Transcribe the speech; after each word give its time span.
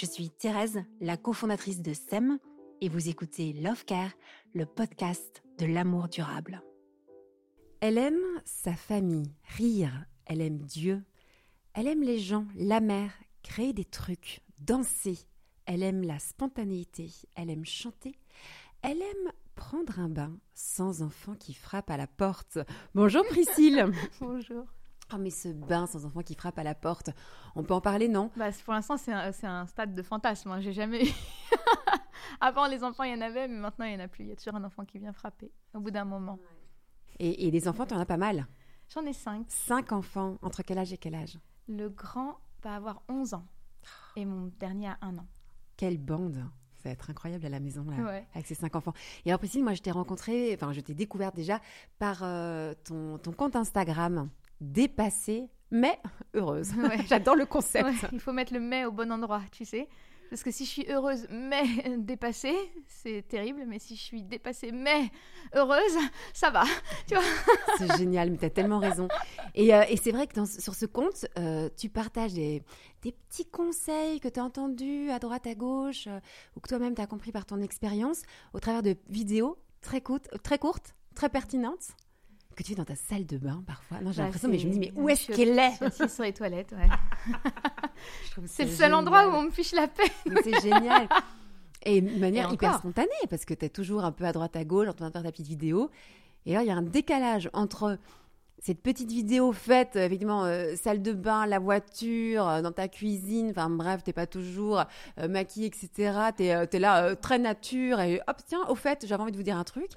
Je 0.00 0.06
suis 0.06 0.30
Thérèse, 0.30 0.80
la 1.00 1.16
cofondatrice 1.16 1.82
de 1.82 1.92
SEM, 1.92 2.38
et 2.80 2.88
vous 2.88 3.08
écoutez 3.08 3.52
Love 3.52 3.84
Care, 3.84 4.12
le 4.54 4.64
podcast 4.64 5.42
de 5.58 5.66
l'amour 5.66 6.06
durable. 6.06 6.62
Elle 7.80 7.98
aime 7.98 8.22
sa 8.44 8.74
famille, 8.74 9.34
rire, 9.56 10.06
elle 10.26 10.40
aime 10.40 10.58
Dieu, 10.58 11.02
elle 11.74 11.88
aime 11.88 12.04
les 12.04 12.20
gens, 12.20 12.46
la 12.54 12.78
mer, 12.78 13.10
créer 13.42 13.72
des 13.72 13.84
trucs, 13.84 14.40
danser, 14.60 15.18
elle 15.66 15.82
aime 15.82 16.04
la 16.04 16.20
spontanéité, 16.20 17.10
elle 17.34 17.50
aime 17.50 17.66
chanter, 17.66 18.14
elle 18.82 19.02
aime 19.02 19.32
prendre 19.56 19.98
un 19.98 20.08
bain 20.08 20.38
sans 20.54 21.02
enfant 21.02 21.34
qui 21.34 21.54
frappe 21.54 21.90
à 21.90 21.96
la 21.96 22.06
porte. 22.06 22.60
Bonjour 22.94 23.24
Priscille. 23.24 23.84
Bonjour. 24.20 24.64
Oh 25.12 25.16
mais 25.18 25.30
ce 25.30 25.48
bain 25.48 25.86
sans 25.86 26.04
enfant 26.04 26.20
qui 26.20 26.34
frappe 26.34 26.58
à 26.58 26.62
la 26.62 26.74
porte, 26.74 27.10
on 27.54 27.62
peut 27.62 27.74
en 27.74 27.80
parler 27.80 28.08
non? 28.08 28.30
Bah, 28.36 28.50
Pour 28.64 28.74
l'instant 28.74 28.96
c'est 28.96 29.12
un, 29.12 29.66
stade 29.66 29.94
de 29.94 30.02
fantasme, 30.02 30.50
hein. 30.50 30.60
j'ai 30.60 30.72
jamais 30.72 31.06
eu... 31.06 31.10
Avant 32.40 32.66
les 32.66 32.84
enfants 32.84 33.04
il 33.04 33.12
y 33.12 33.14
en 33.14 33.22
avait, 33.22 33.48
mais 33.48 33.58
maintenant 33.58 33.86
il 33.86 33.96
n'y 33.96 34.02
en 34.02 34.04
a 34.04 34.08
plus, 34.08 34.24
il 34.24 34.28
y 34.28 34.32
a 34.32 34.36
toujours 34.36 34.56
un 34.56 34.64
enfant 34.64 34.84
qui 34.84 34.98
vient 34.98 35.12
frapper 35.12 35.50
au 35.74 35.80
bout 35.80 35.90
d'un 35.90 36.04
moment. 36.04 36.38
Et, 37.18 37.50
des 37.50 37.66
enfants, 37.66 37.84
tu 37.84 37.94
en 37.94 37.98
as 37.98 38.06
pas 38.06 38.16
mal? 38.16 38.46
J'en 38.94 39.04
ai 39.04 39.12
cinq. 39.12 39.44
Cinq 39.48 39.92
enfants, 39.92 40.38
entre 40.42 40.62
quel 40.62 40.78
âge 40.78 40.92
et 40.92 40.98
quel 40.98 41.14
âge? 41.14 41.38
Le 41.66 41.88
grand 41.88 42.38
va 42.62 42.74
avoir 42.74 43.02
11 43.08 43.34
ans. 43.34 43.46
Et 44.16 44.24
mon 44.24 44.52
dernier 44.58 44.88
a 44.88 44.98
un 45.02 45.18
an. 45.18 45.26
Quelle 45.76 45.98
bande! 45.98 46.44
Ça 46.76 46.88
va 46.88 46.92
être 46.92 47.10
incroyable 47.10 47.44
à 47.44 47.48
la 47.48 47.58
maison 47.58 47.84
là, 47.90 48.22
avec 48.34 48.46
ces 48.46 48.54
cinq 48.54 48.76
enfants. 48.76 48.92
Et 49.24 49.30
alors 49.30 49.40
Priscille, 49.40 49.64
moi 49.64 49.74
je 49.74 49.82
t'ai 49.82 49.90
rencontrée, 49.90 50.54
enfin 50.54 50.72
je 50.72 50.80
t'ai 50.80 50.94
découverte 50.94 51.34
déjà 51.34 51.60
par 51.98 52.22
euh, 52.22 52.72
ton, 52.84 53.18
ton, 53.18 53.32
compte 53.32 53.56
Instagram, 53.56 54.30
dépassée 54.60 55.50
mais 55.70 55.98
heureuse. 56.34 56.70
J'adore 57.08 57.36
le 57.36 57.46
concept. 57.46 58.06
il 58.12 58.20
faut 58.20 58.32
mettre 58.32 58.52
le 58.52 58.60
mais 58.60 58.84
au 58.84 58.92
bon 58.92 59.10
endroit, 59.12 59.42
tu 59.52 59.64
sais. 59.64 59.88
Parce 60.30 60.42
que 60.42 60.50
si 60.50 60.66
je 60.66 60.70
suis 60.70 60.86
heureuse 60.90 61.26
mais 61.30 61.64
dépassée, 61.98 62.56
c'est 62.86 63.26
terrible. 63.26 63.64
Mais 63.66 63.78
si 63.78 63.96
je 63.96 64.02
suis 64.02 64.22
dépassée 64.22 64.72
mais 64.72 65.10
heureuse, 65.54 65.96
ça 66.32 66.50
va. 66.50 66.64
Tu 67.06 67.14
vois 67.14 67.24
C'est 67.78 67.96
génial, 67.96 68.30
mais 68.30 68.36
tu 68.36 68.44
as 68.44 68.50
tellement 68.50 68.78
raison. 68.78 69.08
Et, 69.54 69.74
euh, 69.74 69.84
et 69.88 69.96
c'est 69.96 70.12
vrai 70.12 70.26
que 70.26 70.34
dans, 70.34 70.46
sur 70.46 70.74
ce 70.74 70.86
compte, 70.86 71.26
euh, 71.38 71.70
tu 71.76 71.88
partages 71.88 72.34
des, 72.34 72.62
des, 73.02 73.12
petits 73.12 73.46
conseils 73.46 74.20
que 74.20 74.28
tu 74.28 74.38
as 74.38 74.44
entendus 74.44 75.10
à 75.10 75.18
droite, 75.18 75.46
à 75.46 75.54
gauche, 75.54 76.06
euh, 76.06 76.20
ou 76.56 76.60
que 76.60 76.68
toi-même 76.68 76.94
tu 76.94 77.00
as 77.00 77.06
compris 77.06 77.32
par 77.32 77.46
ton 77.46 77.60
expérience, 77.60 78.22
au 78.52 78.60
travers 78.60 78.82
de 78.82 78.96
vidéos 79.08 79.56
très, 79.80 80.02
courtes, 80.02 80.28
très 80.42 80.58
courtes, 80.58 80.94
très 81.14 81.30
pertinentes 81.30 81.88
que 82.58 82.64
tu 82.64 82.72
es 82.72 82.74
dans 82.74 82.84
ta 82.84 82.96
salle 82.96 83.24
de 83.24 83.38
bain 83.38 83.62
parfois. 83.64 84.00
Non, 84.00 84.10
j'ai 84.10 84.18
bah, 84.18 84.24
l'impression, 84.24 84.48
mais 84.48 84.58
je 84.58 84.66
me 84.66 84.72
dis, 84.72 84.80
mais 84.80 84.92
où 84.96 85.08
est-ce 85.08 85.30
qu'elle 85.30 85.56
est, 85.56 85.80
est 85.80 86.08
sur 86.08 86.24
les 86.24 86.32
toilettes, 86.32 86.72
ouais. 86.72 87.32
c'est 88.46 88.64
le 88.64 88.70
seul 88.72 88.94
endroit 88.94 89.28
où 89.28 89.30
on 89.30 89.42
me 89.42 89.50
fiche 89.50 89.72
la 89.72 89.86
paix. 89.86 90.10
c'est 90.42 90.60
génial. 90.60 91.08
Et 91.84 92.00
de 92.00 92.18
manière 92.18 92.52
hyper 92.52 92.76
spontanée, 92.78 93.08
parce 93.30 93.44
que 93.44 93.54
tu 93.54 93.64
es 93.64 93.68
toujours 93.68 94.04
un 94.04 94.10
peu 94.10 94.24
à 94.24 94.32
droite 94.32 94.56
à 94.56 94.64
gauche 94.64 94.88
en 94.88 94.92
train 94.92 95.06
de 95.06 95.12
faire 95.12 95.22
ta 95.22 95.30
petite 95.30 95.46
vidéo. 95.46 95.88
Et 96.46 96.54
là, 96.54 96.62
il 96.62 96.66
y 96.66 96.70
a 96.72 96.74
un 96.74 96.82
décalage 96.82 97.48
entre 97.52 97.96
cette 98.58 98.82
petite 98.82 99.12
vidéo 99.12 99.52
faite, 99.52 99.94
effectivement, 99.94 100.44
euh, 100.44 100.74
salle 100.74 101.00
de 101.00 101.12
bain, 101.12 101.46
la 101.46 101.60
voiture, 101.60 102.48
euh, 102.48 102.60
dans 102.60 102.72
ta 102.72 102.88
cuisine, 102.88 103.50
enfin 103.50 103.70
bref, 103.70 104.02
t'es 104.02 104.12
pas 104.12 104.26
toujours 104.26 104.82
euh, 105.20 105.28
maquillée, 105.28 105.68
etc. 105.68 106.32
Tu 106.36 106.42
es, 106.42 106.78
là 106.80 107.14
très 107.14 107.38
nature 107.38 108.00
et 108.00 108.20
hop, 108.26 108.38
tiens, 108.48 108.66
au 108.68 108.74
fait, 108.74 109.06
j'avais 109.06 109.22
envie 109.22 109.30
de 109.30 109.36
vous 109.36 109.44
dire 109.44 109.56
un 109.56 109.62
truc. 109.62 109.92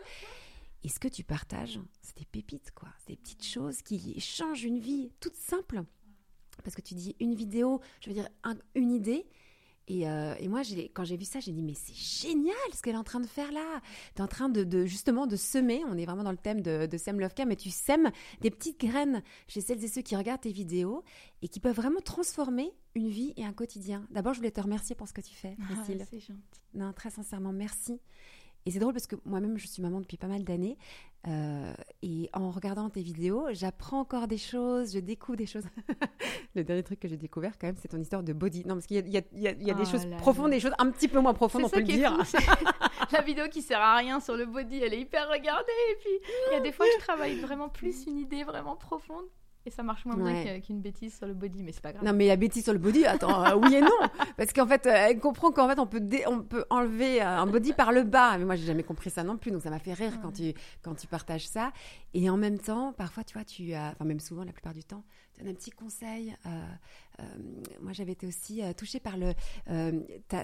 Et 0.84 0.90
ce 0.90 1.00
que 1.00 1.08
tu 1.08 1.24
partages, 1.24 1.80
c'est 2.02 2.18
des 2.18 2.26
pépites, 2.26 2.72
quoi. 2.72 2.90
C'est 3.00 3.14
des 3.14 3.18
petites 3.18 3.46
choses 3.46 3.82
qui 3.82 4.20
changent 4.20 4.64
une 4.64 4.80
vie 4.80 5.12
toute 5.20 5.36
simple. 5.36 5.84
Parce 6.64 6.76
que 6.76 6.82
tu 6.82 6.96
dis 6.96 7.16
une 7.20 7.36
vidéo, 7.36 7.82
je 8.02 8.10
veux 8.10 8.16
dire 8.16 8.30
une 8.76 8.92
idée. 8.92 9.28
Et, 9.88 10.08
euh, 10.08 10.36
et 10.40 10.48
moi, 10.48 10.62
quand 10.94 11.04
j'ai 11.04 11.18
vu 11.18 11.26
ça, 11.26 11.40
j'ai 11.40 11.52
dit, 11.52 11.64
mais 11.64 11.74
c'est 11.74 11.94
génial 11.94 12.56
ce 12.74 12.82
qu'elle 12.82 12.94
est 12.96 13.00
en 13.00 13.04
train 13.04 13.20
de 13.20 13.28
faire 13.28 13.52
là. 13.52 13.82
Tu 14.16 14.22
es 14.22 14.22
en 14.22 14.28
train 14.28 14.48
de, 14.48 14.86
justement 14.86 15.28
de 15.28 15.36
semer, 15.36 15.84
on 15.88 15.98
est 15.98 16.06
vraiment 16.06 16.24
dans 16.24 16.32
le 16.32 16.38
thème 16.38 16.62
de, 16.62 16.86
de 16.86 16.98
Sem 16.98 17.20
Love 17.20 17.34
mais 17.46 17.56
tu 17.56 17.70
sèmes 17.70 18.12
des 18.42 18.52
petites 18.52 18.80
graines 18.80 19.22
chez 19.48 19.60
celles 19.60 19.84
et 19.84 19.88
ceux 19.88 20.02
qui 20.02 20.16
regardent 20.16 20.42
tes 20.42 20.52
vidéos 20.52 21.04
et 21.42 21.48
qui 21.48 21.60
peuvent 21.60 21.76
vraiment 21.76 22.00
transformer 22.00 22.72
une 22.96 23.10
vie 23.10 23.34
et 23.38 23.44
un 23.44 23.54
quotidien. 23.54 24.06
D'abord, 24.12 24.34
je 24.34 24.40
voulais 24.40 24.52
te 24.52 24.62
remercier 24.62 24.96
pour 24.96 25.08
ce 25.08 25.14
que 25.14 25.22
tu 25.22 25.34
fais, 25.34 25.58
ah, 25.60 25.84
c'est 25.86 25.98
gentil. 26.20 26.32
Non, 26.74 26.94
très 26.94 27.10
sincèrement, 27.10 27.52
merci. 27.52 28.00
Et 28.66 28.72
c'est 28.72 28.80
drôle 28.80 28.94
parce 28.94 29.08
que 29.08 29.16
moi-même, 29.26 29.58
je 29.58 29.68
suis 29.68 29.82
maman 29.82 30.00
depuis 30.02 30.18
pas 30.18 30.28
mal 30.28 30.44
d'années. 30.44 30.78
Euh, 31.28 31.74
et 32.02 32.30
en 32.34 32.50
regardant 32.50 32.90
tes 32.90 33.02
vidéos, 33.02 33.48
j'apprends 33.52 34.00
encore 34.00 34.28
des 34.28 34.38
choses, 34.38 34.94
je 34.94 35.00
découvre 35.00 35.38
des 35.38 35.46
choses. 35.46 35.66
le 36.56 36.64
dernier 36.64 36.84
truc 36.84 37.00
que 37.00 37.08
j'ai 37.08 37.18
découvert, 37.18 37.58
quand 37.60 37.68
même, 37.68 37.78
c'est 37.78 37.88
ton 37.88 38.00
histoire 38.00 38.24
de 38.24 38.34
body. 38.34 38.66
Non, 38.66 38.76
parce 38.76 38.88
qu'il 38.88 38.98
y 38.98 39.18
a, 39.18 39.22
y 39.34 39.48
a, 39.48 39.52
y 39.52 39.72
a 39.72 39.74
des 39.74 39.84
oh 39.84 39.92
choses 39.92 40.08
profondes, 40.18 40.52
des 40.52 40.60
choses 40.60 40.74
un 40.80 40.90
petit 40.90 41.08
peu 41.08 41.20
moins 41.20 41.34
profondes, 41.34 41.64
on 41.66 41.70
peut 41.70 41.80
le 41.80 41.86
dire. 41.86 42.18
la 43.12 43.22
vidéo 43.22 43.48
qui 43.50 43.62
sert 43.62 43.80
à 43.80 43.98
rien 43.98 44.20
sur 44.20 44.36
le 44.36 44.46
body, 44.46 44.80
elle 44.84 44.94
est 44.94 45.02
hyper 45.02 45.30
regardée. 45.30 45.72
Et 45.92 45.96
puis, 46.00 46.30
il 46.50 46.54
y 46.54 46.58
a 46.58 46.60
des 46.62 46.72
fois, 46.72 46.86
je 46.98 47.04
travaille 47.04 47.40
vraiment 47.40 47.70
plus 47.70 48.06
une 48.08 48.18
idée 48.18 48.44
vraiment 48.44 48.76
profonde. 48.76 49.26
Et 49.66 49.70
ça 49.70 49.84
marche 49.84 50.06
moins 50.06 50.16
bien 50.16 50.60
qu'une 50.60 50.82
bêtise 50.82 51.16
sur 51.16 51.28
le 51.28 51.36
body, 51.36 51.62
mais 51.62 51.72
c'est 51.72 51.82
pas 51.82 51.94
grave. 51.94 52.04
Non, 52.04 52.14
mais 52.14 52.28
la 52.28 52.36
bêtise 52.36 52.64
sur 52.64 52.74
le 52.74 52.80
body, 52.80 53.06
attends, 53.06 53.46
euh, 53.46 53.56
oui 53.56 53.76
et 53.76 53.82
non. 53.82 53.90
Parce 54.38 54.54
qu'en 54.54 54.66
fait, 54.66 54.88
euh, 54.88 54.92
elle 55.10 55.20
comprend 55.20 55.52
qu'en 55.52 55.70
fait, 55.70 55.78
on 55.78 55.86
peut, 55.86 56.02
on 56.26 56.42
peut 56.42 56.66
enlever 56.72 57.22
euh, 57.22 57.28
un 57.28 57.46
body 57.46 57.74
par 57.74 57.92
le 57.92 58.02
bas. 58.02 58.38
Mais 58.40 58.46
moi, 58.46 58.56
j'ai 58.56 58.66
jamais 58.66 58.82
compris 58.82 59.12
ça 59.12 59.24
non 59.24 59.38
plus. 59.38 59.52
Donc, 59.52 59.62
ça 59.62 59.70
m'a 59.70 59.78
fait 59.78 59.94
rire 59.94 60.20
quand, 60.22 60.32
tu, 60.32 60.54
quand 60.82 60.96
tu 60.96 61.06
partages 61.06 61.48
ça. 61.48 61.74
Et 62.16 62.28
en 62.30 62.38
même 62.38 62.58
temps, 62.58 62.92
parfois, 62.94 63.24
tu 63.24 63.34
vois, 63.34 63.46
tu 63.46 63.74
as, 63.74 63.92
enfin, 63.92 64.06
même 64.06 64.20
souvent, 64.20 64.44
la 64.44 64.52
plupart 64.52 64.74
du 64.74 64.84
temps, 64.84 65.04
tu 65.36 65.46
as 65.46 65.50
un 65.50 65.54
petit 65.54 65.72
conseil. 65.72 66.36
moi, 67.80 67.94
j'avais 67.94 68.14
été 68.14 68.26
aussi 68.26 68.62
touchée 68.76 69.00
par 69.00 69.16
le, 69.18 69.34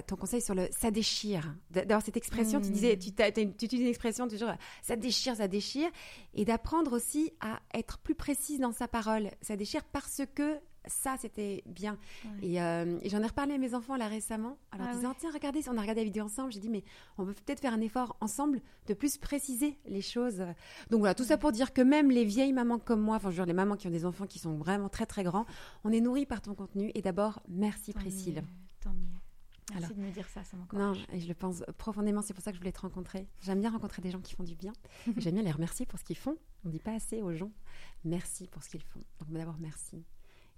ton 0.06 0.16
conseil 0.16 0.42
sur 0.42 0.56
le 0.56 0.68
ça 0.72 0.92
déchire. 0.92 1.56
D'avoir 1.72 2.02
cette 2.02 2.18
expression, 2.18 2.62
tu 2.62 2.70
disais, 2.70 2.98
tu, 2.98 3.12
tu 3.12 3.42
utilises 3.66 3.82
une 3.82 3.88
expression 3.88 4.28
toujours 4.28 4.52
ça 4.82 4.96
déchire, 4.96 5.36
ça 5.36 5.48
déchire. 5.48 5.90
Et 6.34 6.46
d'apprendre 6.46 6.94
aussi 6.94 7.34
à 7.40 7.60
être 7.74 7.98
plus 8.00 8.16
précise 8.16 8.60
dans 8.60 8.72
sa 8.72 8.88
parole 8.88 9.32
ça 9.42 9.56
déchire 9.56 9.84
parce 9.86 10.22
que 10.36 10.60
ça, 10.88 11.16
c'était 11.20 11.64
bien. 11.66 11.98
Euh, 12.44 13.00
et, 13.02 13.10
j'en 13.10 13.22
ai 13.22 13.28
reparlé 13.28 13.54
à 13.54 13.58
mes 13.58 13.74
enfants 13.74 13.96
là 13.96 14.08
récemment, 14.08 14.58
en 14.74 14.78
leur 14.78 14.88
ah 14.90 14.94
disant 14.96 15.14
Tiens, 15.18 15.32
regardez, 15.34 15.62
on 15.70 15.78
a 15.78 15.82
regardé 15.82 16.02
la 16.02 16.06
vidéo 16.06 16.26
ensemble. 16.26 16.52
J'ai 16.52 16.60
dit 16.60 16.70
Mais 16.70 16.84
on 17.18 17.26
peut 17.26 17.34
peut-être 17.34 17.60
faire 17.60 17.74
un 17.74 17.82
effort 17.82 18.16
ensemble 18.22 18.62
de 18.88 18.94
plus 18.94 19.18
préciser 19.18 19.78
les 19.86 20.02
choses. 20.02 20.44
Donc 20.90 21.00
voilà, 21.00 21.16
tout 21.16 21.24
ça 21.24 21.38
pour 21.38 21.52
dire 21.52 21.74
que 21.74 21.82
même 21.82 22.12
les 22.12 22.26
vieilles 22.26 22.54
mamans 22.54 22.80
comme 22.80 23.02
moi, 23.02 23.18
enfin, 23.18 23.30
je 23.30 23.36
veux 23.36 23.44
dire, 23.44 23.46
les 23.46 23.54
mamans 23.54 23.76
qui 23.76 23.88
ont 23.88 23.92
des 23.92 24.06
enfants 24.06 24.28
qui 24.28 24.40
sont 24.40 24.58
vraiment 24.58 24.90
très 24.90 25.06
très 25.06 25.24
grands, 25.24 25.46
on 25.84 25.92
est 25.92 26.02
nourris 26.02 26.26
par 26.26 26.42
ton 26.42 26.56
contenu. 26.56 26.92
Et 26.96 27.02
d'abord, 27.02 27.42
merci 27.48 27.94
Priscille. 27.94 28.44
tant 28.82 28.94
mieux. 28.94 29.06
Merci 29.74 29.96
de 29.96 30.00
me 30.00 30.12
dire 30.12 30.30
ça, 30.30 30.46
ça 30.46 30.56
m'encourage. 30.56 30.98
Non, 30.98 31.06
et 31.12 31.20
je 31.20 31.28
le 31.28 31.34
pense 31.34 31.62
profondément, 31.78 32.22
c'est 32.22 32.34
pour 32.34 32.42
ça 32.42 32.52
que 32.52 32.56
je 32.56 32.62
voulais 32.62 32.72
te 32.72 32.80
rencontrer. 32.80 33.28
J'aime 33.42 33.60
bien 33.60 33.70
rencontrer 33.70 34.02
des 34.02 34.12
gens 34.12 34.22
qui 34.22 34.34
font 34.34 34.44
du 34.44 34.56
bien. 34.56 34.72
J'aime 35.18 35.34
bien 35.34 35.44
les 35.44 35.52
remercier 35.52 35.86
pour 35.86 36.00
ce 36.00 36.06
qu'ils 36.06 36.18
font. 36.18 36.38
On 36.64 36.70
ne 36.70 36.74
dit 36.74 36.80
pas 36.80 36.94
assez 36.94 37.22
aux 37.22 37.34
gens 37.34 37.52
merci 38.04 38.48
pour 38.48 38.64
ce 38.64 38.70
qu'ils 38.70 38.84
font. 38.84 39.04
Donc 39.20 39.32
d'abord, 39.32 39.58
merci. 39.60 40.04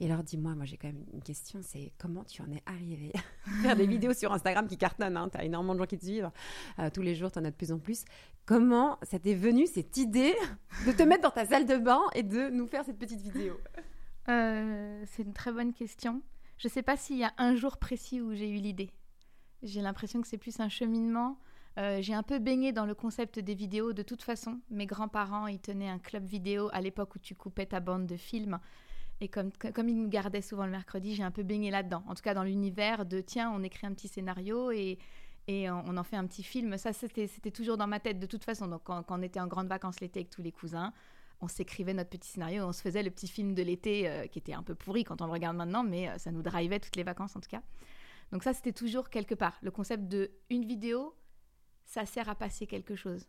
Et 0.01 0.05
alors, 0.05 0.23
dis-moi, 0.23 0.55
moi, 0.55 0.65
j'ai 0.65 0.77
quand 0.77 0.87
même 0.87 1.03
une 1.13 1.21
question, 1.21 1.59
c'est 1.61 1.91
comment 1.97 2.23
tu 2.23 2.41
en 2.41 2.49
es 2.51 2.63
arrivé 2.65 3.11
à 3.15 3.49
faire 3.61 3.75
des 3.75 3.87
vidéos 3.95 4.13
sur 4.13 4.31
Instagram 4.31 4.67
qui 4.67 4.77
cartonnent 4.77 5.17
hein, 5.17 5.29
Tu 5.29 5.37
as 5.37 5.43
énormément 5.43 5.73
de 5.73 5.79
gens 5.79 5.85
qui 5.85 5.97
te 5.97 6.05
suivent. 6.05 6.31
Euh, 6.79 6.89
tous 6.89 7.01
les 7.01 7.15
jours, 7.15 7.31
tu 7.31 7.39
en 7.39 7.45
as 7.45 7.51
de 7.51 7.55
plus 7.55 7.71
en 7.71 7.79
plus. 7.79 8.05
Comment 8.45 8.97
ça 9.03 9.19
t'est 9.19 9.33
venu, 9.33 9.67
cette 9.67 9.97
idée 9.97 10.33
de 10.87 10.91
te 10.91 11.03
mettre 11.03 11.23
dans 11.23 11.31
ta 11.31 11.45
salle 11.45 11.65
de 11.65 11.77
bain 11.77 12.01
et 12.15 12.23
de 12.23 12.49
nous 12.49 12.65
faire 12.65 12.85
cette 12.85 12.97
petite 12.97 13.21
vidéo? 13.21 13.59
Euh, 14.29 15.03
C'est 15.05 15.23
une 15.23 15.33
très 15.33 15.51
bonne 15.51 15.73
question. 15.73 16.21
Je 16.57 16.67
ne 16.67 16.71
sais 16.71 16.81
pas 16.81 16.97
s'il 16.97 17.17
y 17.17 17.23
a 17.23 17.33
un 17.37 17.55
jour 17.55 17.77
précis 17.77 18.21
où 18.21 18.33
j'ai 18.33 18.49
eu 18.49 18.57
l'idée. 18.57 18.91
J'ai 19.63 19.81
l'impression 19.81 20.21
que 20.21 20.27
c'est 20.27 20.37
plus 20.37 20.59
un 20.61 20.69
cheminement. 20.69 21.37
Euh, 21.77 22.01
j'ai 22.01 22.13
un 22.13 22.23
peu 22.23 22.39
baigné 22.39 22.71
dans 22.71 22.85
le 22.85 22.95
concept 22.95 23.39
des 23.39 23.53
vidéos 23.53 23.93
de 23.93 24.03
toute 24.03 24.23
façon. 24.23 24.59
Mes 24.69 24.85
grands-parents, 24.85 25.47
ils 25.47 25.59
tenaient 25.59 25.89
un 25.89 25.99
club 25.99 26.25
vidéo 26.25 26.69
à 26.73 26.81
l'époque 26.81 27.15
où 27.15 27.19
tu 27.19 27.35
coupais 27.35 27.65
ta 27.65 27.79
bande 27.79 28.05
de 28.05 28.17
films. 28.17 28.59
Et 29.21 29.27
comme, 29.27 29.51
comme 29.51 29.89
ils 29.89 29.97
me 29.97 30.07
gardaient 30.07 30.41
souvent 30.41 30.65
le 30.65 30.71
mercredi, 30.71 31.15
j'ai 31.15 31.23
un 31.23 31.31
peu 31.31 31.43
baigné 31.43 31.71
là-dedans. 31.71 32.03
En 32.07 32.15
tout 32.15 32.21
cas, 32.21 32.33
dans 32.33 32.43
l'univers 32.43 33.05
de 33.05 33.19
tiens, 33.19 33.51
on 33.53 33.63
écrit 33.63 33.85
un 33.85 33.93
petit 33.93 34.07
scénario 34.07 34.71
et, 34.71 34.97
et 35.47 35.69
on, 35.69 35.97
en 35.97 36.03
fait 36.03 36.15
un 36.15 36.25
petit 36.25 36.43
film. 36.43 36.77
Ça, 36.77 36.93
c'était 36.93 37.51
toujours 37.51 37.75
dans 37.75 37.87
ma 37.87 37.99
tête 37.99 38.19
de 38.19 38.25
toute 38.25 38.43
façon. 38.43 38.67
Donc, 38.67 38.83
quand, 38.83 39.03
on 39.09 39.21
était 39.21 39.39
en 39.39 39.47
grande 39.47 39.67
vacances 39.67 39.99
l'été 39.99 40.19
avec 40.19 40.29
tous 40.29 40.41
les 40.41 40.51
cousins, 40.51 40.93
on 41.41 41.47
s'écrivait 41.47 41.93
notre 41.93 42.09
petit 42.09 42.29
scénario, 42.29 42.65
on 42.65 42.73
se 42.73 42.81
faisait 42.81 43.03
le 43.03 43.09
petit 43.09 43.27
film 43.27 43.53
de 43.53 43.63
l'été 43.63 44.09
euh, 44.09 44.27
qui 44.27 44.39
était 44.39 44.53
un 44.53 44.63
peu 44.63 44.75
pourri 44.75 45.03
quand 45.03 45.21
on 45.21 45.25
le 45.25 45.31
regarde 45.31 45.55
maintenant, 45.55 45.83
mais 45.83 46.09
euh, 46.09 46.17
ça 46.17 46.31
nous 46.31 46.41
drivait 46.41 46.79
toutes 46.79 46.97
les 46.97 47.03
vacances 47.03 47.35
en 47.35 47.39
tout 47.39 47.49
cas. 47.49 47.61
Donc 48.31 48.43
ça, 48.43 48.53
c'était 48.53 48.73
toujours 48.73 49.09
quelque 49.09 49.35
part. 49.35 49.57
Le 49.61 49.71
concept 49.71 50.07
de 50.07 50.31
une 50.49 50.65
vidéo, 50.65 51.15
ça 51.85 52.05
sert 52.05 52.29
à 52.29 52.35
passer 52.35 52.67
quelque 52.67 52.95
chose. 52.95 53.27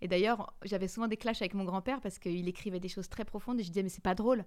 Et 0.00 0.08
d'ailleurs, 0.08 0.54
j'avais 0.64 0.88
souvent 0.88 1.06
des 1.06 1.16
clashs 1.16 1.40
avec 1.40 1.54
mon 1.54 1.64
grand-père 1.64 2.00
parce 2.00 2.18
qu'il 2.18 2.48
écrivait 2.48 2.80
des 2.80 2.88
choses 2.88 3.08
très 3.08 3.24
profondes 3.24 3.60
et 3.60 3.62
je 3.62 3.68
disais, 3.68 3.82
mais 3.82 3.88
c'est 3.88 4.02
pas 4.02 4.14
drôle. 4.14 4.44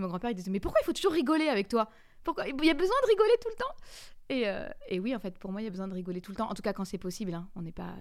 Mon 0.00 0.08
grand-père, 0.08 0.30
il 0.30 0.34
disait, 0.34 0.50
mais 0.50 0.60
pourquoi 0.60 0.80
il 0.82 0.84
faut 0.84 0.92
toujours 0.92 1.12
rigoler 1.12 1.48
avec 1.48 1.68
toi? 1.68 1.88
Pourquoi? 2.24 2.46
Il 2.48 2.64
y 2.64 2.70
a 2.70 2.74
besoin 2.74 2.96
de 3.02 3.08
rigoler 3.08 3.32
tout 3.40 3.48
le 3.48 3.56
temps? 3.56 3.74
Et, 4.28 4.48
euh, 4.48 4.68
et, 4.88 5.00
oui, 5.00 5.14
en 5.14 5.18
fait, 5.18 5.38
pour 5.38 5.50
moi, 5.50 5.60
il 5.60 5.64
y 5.64 5.66
a 5.66 5.70
besoin 5.70 5.88
de 5.88 5.94
rigoler 5.94 6.20
tout 6.20 6.30
le 6.30 6.36
temps. 6.36 6.48
En 6.48 6.54
tout 6.54 6.62
cas, 6.62 6.72
quand 6.72 6.84
c'est 6.84 6.98
possible. 6.98 7.34
Hein. 7.34 7.48
On 7.56 7.62
n'est 7.62 7.72
pas, 7.72 7.94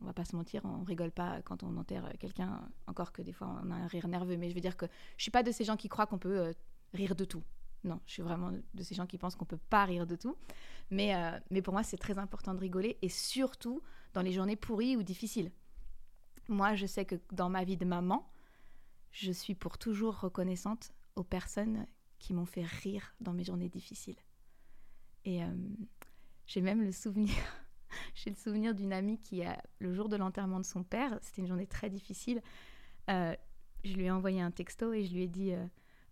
on 0.00 0.06
va 0.06 0.12
pas 0.12 0.24
se 0.24 0.36
mentir, 0.36 0.62
on 0.64 0.84
rigole 0.84 1.10
pas 1.10 1.42
quand 1.42 1.62
on 1.62 1.76
enterre 1.76 2.08
quelqu'un. 2.18 2.60
Encore 2.86 3.12
que 3.12 3.22
des 3.22 3.32
fois, 3.32 3.60
on 3.64 3.70
a 3.70 3.74
un 3.74 3.86
rire 3.86 4.08
nerveux. 4.08 4.36
Mais 4.36 4.48
je 4.48 4.54
veux 4.54 4.60
dire 4.60 4.76
que 4.76 4.86
je 5.16 5.22
suis 5.22 5.30
pas 5.30 5.42
de 5.42 5.50
ces 5.50 5.64
gens 5.64 5.76
qui 5.76 5.88
croient 5.88 6.06
qu'on 6.06 6.18
peut 6.18 6.38
euh, 6.38 6.52
rire 6.94 7.16
de 7.16 7.24
tout. 7.24 7.42
Non, 7.84 8.00
je 8.06 8.12
suis 8.12 8.22
vraiment 8.22 8.52
de 8.52 8.82
ces 8.82 8.94
gens 8.94 9.06
qui 9.06 9.18
pensent 9.18 9.36
qu'on 9.36 9.44
peut 9.44 9.58
pas 9.70 9.84
rire 9.84 10.06
de 10.06 10.16
tout. 10.16 10.36
Mais, 10.90 11.14
euh, 11.14 11.38
mais 11.50 11.62
pour 11.62 11.72
moi, 11.72 11.82
c'est 11.82 11.98
très 11.98 12.18
important 12.18 12.54
de 12.54 12.60
rigoler 12.60 12.98
et 13.02 13.08
surtout 13.08 13.82
dans 14.14 14.22
les 14.22 14.32
journées 14.32 14.56
pourries 14.56 14.96
ou 14.96 15.02
difficiles. 15.02 15.50
Moi, 16.48 16.74
je 16.74 16.86
sais 16.86 17.04
que 17.04 17.16
dans 17.32 17.48
ma 17.48 17.64
vie 17.64 17.76
de 17.76 17.84
maman, 17.84 18.30
je 19.10 19.32
suis 19.32 19.54
pour 19.54 19.78
toujours 19.78 20.20
reconnaissante 20.20 20.92
aux 21.16 21.24
personnes 21.24 21.86
qui 22.18 22.32
m'ont 22.32 22.46
fait 22.46 22.64
rire 22.64 23.14
dans 23.20 23.32
mes 23.32 23.44
journées 23.44 23.68
difficiles. 23.68 24.16
Et 25.24 25.42
euh, 25.42 25.48
j'ai 26.46 26.60
même 26.60 26.82
le 26.82 26.92
souvenir, 26.92 27.34
j'ai 28.14 28.30
le 28.30 28.36
souvenir 28.36 28.74
d'une 28.74 28.92
amie 28.92 29.18
qui, 29.18 29.42
a, 29.42 29.62
le 29.78 29.92
jour 29.92 30.08
de 30.08 30.16
l'enterrement 30.16 30.60
de 30.60 30.64
son 30.64 30.82
père, 30.84 31.18
c'était 31.22 31.42
une 31.42 31.48
journée 31.48 31.66
très 31.66 31.90
difficile, 31.90 32.40
euh, 33.10 33.34
je 33.84 33.94
lui 33.94 34.04
ai 34.04 34.10
envoyé 34.10 34.40
un 34.40 34.50
texto 34.50 34.92
et 34.92 35.04
je 35.04 35.12
lui 35.14 35.22
ai 35.22 35.28
dit 35.28 35.52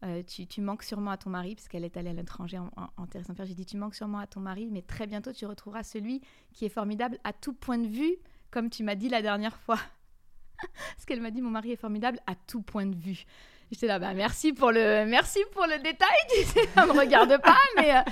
euh, 0.05 0.23
tu, 0.23 0.61
manques 0.61 0.83
sûrement 0.83 1.13
à 1.13 1.17
ton 1.17 1.31
mari, 1.31 1.55
parce 1.55 1.67
qu'elle 1.67 1.85
est 1.85 1.97
allée 1.97 2.11
à 2.11 2.13
l'étranger 2.13 2.59
en, 2.59 2.71
enterrer 2.99 3.25
son 3.25 3.35
père. 3.35 3.47
J'ai 3.47 3.55
dit 3.55 3.65
Tu 3.65 3.79
manques 3.79 3.95
sûrement 3.95 4.19
à 4.19 4.27
ton 4.27 4.41
mari, 4.41 4.69
mais 4.71 4.83
très 4.83 5.07
bientôt 5.07 5.33
tu 5.33 5.47
retrouveras 5.47 5.83
celui 5.83 6.21
qui 6.53 6.67
est 6.67 6.71
formidable 6.71 7.19
à 7.25 7.33
tout 7.33 7.55
point 7.55 7.79
de 7.79 7.87
vue, 7.87 8.17
comme 8.51 8.69
tu 8.69 8.85
m'as 8.85 8.97
dit 8.97 9.09
la 9.09 9.23
dernière 9.23 9.57
fois. 9.57 9.79
parce 10.59 11.05
qu'elle 11.07 11.23
m'a 11.23 11.31
dit 11.31 11.41
Mon 11.41 11.51
mari 11.51 11.71
est 11.71 11.77
formidable 11.77 12.21
à 12.27 12.35
tout 12.35 12.61
point 12.61 12.85
de 12.87 12.95
vue. 12.95 13.25
Bah, 13.83 14.15
merci 14.15 14.53
pour 14.53 14.71
le, 14.71 15.83
détail, 15.83 16.09
tu 16.29 16.35
me 16.77 16.99
regarde 16.99 17.41
pas, 17.41 17.59
mais. 17.77 17.97
Euh, 17.97 18.03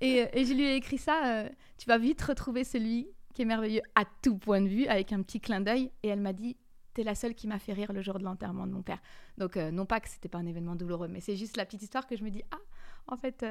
et, 0.00 0.44
je 0.44 0.52
lui 0.52 0.64
ai 0.64 0.76
écrit 0.76 0.98
ça, 0.98 1.26
euh, 1.26 1.48
tu 1.78 1.86
vas 1.86 1.98
vite 1.98 2.20
retrouver 2.22 2.64
celui 2.64 3.08
qui 3.34 3.42
est 3.42 3.44
merveilleux 3.44 3.82
à 3.94 4.04
tout 4.22 4.36
point 4.36 4.60
de 4.60 4.68
vue, 4.68 4.86
avec 4.86 5.12
un 5.12 5.22
petit 5.22 5.40
clin 5.40 5.60
d'œil. 5.60 5.90
Et 6.02 6.08
elle 6.08 6.20
m'a 6.20 6.32
dit, 6.32 6.56
t'es 6.94 7.02
la 7.02 7.14
seule 7.14 7.34
qui 7.34 7.46
m'a 7.46 7.58
fait 7.58 7.72
rire 7.72 7.92
le 7.92 8.02
jour 8.02 8.18
de 8.18 8.24
l'enterrement 8.24 8.66
de 8.66 8.72
mon 8.72 8.82
père. 8.82 9.00
Donc, 9.38 9.56
euh, 9.56 9.70
non 9.70 9.86
pas 9.86 10.00
que 10.00 10.08
c'était 10.08 10.28
pas 10.28 10.38
un 10.38 10.46
événement 10.46 10.74
douloureux, 10.74 11.08
mais 11.08 11.20
c'est 11.20 11.36
juste 11.36 11.56
la 11.56 11.64
petite 11.64 11.82
histoire 11.82 12.06
que 12.06 12.16
je 12.16 12.24
me 12.24 12.30
dis, 12.30 12.42
ah, 12.50 12.58
en 13.06 13.16
fait, 13.16 13.44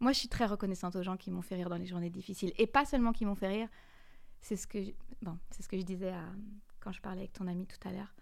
moi, 0.00 0.12
je 0.12 0.18
suis 0.18 0.28
très 0.28 0.46
reconnaissante 0.46 0.96
aux 0.96 1.02
gens 1.02 1.16
qui 1.16 1.30
m'ont 1.30 1.42
fait 1.42 1.54
rire 1.54 1.70
dans 1.70 1.76
les 1.76 1.86
journées 1.86 2.10
difficiles. 2.10 2.52
Et 2.58 2.66
pas 2.66 2.84
seulement 2.84 3.12
qui 3.12 3.24
m'ont 3.24 3.34
fait 3.34 3.48
rire, 3.48 3.68
c'est 4.40 4.56
ce 4.56 4.66
que 4.66 4.82
je, 4.82 4.90
bon, 5.22 5.38
c'est 5.50 5.62
ce 5.62 5.68
que 5.68 5.78
je 5.78 5.82
disais 5.82 6.12
quand 6.80 6.92
je 6.92 7.00
parlais 7.00 7.20
avec 7.20 7.32
ton 7.32 7.46
ami 7.46 7.66
tout 7.66 7.88
à 7.88 7.92
l'heure 7.92 8.14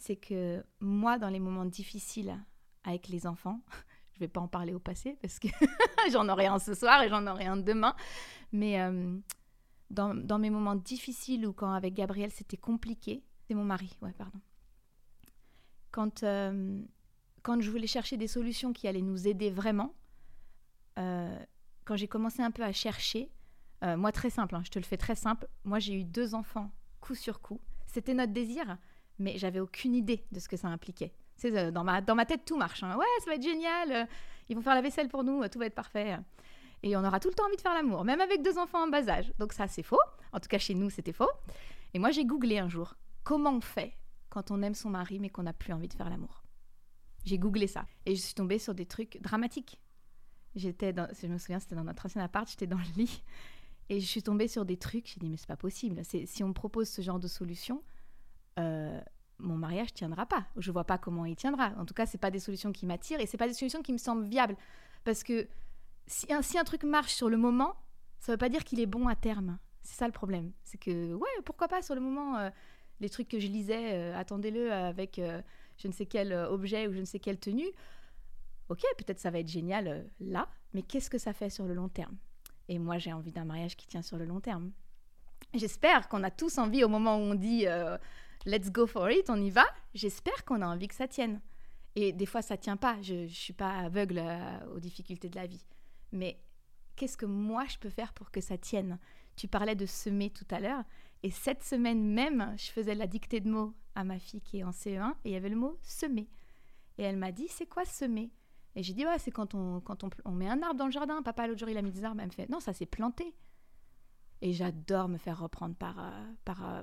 c'est 0.00 0.16
que 0.16 0.64
moi, 0.80 1.18
dans 1.18 1.28
les 1.28 1.38
moments 1.38 1.66
difficiles 1.66 2.34
avec 2.84 3.08
les 3.08 3.26
enfants, 3.26 3.60
je 4.12 4.18
ne 4.18 4.20
vais 4.20 4.28
pas 4.28 4.40
en 4.40 4.48
parler 4.48 4.72
au 4.72 4.80
passé 4.80 5.16
parce 5.20 5.38
que 5.38 5.48
j'en 6.10 6.28
aurai 6.28 6.46
un 6.46 6.58
ce 6.58 6.74
soir 6.74 7.02
et 7.02 7.10
j'en 7.10 7.26
aurai 7.26 7.44
un 7.44 7.58
demain, 7.58 7.94
mais 8.50 8.80
euh, 8.80 9.18
dans, 9.90 10.38
mes 10.38 10.48
moments 10.48 10.74
difficiles 10.74 11.46
ou 11.46 11.52
quand 11.52 11.72
avec 11.72 11.94
Gabriel 11.94 12.30
c'était 12.30 12.56
compliqué, 12.56 13.22
c'est 13.46 13.54
mon 13.54 13.64
mari, 13.64 13.90
ouais, 14.00 14.14
pardon. 14.16 14.40
Quand, 15.90 16.22
euh, 16.22 16.82
quand 17.42 17.60
je 17.60 17.70
voulais 17.70 17.86
chercher 17.86 18.16
des 18.16 18.28
solutions 18.28 18.72
qui 18.72 18.88
allaient 18.88 19.02
nous 19.02 19.28
aider 19.28 19.50
vraiment, 19.50 19.94
euh, 20.98 21.38
quand 21.84 21.96
j'ai 21.96 22.08
commencé 22.08 22.40
un 22.42 22.50
peu 22.50 22.64
à 22.64 22.72
chercher, 22.72 23.30
moi 23.82 24.12
très 24.12 24.28
simple, 24.28 24.54
hein, 24.56 24.62
je 24.62 24.70
te 24.70 24.78
le 24.78 24.84
fais 24.84 24.98
très 24.98 25.14
simple, 25.14 25.48
moi 25.64 25.78
j'ai 25.78 25.94
eu 25.94 26.04
deux 26.04 26.34
enfants 26.34 26.70
coup 27.00 27.14
sur 27.14 27.40
coup. 27.40 27.60
C'était 27.86 28.12
notre 28.12 28.34
désir, 28.34 28.76
mais 29.20 29.38
j'avais 29.38 29.60
aucune 29.60 29.94
idée 29.94 30.24
de 30.32 30.40
ce 30.40 30.48
que 30.48 30.56
ça 30.56 30.68
impliquait. 30.68 31.12
C'est 31.36 31.56
euh, 31.56 31.70
dans 31.70 31.84
ma, 31.84 32.00
dans 32.00 32.14
ma 32.14 32.26
tête 32.26 32.44
tout 32.44 32.56
marche. 32.56 32.82
Hein. 32.82 32.96
Ouais, 32.96 33.06
ça 33.20 33.30
va 33.30 33.36
être 33.36 33.42
génial. 33.42 33.92
Euh, 33.92 34.04
ils 34.48 34.56
vont 34.56 34.62
faire 34.62 34.74
la 34.74 34.82
vaisselle 34.82 35.08
pour 35.08 35.22
nous, 35.22 35.46
tout 35.48 35.58
va 35.58 35.66
être 35.66 35.74
parfait. 35.74 36.18
Et 36.82 36.96
on 36.96 37.04
aura 37.04 37.20
tout 37.20 37.28
le 37.28 37.34
temps 37.34 37.46
envie 37.46 37.56
de 37.56 37.60
faire 37.60 37.74
l'amour, 37.74 38.04
même 38.04 38.20
avec 38.20 38.42
deux 38.42 38.58
enfants 38.58 38.84
en 38.84 38.88
bas 38.88 39.08
âge. 39.08 39.32
Donc 39.38 39.52
ça, 39.52 39.68
c'est 39.68 39.82
faux. 39.82 40.00
En 40.32 40.40
tout 40.40 40.48
cas, 40.48 40.58
chez 40.58 40.74
nous, 40.74 40.90
c'était 40.90 41.12
faux. 41.12 41.30
Et 41.94 41.98
moi, 41.98 42.10
j'ai 42.10 42.24
googlé 42.24 42.58
un 42.58 42.68
jour 42.68 42.96
comment 43.22 43.52
on 43.52 43.60
fait 43.60 43.96
quand 44.28 44.50
on 44.50 44.62
aime 44.62 44.74
son 44.74 44.90
mari 44.90 45.18
mais 45.18 45.30
qu'on 45.30 45.42
n'a 45.42 45.52
plus 45.52 45.72
envie 45.72 45.88
de 45.88 45.94
faire 45.94 46.10
l'amour? 46.10 46.42
J'ai 47.24 47.38
googlé 47.38 47.66
ça 47.66 47.86
et 48.06 48.14
je 48.16 48.20
suis 48.20 48.34
tombée 48.34 48.58
sur 48.58 48.74
des 48.74 48.86
trucs 48.86 49.20
dramatiques. 49.20 49.80
J'étais 50.54 50.92
dans, 50.92 51.08
je 51.20 51.26
me 51.28 51.38
souviens, 51.38 51.60
c'était 51.60 51.76
dans 51.76 51.84
notre 51.84 52.06
ancien 52.06 52.22
appart, 52.24 52.48
j'étais 52.48 52.66
dans 52.66 52.78
le 52.78 52.96
lit 52.96 53.22
et 53.88 54.00
je 54.00 54.06
suis 54.06 54.22
tombée 54.22 54.48
sur 54.48 54.64
des 54.64 54.76
trucs. 54.76 55.06
J'ai 55.06 55.20
dit 55.20 55.28
mais 55.28 55.36
c'est 55.36 55.46
pas 55.46 55.56
possible. 55.56 56.00
Si 56.04 56.42
on 56.42 56.48
me 56.48 56.52
propose 56.54 56.88
ce 56.88 57.02
genre 57.02 57.20
de 57.20 57.28
solution, 57.28 57.82
euh, 58.60 59.00
mon 59.38 59.56
mariage 59.56 59.92
tiendra 59.92 60.26
pas. 60.26 60.46
Je 60.56 60.70
vois 60.70 60.84
pas 60.84 60.98
comment 60.98 61.24
il 61.24 61.36
tiendra. 61.36 61.72
En 61.78 61.84
tout 61.84 61.94
cas, 61.94 62.06
c'est 62.06 62.18
pas 62.18 62.30
des 62.30 62.38
solutions 62.38 62.72
qui 62.72 62.86
m'attirent 62.86 63.20
et 63.20 63.26
c'est 63.26 63.38
pas 63.38 63.48
des 63.48 63.54
solutions 63.54 63.82
qui 63.82 63.92
me 63.92 63.98
semblent 63.98 64.24
viables. 64.24 64.56
Parce 65.04 65.22
que 65.22 65.48
si 66.06 66.32
un, 66.32 66.42
si 66.42 66.58
un 66.58 66.64
truc 66.64 66.84
marche 66.84 67.14
sur 67.14 67.28
le 67.28 67.36
moment, 67.36 67.74
ça 68.18 68.32
veut 68.32 68.38
pas 68.38 68.48
dire 68.48 68.64
qu'il 68.64 68.80
est 68.80 68.86
bon 68.86 69.08
à 69.08 69.16
terme. 69.16 69.58
C'est 69.82 69.96
ça 69.96 70.06
le 70.06 70.12
problème. 70.12 70.52
C'est 70.62 70.78
que, 70.78 71.14
ouais, 71.14 71.28
pourquoi 71.44 71.68
pas 71.68 71.82
sur 71.82 71.94
le 71.94 72.00
moment, 72.00 72.36
euh, 72.36 72.50
les 73.00 73.08
trucs 73.08 73.28
que 73.28 73.40
je 73.40 73.46
lisais, 73.46 73.94
euh, 73.94 74.16
attendez-le 74.16 74.72
avec 74.72 75.20
je 75.78 75.88
ne 75.88 75.92
sais 75.92 76.04
quel 76.04 76.32
objet 76.34 76.86
ou 76.86 76.92
je 76.92 77.00
ne 77.00 77.06
sais 77.06 77.18
quelle 77.18 77.38
tenue. 77.38 77.68
Ok, 78.68 78.82
peut-être 78.98 79.18
ça 79.18 79.30
va 79.30 79.38
être 79.38 79.48
génial 79.48 80.06
là, 80.20 80.48
mais 80.74 80.82
qu'est-ce 80.82 81.08
que 81.10 81.18
ça 81.18 81.32
fait 81.32 81.50
sur 81.50 81.64
le 81.66 81.74
long 81.74 81.88
terme? 81.88 82.16
Et 82.68 82.78
moi, 82.78 82.98
j'ai 82.98 83.12
envie 83.12 83.32
d'un 83.32 83.44
mariage 83.44 83.76
qui 83.76 83.88
tient 83.88 84.02
sur 84.02 84.16
le 84.16 84.26
long 84.26 84.38
terme. 84.38 84.70
J'espère 85.54 86.08
qu'on 86.08 86.22
a 86.22 86.30
tous 86.30 86.58
envie 86.58 86.84
au 86.84 86.88
moment 86.88 87.16
où 87.16 87.20
on 87.20 87.34
dit 87.34 87.66
let's 88.46 88.70
go 88.70 88.86
for 88.86 89.10
it, 89.10 89.28
on 89.30 89.40
y 89.40 89.50
va. 89.50 89.64
J'espère 89.94 90.44
qu'on 90.44 90.62
a 90.62 90.66
envie 90.66 90.88
que 90.88 90.94
ça 90.94 91.08
tienne. 91.08 91.40
Et 91.96 92.12
des 92.12 92.26
fois, 92.26 92.42
ça 92.42 92.56
tient 92.56 92.76
pas. 92.76 93.00
Je 93.02 93.14
ne 93.14 93.28
suis 93.28 93.52
pas 93.52 93.78
aveugle 93.78 94.18
euh, 94.18 94.74
aux 94.74 94.80
difficultés 94.80 95.28
de 95.28 95.36
la 95.36 95.46
vie. 95.46 95.64
Mais 96.12 96.40
qu'est-ce 96.96 97.16
que 97.16 97.26
moi, 97.26 97.64
je 97.66 97.78
peux 97.78 97.90
faire 97.90 98.12
pour 98.12 98.30
que 98.30 98.40
ça 98.40 98.58
tienne? 98.58 98.98
Tu 99.36 99.48
parlais 99.48 99.74
de 99.74 99.86
semer 99.86 100.30
tout 100.30 100.46
à 100.50 100.60
l'heure. 100.60 100.84
Et 101.22 101.30
cette 101.30 101.62
semaine 101.62 102.12
même, 102.12 102.54
je 102.56 102.70
faisais 102.70 102.94
la 102.94 103.06
dictée 103.06 103.40
de 103.40 103.50
mots 103.50 103.74
à 103.94 104.04
ma 104.04 104.18
fille 104.18 104.40
qui 104.40 104.58
est 104.58 104.64
en 104.64 104.70
CE1 104.70 105.12
et 105.24 105.30
il 105.30 105.32
y 105.32 105.36
avait 105.36 105.48
le 105.48 105.56
mot 105.56 105.78
semer. 105.82 106.28
Et 106.98 107.02
elle 107.02 107.16
m'a 107.16 107.32
dit, 107.32 107.48
c'est 107.48 107.66
quoi 107.66 107.84
semer? 107.84 108.30
Et 108.76 108.82
j'ai 108.82 108.94
dit, 108.94 109.04
ouais, 109.04 109.18
c'est 109.18 109.30
quand, 109.30 109.54
on, 109.54 109.80
quand 109.80 110.04
on, 110.24 110.30
met 110.30 110.48
un 110.48 110.62
arbre 110.62 110.76
dans 110.76 110.86
le 110.86 110.92
jardin. 110.92 111.22
Papa, 111.22 111.46
l'autre 111.46 111.58
jour, 111.58 111.68
il 111.68 111.76
a 111.76 111.82
mis 111.82 111.90
des 111.90 112.04
arbres. 112.04 112.20
Elle 112.20 112.28
me 112.28 112.32
fait, 112.32 112.48
non, 112.48 112.60
ça 112.60 112.72
c'est 112.72 112.86
planter. 112.86 113.34
Et 114.42 114.52
j'adore 114.52 115.08
me 115.08 115.18
faire 115.18 115.40
reprendre 115.40 115.74
par, 115.74 115.98
euh, 115.98 116.32
par, 116.44 116.68
euh, 116.68 116.82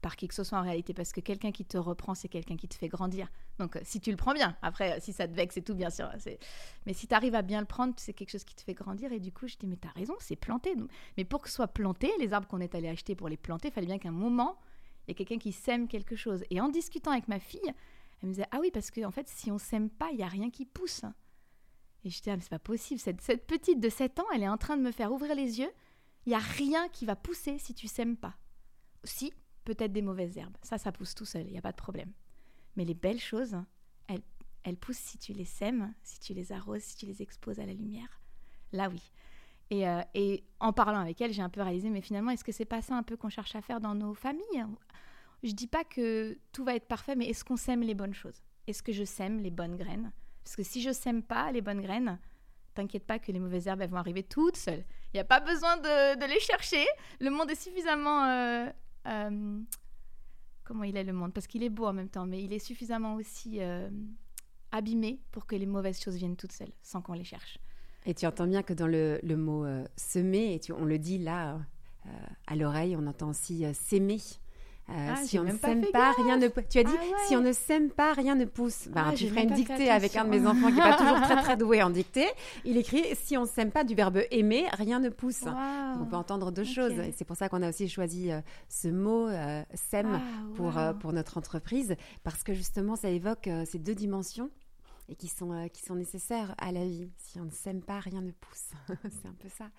par 0.00 0.16
qui 0.16 0.28
que 0.28 0.34
ce 0.34 0.44
soit 0.44 0.58
en 0.58 0.62
réalité, 0.62 0.94
parce 0.94 1.12
que 1.12 1.20
quelqu'un 1.20 1.52
qui 1.52 1.64
te 1.64 1.78
reprend, 1.78 2.14
c'est 2.14 2.28
quelqu'un 2.28 2.56
qui 2.56 2.68
te 2.68 2.74
fait 2.74 2.88
grandir. 2.88 3.28
Donc, 3.58 3.76
euh, 3.76 3.80
si 3.84 4.00
tu 4.00 4.10
le 4.10 4.16
prends 4.16 4.34
bien, 4.34 4.56
après, 4.62 5.00
si 5.00 5.12
ça 5.12 5.28
te 5.28 5.34
vexe, 5.34 5.54
c'est 5.54 5.62
tout, 5.62 5.74
bien 5.74 5.90
sûr. 5.90 6.10
Mais 6.86 6.92
si 6.92 7.06
tu 7.06 7.14
arrives 7.14 7.34
à 7.34 7.42
bien 7.42 7.60
le 7.60 7.66
prendre, 7.66 7.94
c'est 7.96 8.12
quelque 8.12 8.30
chose 8.30 8.44
qui 8.44 8.54
te 8.54 8.62
fait 8.62 8.74
grandir. 8.74 9.12
Et 9.12 9.20
du 9.20 9.32
coup, 9.32 9.46
je 9.46 9.56
dis, 9.56 9.66
mais 9.66 9.76
tu 9.76 9.88
as 9.88 9.92
raison, 9.92 10.14
c'est 10.18 10.36
planté. 10.36 10.74
Mais 11.16 11.24
pour 11.24 11.42
que 11.42 11.48
ce 11.48 11.56
soit 11.56 11.68
planté, 11.68 12.10
les 12.18 12.32
arbres 12.32 12.48
qu'on 12.48 12.60
est 12.60 12.74
allé 12.74 12.88
acheter 12.88 13.14
pour 13.14 13.28
les 13.28 13.36
planter, 13.36 13.68
il 13.68 13.72
fallait 13.72 13.86
bien 13.86 13.98
qu'à 13.98 14.08
un 14.08 14.12
moment, 14.12 14.58
il 15.06 15.10
y 15.10 15.12
ait 15.12 15.14
quelqu'un 15.14 15.38
qui 15.38 15.52
sème 15.52 15.88
quelque 15.88 16.16
chose. 16.16 16.44
Et 16.50 16.60
en 16.60 16.68
discutant 16.68 17.10
avec 17.10 17.28
ma 17.28 17.38
fille, 17.38 17.60
elle 18.22 18.28
me 18.28 18.34
disait, 18.34 18.46
ah 18.50 18.58
oui, 18.60 18.70
parce 18.72 18.90
qu'en 18.90 19.08
en 19.08 19.10
fait, 19.10 19.28
si 19.28 19.50
on 19.50 19.58
sème 19.58 19.90
pas, 19.90 20.10
il 20.12 20.18
y 20.18 20.22
a 20.22 20.28
rien 20.28 20.50
qui 20.50 20.64
pousse. 20.64 21.02
Et 22.04 22.10
je 22.10 22.20
dis, 22.20 22.30
ah, 22.30 22.36
mais 22.36 22.42
c'est 22.42 22.50
pas 22.50 22.58
possible. 22.58 23.00
Cette, 23.00 23.20
cette 23.20 23.46
petite 23.46 23.80
de 23.80 23.88
7 23.88 24.20
ans, 24.20 24.26
elle 24.34 24.42
est 24.42 24.48
en 24.48 24.58
train 24.58 24.76
de 24.76 24.82
me 24.82 24.90
faire 24.90 25.12
ouvrir 25.12 25.34
les 25.34 25.60
yeux. 25.60 25.70
Il 26.26 26.32
y 26.32 26.34
a 26.34 26.38
rien 26.38 26.88
qui 26.88 27.04
va 27.04 27.16
pousser 27.16 27.58
si 27.58 27.74
tu 27.74 27.88
sèmes 27.88 28.16
pas. 28.16 28.34
Si, 29.04 29.32
peut-être 29.64 29.92
des 29.92 30.02
mauvaises 30.02 30.36
herbes. 30.36 30.56
Ça, 30.62 30.78
ça 30.78 30.92
pousse 30.92 31.14
tout 31.14 31.24
seul, 31.24 31.46
il 31.46 31.52
n'y 31.52 31.58
a 31.58 31.62
pas 31.62 31.72
de 31.72 31.76
problème. 31.76 32.12
Mais 32.76 32.84
les 32.84 32.94
belles 32.94 33.20
choses, 33.20 33.56
elles, 34.08 34.22
elles 34.64 34.76
poussent 34.76 34.96
si 34.96 35.18
tu 35.18 35.32
les 35.32 35.44
sèmes, 35.44 35.92
si 36.02 36.20
tu 36.20 36.34
les 36.34 36.52
arroses, 36.52 36.82
si 36.82 36.96
tu 36.96 37.06
les 37.06 37.22
exposes 37.22 37.60
à 37.60 37.66
la 37.66 37.74
lumière. 37.74 38.20
Là, 38.72 38.88
oui. 38.88 39.02
Et, 39.70 39.88
euh, 39.88 40.02
en 40.60 40.72
parlant 40.72 41.00
avec 41.00 41.20
elle, 41.20 41.32
j'ai 41.32 41.42
un 41.42 41.48
peu 41.48 41.62
réalisé, 41.62 41.88
mais 41.88 42.02
finalement, 42.02 42.30
est-ce 42.30 42.44
que 42.44 42.52
c'est 42.52 42.66
pas 42.66 42.82
ça 42.82 42.94
un 42.94 43.02
peu 43.02 43.16
qu'on 43.16 43.30
cherche 43.30 43.56
à 43.56 43.62
faire 43.62 43.80
dans 43.80 43.94
nos 43.94 44.14
familles? 44.14 44.66
Je 45.42 45.52
dis 45.52 45.66
pas 45.66 45.84
que 45.84 46.38
tout 46.52 46.64
va 46.64 46.74
être 46.74 46.86
parfait, 46.86 47.16
mais 47.16 47.26
est-ce 47.26 47.44
qu'on 47.44 47.56
sème 47.56 47.80
les 47.80 47.94
bonnes 47.94 48.14
choses? 48.14 48.42
Est-ce 48.66 48.82
que 48.82 48.92
je 48.92 49.04
sème 49.04 49.40
les 49.40 49.50
bonnes 49.50 49.76
graines? 49.76 50.12
Parce 50.44 50.56
que 50.56 50.62
si 50.62 50.82
je 50.82 50.92
sème 50.92 51.22
pas 51.22 51.50
les 51.52 51.62
bonnes 51.62 51.80
graines, 51.80 52.18
t'inquiète 52.74 53.06
pas 53.06 53.18
que 53.18 53.32
les 53.32 53.38
mauvaises 53.38 53.66
herbes 53.66 53.80
elles 53.80 53.90
vont 53.90 53.96
arriver 53.96 54.22
toutes 54.22 54.56
seules. 54.56 54.84
Il 55.12 55.16
n'y 55.16 55.20
a 55.20 55.24
pas 55.24 55.40
besoin 55.40 55.76
de, 55.78 56.26
les 56.26 56.40
chercher. 56.40 56.84
Le 57.20 57.30
monde 57.30 57.50
est 57.50 57.60
suffisamment 57.60 58.24
euh, 58.24 58.66
comment 59.04 60.84
il 60.84 60.96
est 60.96 61.04
le 61.04 61.12
monde? 61.12 61.32
Parce 61.32 61.46
qu'il 61.46 61.62
est 61.62 61.70
beau 61.70 61.86
en 61.86 61.92
même 61.92 62.08
temps, 62.08 62.26
mais 62.26 62.42
il 62.42 62.52
est 62.52 62.58
suffisamment 62.58 63.14
aussi 63.14 63.60
euh, 63.60 63.88
abîmé 64.70 65.20
pour 65.30 65.46
que 65.46 65.56
les 65.56 65.66
mauvaises 65.66 66.00
choses 66.00 66.16
viennent 66.16 66.36
toutes 66.36 66.52
seules, 66.52 66.72
sans 66.82 67.02
qu'on 67.02 67.14
les 67.14 67.24
cherche. 67.24 67.58
Et 68.04 68.14
tu 68.14 68.26
entends 68.26 68.46
bien 68.46 68.62
que 68.62 68.72
dans 68.72 68.88
le, 68.88 69.20
mot 69.36 69.64
euh, 69.64 69.84
semer, 69.96 70.54
et 70.54 70.72
on 70.72 70.84
le 70.84 70.98
dit 70.98 71.18
là 71.18 71.60
à 72.48 72.56
l'oreille, 72.56 72.96
on 72.96 73.06
entend 73.06 73.30
aussi 73.30 73.64
s'aimer. 73.74 74.18
Ah, 74.94 75.16
si 75.24 75.38
on 75.38 75.44
ne 75.44 75.56
s'aime 75.56 75.84
pas, 75.92 76.12
rien 76.12 76.36
ne 76.36 76.48
Tu 76.48 76.78
as 76.78 76.84
dit, 76.84 76.92
ah 76.96 77.16
si 77.26 77.36
on 77.36 77.40
ne 77.40 77.52
s'aime 77.52 77.90
pas, 77.90 78.12
rien 78.12 78.34
ne 78.34 78.44
pousse. 78.44 78.88
Bah, 78.88 79.06
tu 79.16 79.28
ferais 79.28 79.44
une 79.44 79.54
dictée 79.54 79.90
avec 79.90 80.16
un 80.16 80.24
de 80.24 80.30
mes 80.30 80.46
enfants 80.46 80.68
qui 80.68 80.74
n'est 80.74 80.82
pas 80.82 80.96
toujours 80.96 81.20
très 81.20 81.36
très 81.36 81.56
doué 81.56 81.82
en 81.82 81.90
dictée. 81.90 82.28
Il 82.64 82.76
écrit, 82.76 83.04
si 83.14 83.36
on 83.36 83.42
ne 83.42 83.46
s'aime 83.46 83.70
pas, 83.70 83.84
du 83.84 83.94
verbe 83.94 84.20
aimer, 84.30 84.66
rien 84.72 85.00
ne 85.00 85.08
pousse. 85.08 85.44
On 86.00 86.04
peut 86.04 86.16
entendre 86.16 86.50
deux 86.52 86.64
choses. 86.64 86.98
Et 86.98 87.14
c'est 87.16 87.24
pour 87.24 87.36
ça 87.36 87.48
qu'on 87.48 87.62
a 87.62 87.68
aussi 87.68 87.88
choisi 87.88 88.30
ce 88.68 88.88
mot, 88.88 89.28
s'aime, 89.74 90.20
pour, 90.54 90.72
pour 91.00 91.12
notre 91.12 91.38
entreprise, 91.38 91.96
parce 92.22 92.42
que 92.42 92.54
justement, 92.54 92.96
ça 92.96 93.08
évoque 93.08 93.48
ces 93.64 93.78
deux 93.78 93.94
dimensions 93.94 94.50
et 95.08 95.16
qui 95.16 95.28
sont, 95.28 95.52
euh, 95.52 95.68
qui 95.68 95.82
sont 95.82 95.94
nécessaires 95.94 96.54
à 96.58 96.72
la 96.72 96.84
vie. 96.86 97.10
Si 97.16 97.40
on 97.40 97.44
ne 97.44 97.50
s'aime 97.50 97.82
pas, 97.82 98.00
rien 98.00 98.20
ne 98.20 98.30
pousse. 98.30 98.70
c'est 99.02 99.26
un 99.26 99.34
peu 99.34 99.48
ça. 99.48 99.70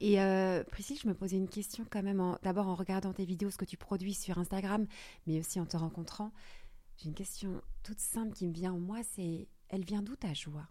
Et 0.00 0.20
euh, 0.20 0.64
Priscille, 0.64 0.98
je 1.02 1.08
me 1.08 1.14
posais 1.14 1.36
une 1.36 1.48
question 1.48 1.84
quand 1.90 2.02
même, 2.02 2.36
d'abord 2.42 2.68
en 2.68 2.74
regardant 2.74 3.12
tes 3.12 3.24
vidéos, 3.24 3.50
ce 3.50 3.58
que 3.58 3.64
tu 3.64 3.76
produis 3.76 4.14
sur 4.14 4.38
Instagram, 4.38 4.86
mais 5.26 5.38
aussi 5.38 5.60
en 5.60 5.66
te 5.66 5.76
rencontrant. 5.76 6.32
J'ai 6.96 7.08
une 7.08 7.14
question 7.14 7.62
toute 7.82 8.00
simple 8.00 8.34
qui 8.34 8.46
me 8.46 8.52
vient 8.52 8.72
en 8.72 8.80
moi, 8.80 8.98
c'est 9.02 9.48
elle 9.68 9.84
vient 9.84 10.02
d'où 10.02 10.16
ta 10.16 10.34
joie? 10.34 10.66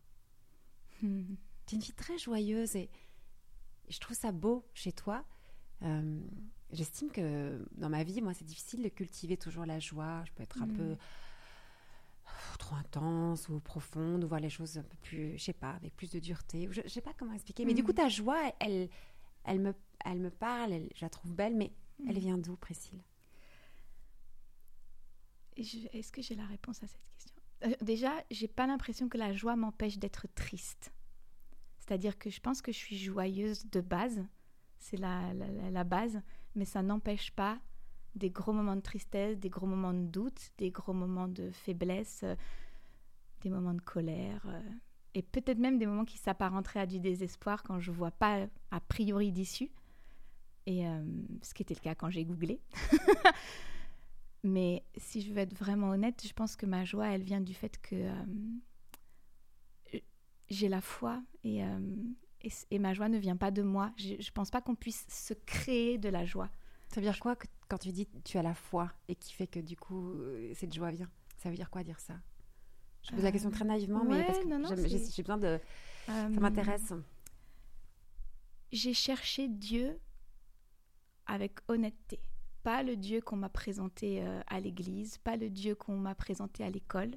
Hmm. 1.01 1.35
Tu 1.65 1.75
es 1.75 1.77
une 1.77 1.81
fille 1.81 1.95
très 1.95 2.17
joyeuse 2.17 2.75
et, 2.75 2.89
je 3.89 3.99
trouve 3.99 4.15
ça 4.15 4.31
beau 4.31 4.63
chez 4.75 4.91
toi. 4.91 5.25
Euh, 5.81 6.19
j'estime 6.71 7.09
que 7.09 7.65
dans 7.71 7.89
ma 7.89 8.03
vie, 8.03 8.21
moi, 8.21 8.35
c'est 8.35 8.45
difficile 8.45 8.83
de 8.83 8.89
cultiver 8.89 9.35
toujours 9.35 9.65
la 9.65 9.79
joie. 9.79 10.23
Je 10.25 10.31
peux 10.33 10.43
être 10.43 10.61
un 10.61 10.67
hmm. 10.67 10.77
peu 10.77 10.97
trop 12.57 12.75
intense 12.75 13.49
ou 13.49 13.59
profonde, 13.59 14.23
ou 14.23 14.27
voir 14.27 14.39
les 14.39 14.49
choses 14.49 14.77
un 14.77 14.83
peu 14.83 14.97
plus, 15.01 15.37
je 15.37 15.43
sais 15.43 15.53
pas, 15.53 15.71
avec 15.71 15.95
plus 15.95 16.11
de 16.11 16.19
dureté. 16.19 16.67
Je, 16.71 16.81
ne 16.81 16.87
sais 16.87 17.01
pas 17.01 17.13
comment 17.13 17.33
expliquer. 17.33 17.65
Mais 17.65 17.73
du 17.73 17.83
coup, 17.83 17.91
mm. 17.91 17.95
ta 17.95 18.09
joie, 18.09 18.53
elle, 18.59 18.89
elle, 19.43 19.59
me, 19.59 19.73
elle 20.05 20.19
me 20.19 20.29
parle, 20.29 20.87
je 20.95 21.01
la 21.01 21.09
trouve 21.09 21.33
belle, 21.33 21.55
mais 21.55 21.71
elle 22.07 22.15
mm. 22.15 22.19
vient 22.19 22.37
d'où, 22.37 22.55
Priscille? 22.55 23.03
Est-ce 25.57 26.11
que 26.11 26.21
j'ai 26.21 26.35
la 26.35 26.45
réponse 26.45 26.81
à 26.83 26.87
cette 26.87 27.03
question? 27.03 27.31
Euh, 27.65 27.73
Déjà, 27.81 28.13
j'ai 28.31 28.47
pas 28.47 28.65
l'impression 28.65 29.09
que 29.09 29.17
la 29.17 29.33
joie 29.33 29.55
m'empêche 29.55 29.97
d'être 29.97 30.27
triste. 30.33 30.93
C'est-à-dire 31.79 32.17
que 32.17 32.29
je 32.29 32.39
pense 32.39 32.61
que 32.61 32.71
je 32.71 32.77
suis 32.77 32.97
joyeuse 32.97 33.65
de 33.65 33.81
base, 33.81 34.23
c'est 34.77 34.97
la, 34.97 35.33
la, 35.33 35.71
la 35.71 35.83
base, 35.83 36.21
mais 36.55 36.65
ça 36.65 36.81
n'empêche 36.81 37.31
pas 37.31 37.59
des 38.15 38.29
gros 38.29 38.53
moments 38.53 38.75
de 38.75 38.81
tristesse, 38.81 39.37
des 39.39 39.49
gros 39.49 39.67
moments 39.67 39.93
de 39.93 40.05
doute, 40.05 40.51
des 40.57 40.71
gros 40.71 40.93
moments 40.93 41.27
de 41.27 41.51
faiblesse, 41.51 42.21
euh, 42.23 42.35
des 43.41 43.49
moments 43.49 43.73
de 43.73 43.81
colère, 43.81 44.45
euh, 44.47 44.61
et 45.13 45.21
peut-être 45.21 45.59
même 45.59 45.77
des 45.77 45.85
moments 45.85 46.05
qui 46.05 46.17
s'apparenteraient 46.17 46.81
à 46.81 46.85
du 46.85 46.99
désespoir 46.99 47.63
quand 47.63 47.79
je 47.79 47.91
vois 47.91 48.11
pas 48.11 48.47
a 48.71 48.79
priori 48.79 49.31
d'issue, 49.31 49.71
et 50.65 50.87
euh, 50.87 51.03
ce 51.41 51.53
qui 51.53 51.63
était 51.63 51.73
le 51.73 51.79
cas 51.79 51.95
quand 51.95 52.09
j'ai 52.09 52.25
googlé. 52.25 52.61
Mais 54.43 54.83
si 54.95 55.21
je 55.21 55.33
veux 55.33 55.39
être 55.39 55.57
vraiment 55.57 55.89
honnête, 55.89 56.23
je 56.25 56.33
pense 56.33 56.55
que 56.55 56.65
ma 56.65 56.85
joie, 56.85 57.07
elle 57.07 57.23
vient 57.23 57.41
du 57.41 57.53
fait 57.53 57.77
que 57.81 58.09
j'ai 60.49 60.69
la 60.69 60.79
foi 60.79 61.21
et, 61.43 61.61
et, 62.71 62.79
ma 62.79 62.93
joie 62.93 63.09
ne 63.09 63.17
vient 63.17 63.35
pas 63.35 63.51
de 63.51 63.61
moi. 63.61 63.91
Je 63.97 64.13
ne 64.13 64.31
pense 64.33 64.49
pas 64.49 64.61
qu'on 64.61 64.75
puisse 64.75 65.05
se 65.09 65.33
créer 65.33 65.97
de 65.97 66.07
la 66.07 66.23
joie. 66.23 66.49
Ça 66.87 67.01
veut 67.01 67.05
dire 67.05 67.19
quoi 67.19 67.35
quand 67.69 67.77
tu 67.77 67.91
dis 67.91 68.07
tu 68.25 68.37
as 68.37 68.43
la 68.43 68.55
foi 68.55 68.91
et 69.07 69.15
qui 69.15 69.31
fait 69.31 69.47
que 69.47 69.59
du 69.59 69.77
coup 69.77 70.13
euh, 70.13 70.51
cette 70.55 70.73
joie 70.73 70.91
vient 70.91 71.09
Ça 71.37 71.49
veut 71.49 71.55
dire 71.55 71.69
quoi 71.69 71.83
dire 71.83 71.99
ça? 71.99 72.15
Je 73.03 73.11
pose 73.11 73.23
la 73.23 73.31
question 73.31 73.49
très 73.49 73.63
naïvement, 73.63 74.03
mais 74.03 74.25
parce 74.25 74.39
que 74.39 74.87
j'ai 74.87 75.23
besoin 75.23 75.37
de. 75.37 75.57
Ça 76.05 76.25
euh, 76.25 76.29
m'intéresse. 76.29 76.91
J'ai 78.73 78.93
cherché 78.93 79.47
Dieu 79.47 79.97
avec 81.25 81.59
honnêteté. 81.69 82.19
Pas 82.63 82.83
le 82.83 82.97
Dieu 82.97 83.21
qu'on 83.21 83.37
m'a 83.37 83.47
présenté 83.47 84.21
euh, 84.21 84.41
à 84.47 84.59
l'église, 84.59 85.17
pas 85.19 85.37
le 85.37 85.49
Dieu 85.49 85.75
qu'on 85.75 85.95
m'a 85.95 86.13
présenté 86.13 86.63
à 86.63 86.69
l'école, 86.69 87.11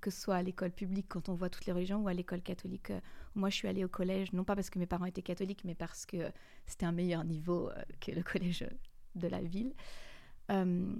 que 0.00 0.10
ce 0.10 0.20
soit 0.20 0.36
à 0.36 0.42
l'école 0.42 0.70
publique 0.70 1.06
quand 1.08 1.28
on 1.28 1.34
voit 1.34 1.50
toutes 1.50 1.66
les 1.66 1.72
religions 1.72 2.00
ou 2.02 2.08
à 2.08 2.14
l'école 2.14 2.42
catholique. 2.42 2.92
moi, 3.34 3.50
je 3.50 3.56
suis 3.56 3.68
allée 3.68 3.84
au 3.84 3.88
collège, 3.88 4.32
non 4.32 4.44
pas 4.44 4.54
parce 4.54 4.70
que 4.70 4.78
mes 4.78 4.86
parents 4.86 5.04
étaient 5.04 5.22
catholiques, 5.22 5.64
mais 5.64 5.74
parce 5.74 6.06
que 6.06 6.30
c'était 6.66 6.86
un 6.86 6.92
meilleur 6.92 7.24
niveau 7.24 7.70
que 8.00 8.12
le 8.12 8.22
collège 8.24 8.64
de 9.14 9.28
la 9.28 9.40
ville. 9.40 9.74
Euh, 10.50 10.94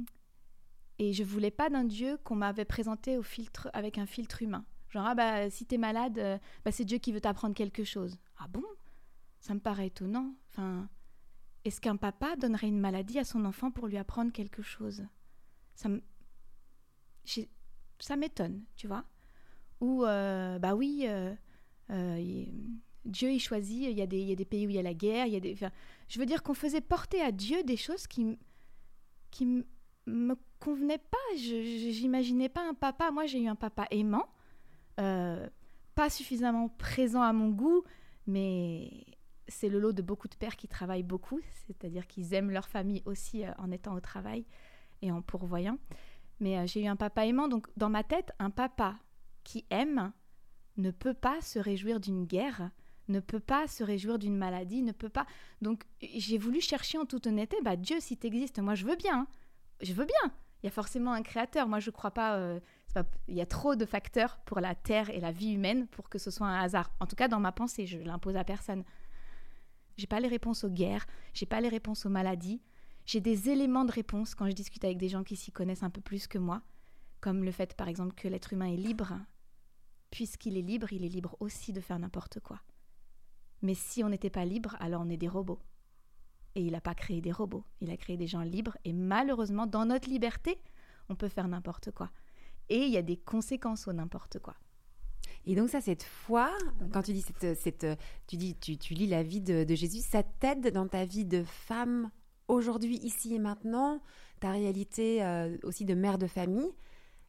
et 0.98 1.12
je 1.12 1.24
voulais 1.24 1.50
pas 1.50 1.70
d'un 1.70 1.84
Dieu 1.84 2.18
qu'on 2.24 2.36
m'avait 2.36 2.64
présenté 2.64 3.18
au 3.18 3.22
filtre, 3.22 3.70
avec 3.72 3.98
un 3.98 4.06
filtre 4.06 4.42
humain. 4.42 4.64
Genre, 4.88 5.06
ah 5.06 5.14
bah, 5.14 5.50
si 5.50 5.64
t'es 5.64 5.78
malade, 5.78 6.18
euh, 6.18 6.38
bah, 6.64 6.70
c'est 6.70 6.84
Dieu 6.84 6.98
qui 6.98 7.12
veut 7.12 7.20
t'apprendre 7.20 7.54
quelque 7.54 7.84
chose. 7.84 8.18
Ah 8.38 8.46
bon? 8.48 8.64
Ça 9.40 9.54
me 9.54 9.60
paraît 9.60 9.86
étonnant. 9.88 10.34
Enfin, 10.50 10.88
est-ce 11.64 11.80
qu'un 11.80 11.96
papa 11.96 12.36
donnerait 12.36 12.68
une 12.68 12.78
maladie 12.80 13.18
à 13.18 13.24
son 13.24 13.44
enfant 13.44 13.70
pour 13.70 13.86
lui 13.86 13.96
apprendre 13.96 14.32
quelque 14.32 14.62
chose? 14.62 15.04
Ça 15.74 15.88
Ça 17.98 18.16
m'étonne, 18.16 18.62
tu 18.76 18.86
vois? 18.86 19.04
Ou, 19.80 20.04
euh, 20.04 20.58
bah 20.58 20.74
oui, 20.74 21.06
Dieu, 23.04 23.36
choisit, 23.38 23.82
y, 23.96 24.02
a 24.02 24.06
des, 24.06 24.20
il 24.20 24.28
y, 24.28 24.32
a 24.32 24.36
des, 24.36 24.44
pays 24.44 24.66
où 24.66 24.70
il 24.70 24.76
y 24.76 24.78
a 24.78 24.82
la 24.82 24.94
guerre, 24.94 25.26
il 25.26 25.32
y 25.32 25.36
a 25.36 25.40
des... 25.40 25.56
je 26.08 26.18
veux 26.18 26.26
dire 26.26 26.42
qu'on 26.42 26.54
faisait 26.54 26.80
porter 26.80 27.20
à 27.20 27.32
Dieu 27.32 27.64
des 27.64 27.76
choses 27.76 28.06
qui, 28.06 28.38
qui 29.30 29.64
me 30.06 30.36
convenaient 30.60 30.98
pas. 30.98 31.36
Je 31.36 32.00
n'imaginais 32.02 32.48
pas 32.48 32.68
un 32.68 32.74
papa. 32.74 33.10
Moi, 33.10 33.26
j'ai 33.26 33.40
eu 33.40 33.48
un 33.48 33.56
papa 33.56 33.86
aimant, 33.90 34.28
euh, 35.00 35.48
pas 35.94 36.10
suffisamment 36.10 36.68
présent 36.68 37.22
à 37.22 37.32
mon 37.32 37.50
goût, 37.50 37.82
mais 38.26 39.04
c'est 39.48 39.68
le 39.68 39.80
lot 39.80 39.92
de 39.92 40.02
beaucoup 40.02 40.28
de 40.28 40.36
pères 40.36 40.56
qui 40.56 40.68
travaillent 40.68 41.02
beaucoup, 41.02 41.40
c'est-à-dire 41.66 42.06
qu'ils 42.06 42.34
aiment 42.34 42.50
leur 42.50 42.68
famille 42.68 43.02
aussi 43.04 43.44
euh, 43.44 43.50
en 43.58 43.70
étant 43.70 43.94
au 43.94 44.00
travail 44.00 44.46
et 45.02 45.10
en 45.10 45.22
pourvoyant. 45.22 45.78
Mais 46.40 46.58
euh, 46.58 46.66
j'ai 46.66 46.82
eu 46.82 46.86
un 46.86 46.96
papa 46.96 47.26
aimant, 47.26 47.48
donc 47.48 47.66
dans 47.76 47.90
ma 47.90 48.04
tête, 48.04 48.32
un 48.38 48.50
papa 48.50 48.96
qui 49.44 49.64
aime 49.70 50.12
ne 50.76 50.90
peut 50.90 51.14
pas 51.14 51.40
se 51.40 51.58
réjouir 51.58 52.00
d'une 52.00 52.24
guerre 52.24 52.70
ne 53.12 53.20
peut 53.20 53.40
pas 53.40 53.68
se 53.68 53.84
réjouir 53.84 54.18
d'une 54.18 54.36
maladie, 54.36 54.82
ne 54.82 54.92
peut 54.92 55.08
pas. 55.08 55.26
Donc 55.60 55.84
j'ai 56.00 56.38
voulu 56.38 56.60
chercher 56.60 56.98
en 56.98 57.04
toute 57.04 57.26
honnêteté, 57.26 57.56
bah 57.62 57.76
Dieu, 57.76 58.00
si 58.00 58.16
tu 58.16 58.26
existes, 58.26 58.58
moi 58.58 58.74
je 58.74 58.84
veux 58.84 58.96
bien, 58.96 59.20
hein. 59.20 59.26
je 59.80 59.92
veux 59.92 60.04
bien. 60.04 60.32
Il 60.62 60.66
y 60.66 60.68
a 60.68 60.72
forcément 60.72 61.12
un 61.12 61.22
créateur. 61.22 61.68
Moi 61.68 61.80
je 61.80 61.90
crois 61.90 62.12
euh, 62.18 62.60
pas, 62.94 63.04
il 63.28 63.34
y 63.34 63.40
a 63.40 63.46
trop 63.46 63.74
de 63.76 63.84
facteurs 63.84 64.38
pour 64.44 64.60
la 64.60 64.74
terre 64.74 65.10
et 65.10 65.20
la 65.20 65.32
vie 65.32 65.52
humaine 65.52 65.86
pour 65.88 66.08
que 66.08 66.18
ce 66.18 66.30
soit 66.30 66.46
un 66.46 66.60
hasard. 66.60 66.90
En 67.00 67.06
tout 67.06 67.16
cas 67.16 67.28
dans 67.28 67.40
ma 67.40 67.52
pensée, 67.52 67.86
je 67.86 67.98
l'impose 67.98 68.36
à 68.36 68.44
personne. 68.44 68.84
J'ai 69.96 70.06
pas 70.06 70.20
les 70.20 70.28
réponses 70.28 70.64
aux 70.64 70.70
guerres, 70.70 71.06
j'ai 71.34 71.46
pas 71.46 71.60
les 71.60 71.68
réponses 71.68 72.06
aux 72.06 72.10
maladies. 72.10 72.60
J'ai 73.04 73.20
des 73.20 73.50
éléments 73.50 73.84
de 73.84 73.92
réponse 73.92 74.34
quand 74.34 74.46
je 74.46 74.52
discute 74.52 74.84
avec 74.84 74.96
des 74.96 75.08
gens 75.08 75.24
qui 75.24 75.36
s'y 75.36 75.50
connaissent 75.50 75.82
un 75.82 75.90
peu 75.90 76.00
plus 76.00 76.28
que 76.28 76.38
moi, 76.38 76.62
comme 77.20 77.44
le 77.44 77.50
fait 77.50 77.74
par 77.74 77.88
exemple 77.88 78.14
que 78.14 78.28
l'être 78.28 78.52
humain 78.52 78.72
est 78.72 78.76
libre. 78.76 79.14
Puisqu'il 80.10 80.56
est 80.56 80.62
libre, 80.62 80.92
il 80.92 81.04
est 81.04 81.08
libre 81.08 81.36
aussi 81.40 81.72
de 81.72 81.80
faire 81.80 81.98
n'importe 81.98 82.38
quoi. 82.40 82.60
Mais 83.62 83.74
si 83.74 84.02
on 84.02 84.08
n'était 84.08 84.30
pas 84.30 84.44
libre, 84.44 84.76
alors 84.80 85.02
on 85.02 85.08
est 85.08 85.16
des 85.16 85.28
robots. 85.28 85.60
Et 86.54 86.62
il 86.62 86.72
n'a 86.72 86.80
pas 86.80 86.94
créé 86.94 87.20
des 87.20 87.32
robots, 87.32 87.64
il 87.80 87.90
a 87.90 87.96
créé 87.96 88.16
des 88.16 88.26
gens 88.26 88.42
libres. 88.42 88.76
Et 88.84 88.92
malheureusement, 88.92 89.66
dans 89.66 89.86
notre 89.86 90.08
liberté, 90.08 90.60
on 91.08 91.14
peut 91.14 91.28
faire 91.28 91.48
n'importe 91.48 91.90
quoi. 91.92 92.10
Et 92.68 92.84
il 92.84 92.90
y 92.90 92.98
a 92.98 93.02
des 93.02 93.16
conséquences 93.16 93.88
au 93.88 93.92
n'importe 93.92 94.38
quoi. 94.38 94.54
Et 95.44 95.54
donc 95.54 95.70
ça, 95.70 95.80
cette 95.80 96.02
foi, 96.02 96.50
quand 96.92 97.02
tu 97.02 97.12
dis, 97.12 97.22
cette, 97.22 97.58
cette 97.58 97.86
tu, 98.26 98.36
dis 98.36 98.56
tu, 98.56 98.76
tu, 98.76 98.94
lis 98.94 99.06
la 99.06 99.22
vie 99.22 99.40
de, 99.40 99.66
Jésus, 99.74 100.00
ça 100.00 100.22
t'aide 100.22 100.72
dans 100.72 100.86
ta 100.86 101.04
vie 101.04 101.24
de 101.24 101.42
femme 101.42 102.10
aujourd'hui, 102.48 102.96
ici 102.98 103.34
et 103.34 103.38
maintenant, 103.38 104.00
ta 104.40 104.50
réalité 104.52 105.24
euh, 105.24 105.56
aussi 105.64 105.84
de 105.84 105.94
mère 105.94 106.18
de 106.18 106.26
famille, 106.26 106.70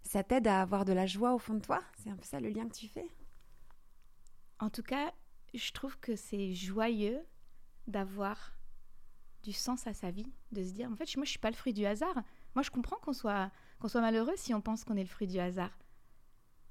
ça 0.03 0.23
t'aide 0.23 0.47
à 0.47 0.61
avoir 0.61 0.85
de 0.85 0.93
la 0.93 1.05
joie 1.05 1.33
au 1.33 1.39
fond 1.39 1.55
de 1.55 1.61
toi? 1.61 1.81
C'est 2.03 2.09
un 2.09 2.15
peu 2.15 2.25
ça 2.25 2.39
le 2.39 2.49
lien 2.49 2.67
que 2.67 2.75
tu 2.75 2.87
fais? 2.87 3.07
En 4.59 4.69
tout 4.69 4.83
cas, 4.83 5.11
je 5.53 5.71
trouve 5.71 5.97
que 5.99 6.15
c'est 6.15 6.53
joyeux 6.53 7.19
d'avoir 7.87 8.53
du 9.43 9.51
sens 9.51 9.87
à 9.87 9.93
sa 9.93 10.09
vie, 10.09 10.31
de 10.51 10.63
se 10.63 10.71
dire 10.71 10.89
en 10.89 10.95
fait 10.95 11.15
moi 11.17 11.25
je 11.25 11.31
suis 11.31 11.39
pas 11.39 11.51
le 11.51 11.55
fruit 11.55 11.73
du 11.73 11.85
hasard. 11.85 12.15
Moi 12.55 12.63
je 12.63 12.71
comprends 12.71 12.97
qu'on 12.97 13.13
soit 13.13 13.51
qu'on 13.79 13.87
soit 13.87 14.01
malheureux 14.01 14.33
si 14.35 14.53
on 14.53 14.61
pense 14.61 14.83
qu'on 14.83 14.95
est 14.95 15.03
le 15.03 15.09
fruit 15.09 15.27
du 15.27 15.39
hasard. 15.39 15.77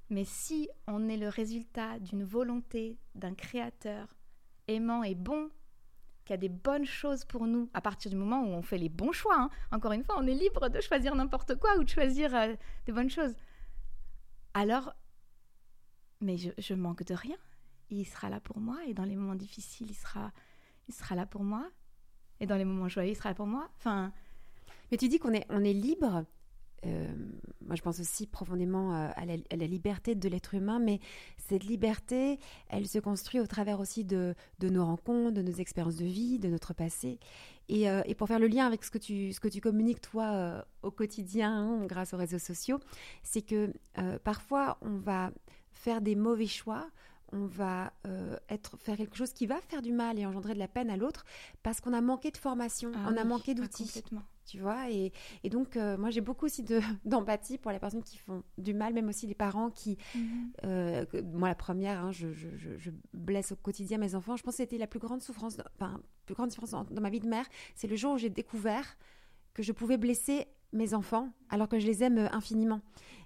Mais 0.09 0.25
si 0.25 0.69
on 0.87 1.07
est 1.07 1.17
le 1.17 1.29
résultat 1.29 1.99
d'une 1.99 2.23
volonté 2.23 2.97
d'un 3.15 3.33
créateur 3.35 4.15
aimant 4.67 5.03
et 5.03 5.15
bon, 5.15 5.49
qui 6.25 6.33
a 6.33 6.37
des 6.37 6.49
bonnes 6.49 6.85
choses 6.85 7.25
pour 7.25 7.47
nous 7.47 7.69
à 7.73 7.81
partir 7.81 8.09
du 8.11 8.17
moment 8.17 8.41
où 8.41 8.47
on 8.47 8.61
fait 8.61 8.77
les 8.77 8.89
bons 8.89 9.11
choix. 9.11 9.35
Hein. 9.37 9.49
Encore 9.71 9.91
une 9.91 10.03
fois, 10.03 10.15
on 10.17 10.27
est 10.27 10.33
libre 10.33 10.69
de 10.69 10.79
choisir 10.81 11.15
n'importe 11.15 11.55
quoi 11.55 11.77
ou 11.77 11.83
de 11.83 11.89
choisir 11.89 12.33
euh, 12.35 12.55
des 12.85 12.91
bonnes 12.91 13.09
choses. 13.09 13.35
Alors, 14.53 14.93
mais 16.21 16.37
je, 16.37 16.51
je 16.57 16.73
manque 16.73 17.03
de 17.03 17.13
rien 17.13 17.37
il 18.01 18.05
sera 18.05 18.29
là 18.29 18.39
pour 18.39 18.59
moi. 18.59 18.77
Et 18.87 18.93
dans 18.93 19.05
les 19.05 19.15
moments 19.15 19.35
difficiles, 19.35 19.87
il 19.89 19.95
sera, 19.95 20.31
il 20.87 20.93
sera 20.93 21.15
là 21.15 21.25
pour 21.25 21.43
moi. 21.43 21.69
Et 22.39 22.45
dans 22.45 22.57
les 22.57 22.65
moments 22.65 22.87
joyeux, 22.87 23.11
il 23.11 23.15
sera 23.15 23.29
là 23.29 23.35
pour 23.35 23.47
moi. 23.47 23.69
Enfin. 23.77 24.11
Mais 24.91 24.97
tu 24.97 25.07
dis 25.07 25.19
qu'on 25.19 25.33
est, 25.33 25.45
on 25.49 25.63
est 25.63 25.73
libre. 25.73 26.25
Euh, 26.85 27.07
moi, 27.65 27.75
je 27.75 27.81
pense 27.81 27.99
aussi 27.99 28.27
profondément 28.27 28.93
euh, 28.93 29.09
à 29.15 29.25
la, 29.25 29.67
liberté 29.67 30.15
de 30.15 30.27
l'être 30.27 30.53
humain, 30.53 30.79
mais 30.79 30.99
cette 31.37 31.63
liberté, 31.63 32.39
elle 32.67 32.87
se 32.87 32.99
construit 32.99 33.39
au 33.39 33.47
travers 33.47 33.79
aussi 33.79 34.03
de, 34.03 34.35
nos 34.61 34.85
rencontres, 34.85 35.31
de 35.31 35.41
nos 35.41 35.53
expériences 35.53 35.95
de 35.95 36.05
vie, 36.05 36.39
de 36.39 36.49
notre 36.49 36.73
passé. 36.73 37.19
Et, 37.69 37.89
euh, 37.89 38.01
et, 38.05 38.15
pour 38.15 38.27
faire 38.27 38.39
le 38.39 38.47
lien 38.47 38.67
avec 38.67 38.83
ce 38.83 38.91
que 38.91 38.97
tu, 38.97 39.31
ce 39.31 39.39
que 39.39 39.47
tu 39.47 39.61
communiques, 39.61 40.01
toi, 40.01 40.65
au 40.81 40.91
quotidien, 40.91 41.53
hein, 41.53 41.85
grâce 41.85 42.13
aux 42.13 42.17
réseaux 42.17 42.39
sociaux, 42.39 42.79
c'est 43.23 43.41
que 43.41 43.73
parfois, 44.23 44.77
on 44.81 44.97
va 44.97 45.31
faire 45.71 46.01
des 46.01 46.15
mauvais 46.15 46.47
choix, 46.47 46.89
on 47.33 47.45
va 47.47 47.91
être, 48.49 48.77
faire 48.77 48.95
quelque 48.97 49.15
chose 49.17 49.33
qui 49.33 49.45
va 49.47 49.59
faire 49.61 49.81
du 49.81 49.91
mal 49.91 50.17
et 50.19 50.25
engendrer 50.25 50.53
de 50.53 50.59
la 50.59 50.67
peine 50.67 50.89
à 50.89 50.97
l'autre 50.97 51.25
parce 51.63 51.81
qu'on 51.81 51.93
a 51.93 52.01
manqué 52.01 52.31
de 52.31 52.37
formation, 52.37 52.91
Ah 52.95 53.09
on 53.11 53.17
a 53.17 53.23
manqué 53.25 53.51
ah, 53.51 53.61
d'outils. 53.61 53.91
tu 54.45 54.59
vois. 54.59 54.89
Et, 54.91 55.11
et 55.43 55.49
donc, 55.49 55.75
euh, 55.77 55.97
moi, 55.97 56.09
j'ai 56.09 56.21
beaucoup 56.21 56.45
aussi 56.45 56.63
de- 56.63 56.79
d'empathie 57.05 57.57
pour 57.57 57.71
les 57.71 57.79
personnes 57.79 58.03
qui 58.03 58.17
font 58.17 58.43
du 58.57 58.73
mal, 58.73 58.93
même 58.93 59.07
aussi 59.09 59.25
les 59.27 59.35
parents 59.35 59.69
qui, 59.71 59.97
Mhm. 60.15 60.51
euh, 60.65 61.05
moi, 61.33 61.47
la 61.49 61.55
première, 61.55 62.03
hein, 62.03 62.11
je, 62.11 62.31
je- 62.33 62.55
je- 62.55 62.77
je 62.77 62.91
blesse 63.13 63.51
au 63.51 63.55
quotidien 63.55 63.97
mes 63.97 64.15
enfants. 64.15 64.35
Je 64.35 64.43
pense 64.43 64.53
que 64.53 64.63
c'était 64.63 64.77
la 64.77 64.87
plus 64.87 64.99
grande 64.99 65.21
souffrance, 65.21 65.57
enfin, 65.75 65.99
plus 66.25 66.35
grande 66.35 66.51
souffrance 66.51 66.71
dans, 66.71 66.83
dans 66.83 67.01
ma 67.01 67.09
vie 67.09 67.19
de 67.19 67.27
mère. 67.27 67.45
C'est 67.75 67.87
le 67.87 67.95
jour 67.95 68.13
où 68.13 68.17
j'ai 68.17 68.29
découvert 68.29 68.97
que 69.53 69.63
je 69.63 69.71
pouvais 69.71 69.97
blesser 69.97 70.47
mes 70.73 70.93
enfants 70.93 71.29
alors 71.49 71.69
que 71.69 71.79
je 71.79 71.85
les 71.85 72.03
aime 72.03 72.17
euh, 72.17 72.27
infiniment. 72.31 72.81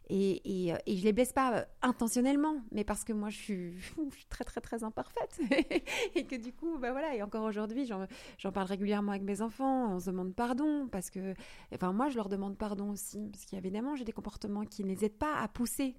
Et, 0.10 0.66
et, 0.66 0.74
euh, 0.74 0.78
et 0.86 0.96
je 0.96 1.04
les 1.04 1.12
blesse 1.12 1.34
pas 1.34 1.58
euh, 1.58 1.66
intentionnellement, 1.82 2.62
mais 2.72 2.86
parce 2.86 3.04
que 3.04 3.12
moi 3.12 3.30
je 3.30 3.38
suis, 3.38 3.74
très 4.30 4.44
très 4.44 4.62
très 4.62 4.84
imparfaite 4.84 5.40
et 6.16 6.26
que 6.26 6.36
du 6.36 6.54
coup, 6.54 6.78
bah 6.78 6.92
voilà. 6.92 7.16
Et 7.16 7.24
encore 7.24 7.44
aujourd'hui, 7.44 7.86
j'en 7.86 8.52
parle 8.52 8.68
régulièrement 8.68 9.12
avec 9.12 9.24
mes 9.24 9.42
enfants. 9.42 9.94
On 9.94 10.00
se 10.00 10.10
demande 10.12 10.34
pardon 10.36 10.88
parce 10.90 11.10
que, 11.10 11.34
enfin 11.74 11.92
moi 11.92 12.10
je 12.10 12.16
leur 12.16 12.30
demande 12.30 12.58
pardon 12.58 12.92
aussi 12.92 13.30
parce 13.32 13.46
qu'évidemment 13.46 13.96
j'ai 13.96 14.06
des 14.06 14.14
comportements 14.14 14.64
qui 14.64 14.84
ne 14.84 14.90
les 14.90 15.06
aident 15.06 15.18
pas 15.18 15.36
à 15.38 15.48
pousser 15.48 15.96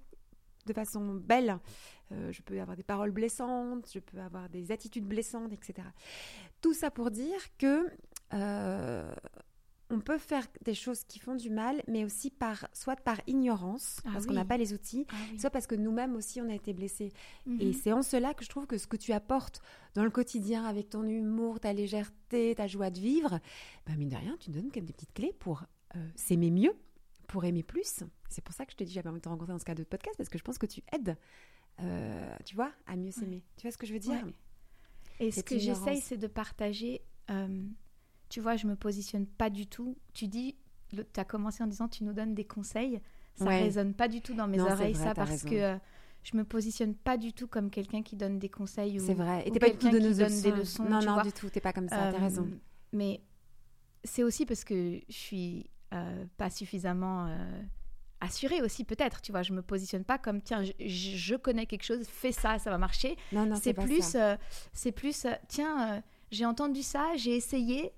de 0.65 0.73
façon 0.73 1.15
belle. 1.15 1.59
Je 2.11 2.41
peux 2.41 2.59
avoir 2.59 2.75
des 2.75 2.83
paroles 2.83 3.11
blessantes, 3.11 3.87
je 3.93 3.99
peux 3.99 4.19
avoir 4.19 4.49
des 4.49 4.71
attitudes 4.71 5.05
blessantes, 5.05 5.53
etc. 5.53 5.87
Tout 6.61 6.73
ça 6.73 6.89
pour 6.89 7.11
dire 7.11 7.39
que 7.57 7.87
on 9.91 9.99
peut 9.99 10.17
faire 10.19 10.45
des 10.63 10.73
choses 10.75 11.03
qui 11.03 11.17
font 11.19 11.35
du 11.35 11.49
mal, 11.49 11.81
mais 11.87 12.05
aussi 12.05 12.29
par 12.29 12.67
soit 12.73 12.95
par 12.95 13.19
ignorance, 13.27 14.01
Ah 14.05 14.09
parce 14.13 14.25
qu'on 14.27 14.33
n'a 14.33 14.45
pas 14.45 14.57
les 14.57 14.73
outils, 14.73 15.05
Ah 15.09 15.15
oui. 15.31 15.39
soit 15.39 15.49
parce 15.49 15.65
que 15.67 15.75
nous-mêmes 15.75 16.15
aussi 16.15 16.39
on 16.41 16.49
a 16.49 16.53
été 16.53 16.73
blessés. 16.73 17.11
Mhm. 17.45 17.57
Et 17.61 17.73
c'est 17.73 17.91
en 17.91 18.01
cela 18.03 18.33
que 18.33 18.43
je 18.43 18.49
trouve 18.49 18.67
que 18.67 18.77
ce 18.77 18.85
que 18.87 18.97
tu 18.97 19.11
apportes 19.13 19.61
dans 19.95 20.03
le 20.03 20.11
quotidien 20.11 20.65
avec 20.65 20.89
ton 20.89 21.03
humour, 21.03 21.59
ta 21.59 21.73
légèreté, 21.73 22.53
ta 22.55 22.67
joie 22.67 22.91
de 22.91 22.99
vivre, 22.99 23.39
ben 23.87 23.95
mine 23.97 24.09
de 24.09 24.15
rien, 24.15 24.37
tu 24.39 24.51
donnes 24.51 24.69
même 24.75 24.85
des 24.85 24.93
petites 24.93 25.13
clés 25.13 25.33
pour 25.39 25.63
euh, 25.95 26.07
s'aimer 26.15 26.51
mieux, 26.51 26.73
pour 27.27 27.43
aimer 27.45 27.63
plus. 27.63 28.03
C'est 28.29 28.43
pour 28.43 28.53
ça 28.53 28.65
que 28.65 28.71
je 28.71 28.77
te 28.77 28.83
dis 28.83 28.91
j'avais 28.93 29.09
envie 29.09 29.19
de 29.19 29.23
te 29.23 29.29
rencontrer 29.29 29.53
dans 29.53 29.59
ce 29.59 29.65
cadre 29.65 29.79
de 29.79 29.87
podcast 29.87 30.15
parce 30.17 30.29
que 30.29 30.37
je 30.37 30.43
pense 30.43 30.59
que 30.59 30.67
tu 30.67 30.81
aides, 30.93 31.17
euh, 31.81 32.35
tu 32.45 32.55
vois, 32.55 32.71
à 32.85 32.95
mieux 32.95 33.11
s'aimer. 33.11 33.43
Tu 33.57 33.63
vois 33.63 33.71
ce 33.71 33.77
que 33.77 33.87
je 33.87 33.93
veux 33.93 33.99
dire? 33.99 34.23
Ouais. 34.23 34.33
Et 35.27 35.31
ce 35.31 35.41
que 35.41 35.57
j'essaye, 35.57 35.99
c'est 35.99 36.17
de 36.17 36.27
partager. 36.27 37.01
euh, 37.31 37.63
tu 38.29 38.41
vois, 38.41 38.55
je 38.55 38.67
me 38.67 38.75
positionne 38.75 39.25
pas 39.25 39.49
du 39.49 39.67
tout. 39.67 39.97
Tu 40.13 40.27
dis, 40.27 40.55
tu 40.91 41.03
as 41.19 41.25
commencé 41.25 41.63
en 41.63 41.67
disant, 41.67 41.87
tu 41.87 42.03
nous 42.03 42.13
donnes 42.13 42.33
des 42.35 42.45
conseils. 42.45 42.99
Ça 43.35 43.45
Ouais. 43.45 43.61
résonne 43.63 43.93
pas 43.93 44.07
du 44.07 44.21
tout 44.21 44.33
dans 44.33 44.47
mes 44.47 44.57
Non, 44.57 44.65
oreilles, 44.65 44.93
vrai, 44.93 45.03
ça, 45.03 45.09
t'as 45.13 45.15
parce 45.15 45.29
raison. 45.31 45.49
que 45.49 45.55
euh, 45.55 45.77
je 46.23 46.35
me 46.37 46.43
positionne 46.43 46.93
pas 46.95 47.17
du 47.17 47.31
tout 47.33 47.47
comme 47.47 47.69
quelqu'un 47.69 48.03
qui 48.03 48.15
donne 48.15 48.37
des 48.39 48.49
conseils 48.49 48.99
ou, 48.99 49.05
C'est 49.05 49.13
vrai. 49.13 49.43
Et 49.47 49.51
t'es 49.51 49.59
pas 49.59 49.69
du 49.69 49.77
tout 49.77 49.89
de 49.89 49.97
qui 49.97 50.03
nos 50.03 50.13
donne 50.13 50.41
des 50.41 50.51
leçons. 50.51 50.83
Non, 50.83 51.01
non, 51.01 51.13
vois. 51.13 51.23
du 51.23 51.31
tout. 51.31 51.49
T'es 51.49 51.61
pas 51.61 51.71
comme 51.73 51.87
ça. 51.87 52.11
T'as 52.11 52.17
Euh, 52.17 52.19
raison. 52.21 52.49
Mais 52.91 53.21
c'est 54.03 54.23
aussi 54.23 54.45
parce 54.45 54.63
que 54.63 54.99
je 55.07 55.13
suis 55.15 55.69
euh, 55.93 56.25
pas 56.37 56.49
suffisamment 56.49 57.27
euh, 57.27 57.61
assurée 58.21 58.61
aussi, 58.61 58.83
peut-être. 58.83 59.21
Tu 59.21 59.31
vois, 59.31 59.41
je 59.43 59.53
me 59.53 59.61
positionne 59.61 60.03
pas 60.03 60.17
comme 60.17 60.41
tiens, 60.41 60.63
je, 60.63 60.71
je- 60.79 61.15
je 61.17 61.35
connais 61.35 61.65
quelque 61.65 61.83
chose, 61.83 62.05
fais 62.07 62.31
ça, 62.33 62.59
ça 62.59 62.69
va 62.69 62.77
marcher. 62.77 63.15
Non, 63.31 63.45
non, 63.45 63.55
c'est 63.55 63.73
plus, 63.73 64.15
euh, 64.15 64.35
c'est 64.73 64.91
plus, 64.91 65.25
euh, 65.25 65.31
tiens, 65.47 65.95
euh, 65.97 66.01
j'ai 66.31 66.45
entendu 66.45 66.83
ça, 66.83 67.11
j'ai 67.15 67.35
essayé, 67.35 67.91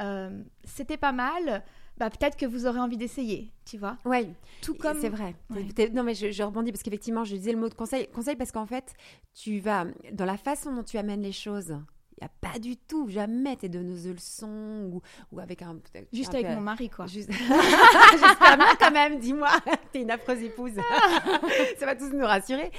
euh, 0.00 0.42
c'était 0.64 0.96
pas 0.96 1.12
mal. 1.12 1.62
Bah 1.98 2.10
peut-être 2.10 2.36
que 2.36 2.44
vous 2.44 2.66
aurez 2.66 2.78
envie 2.78 2.98
d'essayer, 2.98 3.50
tu 3.64 3.78
vois. 3.78 3.96
Ouais. 4.04 4.28
Tout 4.60 4.74
comme 4.74 5.00
C'est 5.00 5.08
vrai. 5.08 5.34
Ouais. 5.48 5.90
Non, 5.94 6.02
mais 6.02 6.14
je, 6.14 6.30
je 6.30 6.42
rebondis 6.42 6.70
parce 6.70 6.82
qu'effectivement, 6.82 7.24
je 7.24 7.34
disais 7.34 7.52
le 7.52 7.58
mot 7.58 7.70
de 7.70 7.74
conseil. 7.74 8.06
Conseil 8.08 8.36
parce 8.36 8.52
qu'en 8.52 8.66
fait, 8.66 8.92
tu 9.32 9.60
vas, 9.60 9.86
dans 10.12 10.26
la 10.26 10.36
façon 10.36 10.74
dont 10.74 10.82
tu 10.82 10.98
amènes 10.98 11.22
les 11.22 11.32
choses, 11.32 11.74
il 12.18 12.24
n'y 12.24 12.26
a 12.26 12.50
pas 12.52 12.58
du 12.58 12.76
tout, 12.78 13.08
jamais 13.08 13.56
t'es 13.56 13.68
donneuse 13.68 14.04
de 14.04 14.12
leçons 14.12 14.90
ou, 14.92 15.02
ou 15.32 15.40
avec 15.40 15.60
un. 15.62 15.78
juste 16.12 16.30
un 16.34 16.38
avec 16.38 16.46
peu- 16.48 16.54
mon 16.54 16.60
mari 16.62 16.88
quoi. 16.88 17.06
Juste... 17.06 17.30
J'espère 18.12 18.56
bien 18.56 18.74
quand 18.78 18.90
même, 18.90 19.18
dis-moi. 19.18 19.50
T'es 19.92 20.02
une 20.02 20.10
affreuse 20.10 20.42
épouse. 20.42 20.72
Ça 21.78 21.86
va 21.86 21.94
tous 21.94 22.10
nous 22.12 22.24
rassurer. 22.24 22.70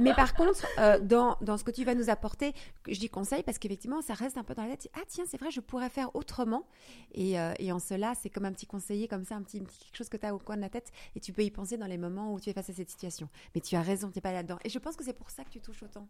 Mais 0.00 0.14
par 0.14 0.34
contre, 0.34 0.66
euh, 0.78 0.98
dans, 1.00 1.36
dans 1.42 1.56
ce 1.58 1.64
que 1.64 1.70
tu 1.70 1.84
vas 1.84 1.94
nous 1.94 2.08
apporter, 2.10 2.54
je 2.88 2.98
dis 2.98 3.08
conseil 3.08 3.42
parce 3.42 3.58
qu'effectivement, 3.58 4.00
ça 4.02 4.14
reste 4.14 4.38
un 4.38 4.44
peu 4.44 4.54
dans 4.54 4.64
la 4.64 4.76
tête. 4.76 4.90
Ah 4.96 5.02
tiens, 5.06 5.24
c'est 5.26 5.38
vrai, 5.38 5.50
je 5.50 5.60
pourrais 5.60 5.90
faire 5.90 6.14
autrement. 6.14 6.64
Et, 7.12 7.38
euh, 7.38 7.52
et 7.58 7.72
en 7.72 7.78
cela, 7.78 8.14
c'est 8.20 8.30
comme 8.30 8.44
un 8.46 8.52
petit 8.52 8.66
conseiller, 8.66 9.08
comme 9.08 9.24
ça, 9.24 9.34
un 9.36 9.42
petit, 9.42 9.58
quelque 9.60 9.96
chose 9.96 10.08
que 10.08 10.16
tu 10.16 10.26
as 10.26 10.34
au 10.34 10.38
coin 10.38 10.56
de 10.56 10.62
la 10.62 10.68
tête 10.70 10.90
et 11.14 11.20
tu 11.20 11.32
peux 11.32 11.42
y 11.42 11.50
penser 11.50 11.76
dans 11.76 11.86
les 11.86 11.98
moments 11.98 12.32
où 12.32 12.40
tu 12.40 12.50
es 12.50 12.52
face 12.52 12.70
à 12.70 12.72
cette 12.72 12.90
situation. 12.90 13.28
Mais 13.54 13.60
tu 13.60 13.76
as 13.76 13.82
raison, 13.82 14.08
tu 14.10 14.16
n'es 14.18 14.22
pas 14.22 14.32
là-dedans. 14.32 14.58
Et 14.64 14.68
je 14.70 14.78
pense 14.78 14.96
que 14.96 15.04
c'est 15.04 15.12
pour 15.12 15.30
ça 15.30 15.44
que 15.44 15.50
tu 15.50 15.60
touches 15.60 15.82
autant. 15.82 16.06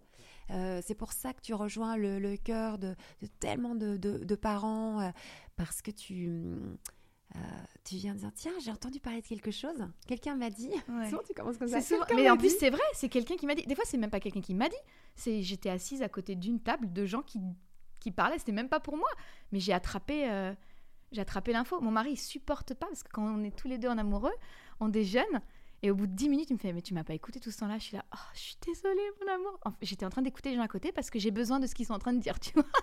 Euh, 0.51 0.81
c'est 0.87 0.95
pour 0.95 1.13
ça 1.13 1.33
que 1.33 1.41
tu 1.41 1.55
rejoins 1.55 1.97
le, 1.97 2.19
le 2.21 2.37
cœur 2.37 2.76
de, 2.79 2.95
de 3.23 3.27
tellement 3.41 3.75
de, 3.75 3.97
de- 3.97 4.25
de 4.25 4.35
parents 4.35 5.01
euh, 5.01 5.11
parce 5.57 5.83
que 5.83 5.91
tu... 5.91 6.29
euh, 7.35 7.39
tu 7.85 7.97
viens 7.97 8.15
de 8.15 8.19
dire, 8.21 8.31
tiens, 8.35 8.53
j'ai 8.63 8.71
entendu 8.71 9.01
parler 9.01 9.21
de 9.21 9.27
quelque 9.27 9.51
chose. 9.51 9.87
Quelqu'un 10.07 10.35
m'a 10.37 10.51
dit. 10.51 10.71
Ouais. 10.89 11.07
Souvent, 11.11 11.23
tu 11.27 11.35
commences 11.35 11.57
comme 11.59 11.69
ça. 11.69 11.81
Souvent- 11.81 12.05
Mais 12.15 12.25
m'a 12.25 12.35
en 12.35 12.37
plus, 12.37 12.57
c'est 12.59 12.71
vrai, 12.71 12.83
c'est 12.95 13.09
quelqu'un 13.09 13.37
qui 13.37 13.47
m'a 13.47 13.55
dit. 13.55 13.63
Des 13.67 13.75
fois, 13.75 13.85
c'est 13.87 13.99
même 13.99 14.11
pas 14.11 14.21
quelqu'un 14.21 14.41
qui 14.41 14.55
m'a 14.55 14.69
dit. 14.69 14.77
C'est 15.15 15.43
j'étais 15.43 15.71
assise 15.71 16.03
à 16.03 16.09
côté 16.09 16.35
d'une 16.37 16.61
table 16.61 16.93
de 16.93 17.05
gens 17.05 17.23
qui, 17.23 17.41
qui 18.01 18.11
parlaient. 18.11 18.39
C'était 18.39 18.53
même 18.53 18.69
pas 18.69 18.81
pour 18.81 18.97
moi. 18.97 19.09
Mais 19.53 19.61
j'ai 19.61 19.73
attrapé, 19.73 20.31
euh, 20.31 20.53
j'ai 21.13 21.21
attrapé 21.21 21.53
l'info. 21.53 21.81
Mon 21.81 21.91
mari, 21.91 22.13
il 22.13 22.17
supporte 22.17 22.75
pas 22.75 22.87
parce 22.87 23.03
que 23.03 23.11
quand 23.13 23.23
on 23.25 23.43
est 23.45 23.57
tous 23.57 23.69
les 23.69 23.79
deux 23.79 23.89
en 23.89 23.99
amoureux, 23.99 24.35
on 24.81 24.89
déjeune. 24.89 25.41
Et 25.87 25.91
au 25.93 25.95
bout 25.95 26.09
de 26.09 26.13
10 26.13 26.29
minutes, 26.29 26.51
il 26.51 26.55
me 26.55 26.59
fait 26.59 26.73
Mais 26.73 26.83
tu 26.83 26.95
m'as 26.95 27.05
pas 27.05 27.15
écouté 27.15 27.39
tout 27.39 27.53
ce 27.53 27.59
temps-là 27.59 27.79
Je 27.79 27.85
suis 27.85 27.97
là, 27.97 28.05
oh, 28.13 28.19
je 28.35 28.41
suis 28.41 28.57
désolée, 28.67 29.09
mon 29.25 29.33
amour. 29.33 29.61
J'étais 29.83 30.05
en 30.05 30.11
train 30.11 30.23
d'écouter 30.23 30.51
les 30.51 30.57
gens 30.57 30.63
à 30.63 30.69
côté 30.69 30.91
parce 30.91 31.11
que 31.11 31.21
j'ai 31.21 31.31
besoin 31.31 31.61
de 31.61 31.69
ce 31.69 31.77
qu'ils 31.77 31.87
sont 31.87 31.95
en 31.95 32.01
train 32.01 32.13
de 32.13 32.19
dire, 32.19 32.41
tu 32.41 32.53
vois. 32.55 32.65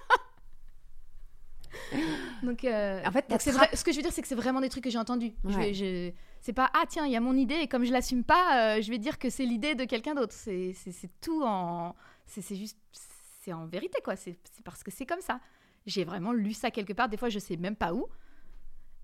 donc, 2.44 2.64
euh, 2.66 3.02
En 3.06 3.12
fait, 3.12 3.30
donc 3.30 3.42
vrai, 3.48 3.70
ce 3.74 3.84
que 3.84 3.92
je 3.92 3.98
veux 3.98 4.04
dire, 4.04 4.12
c'est 4.14 4.22
que 4.22 4.28
c'est 4.28 4.36
vraiment 4.36 4.62
des 4.62 4.70
trucs 4.70 4.84
que 4.84 4.90
j'ai 4.90 4.98
entendus. 4.98 5.34
Ouais. 5.44 5.74
je- 5.74 6.12
c'est 6.42 6.54
pas 6.54 6.70
ah 6.74 6.84
tiens 6.90 7.06
il 7.06 7.12
y 7.12 7.16
a 7.16 7.22
mon 7.22 7.38
idée 7.38 7.56
et 7.56 7.68
comme 7.70 7.86
je 7.86 7.92
l'assume 7.92 8.24
pas, 8.26 8.78
euh, 8.78 8.82
je 8.82 8.90
vais 8.90 8.98
dire 9.00 9.18
que 9.18 9.30
c'est 9.30 9.46
l'idée 9.46 9.76
de 9.76 9.86
quelqu'un 9.86 10.14
d'autre. 10.14 10.34
C'est 10.34 10.74
tout 11.22 11.42
en 11.44 11.96
c'est 12.26 12.56
juste 12.56 12.78
c'est 13.42 13.54
en 13.54 13.66
vérité 13.66 14.00
quoi. 14.04 14.16
C'est 14.16 14.38
c'est 14.52 14.64
parce 14.64 14.84
que 14.84 14.92
c'est 14.92 15.06
comme 15.06 15.22
ça. 15.22 15.40
J'ai 15.86 16.04
vraiment 16.04 16.32
lu 16.34 16.54
ça 16.54 16.70
quelque 16.72 16.94
part. 16.94 17.10
Des 17.10 17.18
fois 17.18 17.30
je 17.30 17.40
sais 17.40 17.58
même 17.58 17.76
pas 17.76 17.94
où 17.94 18.08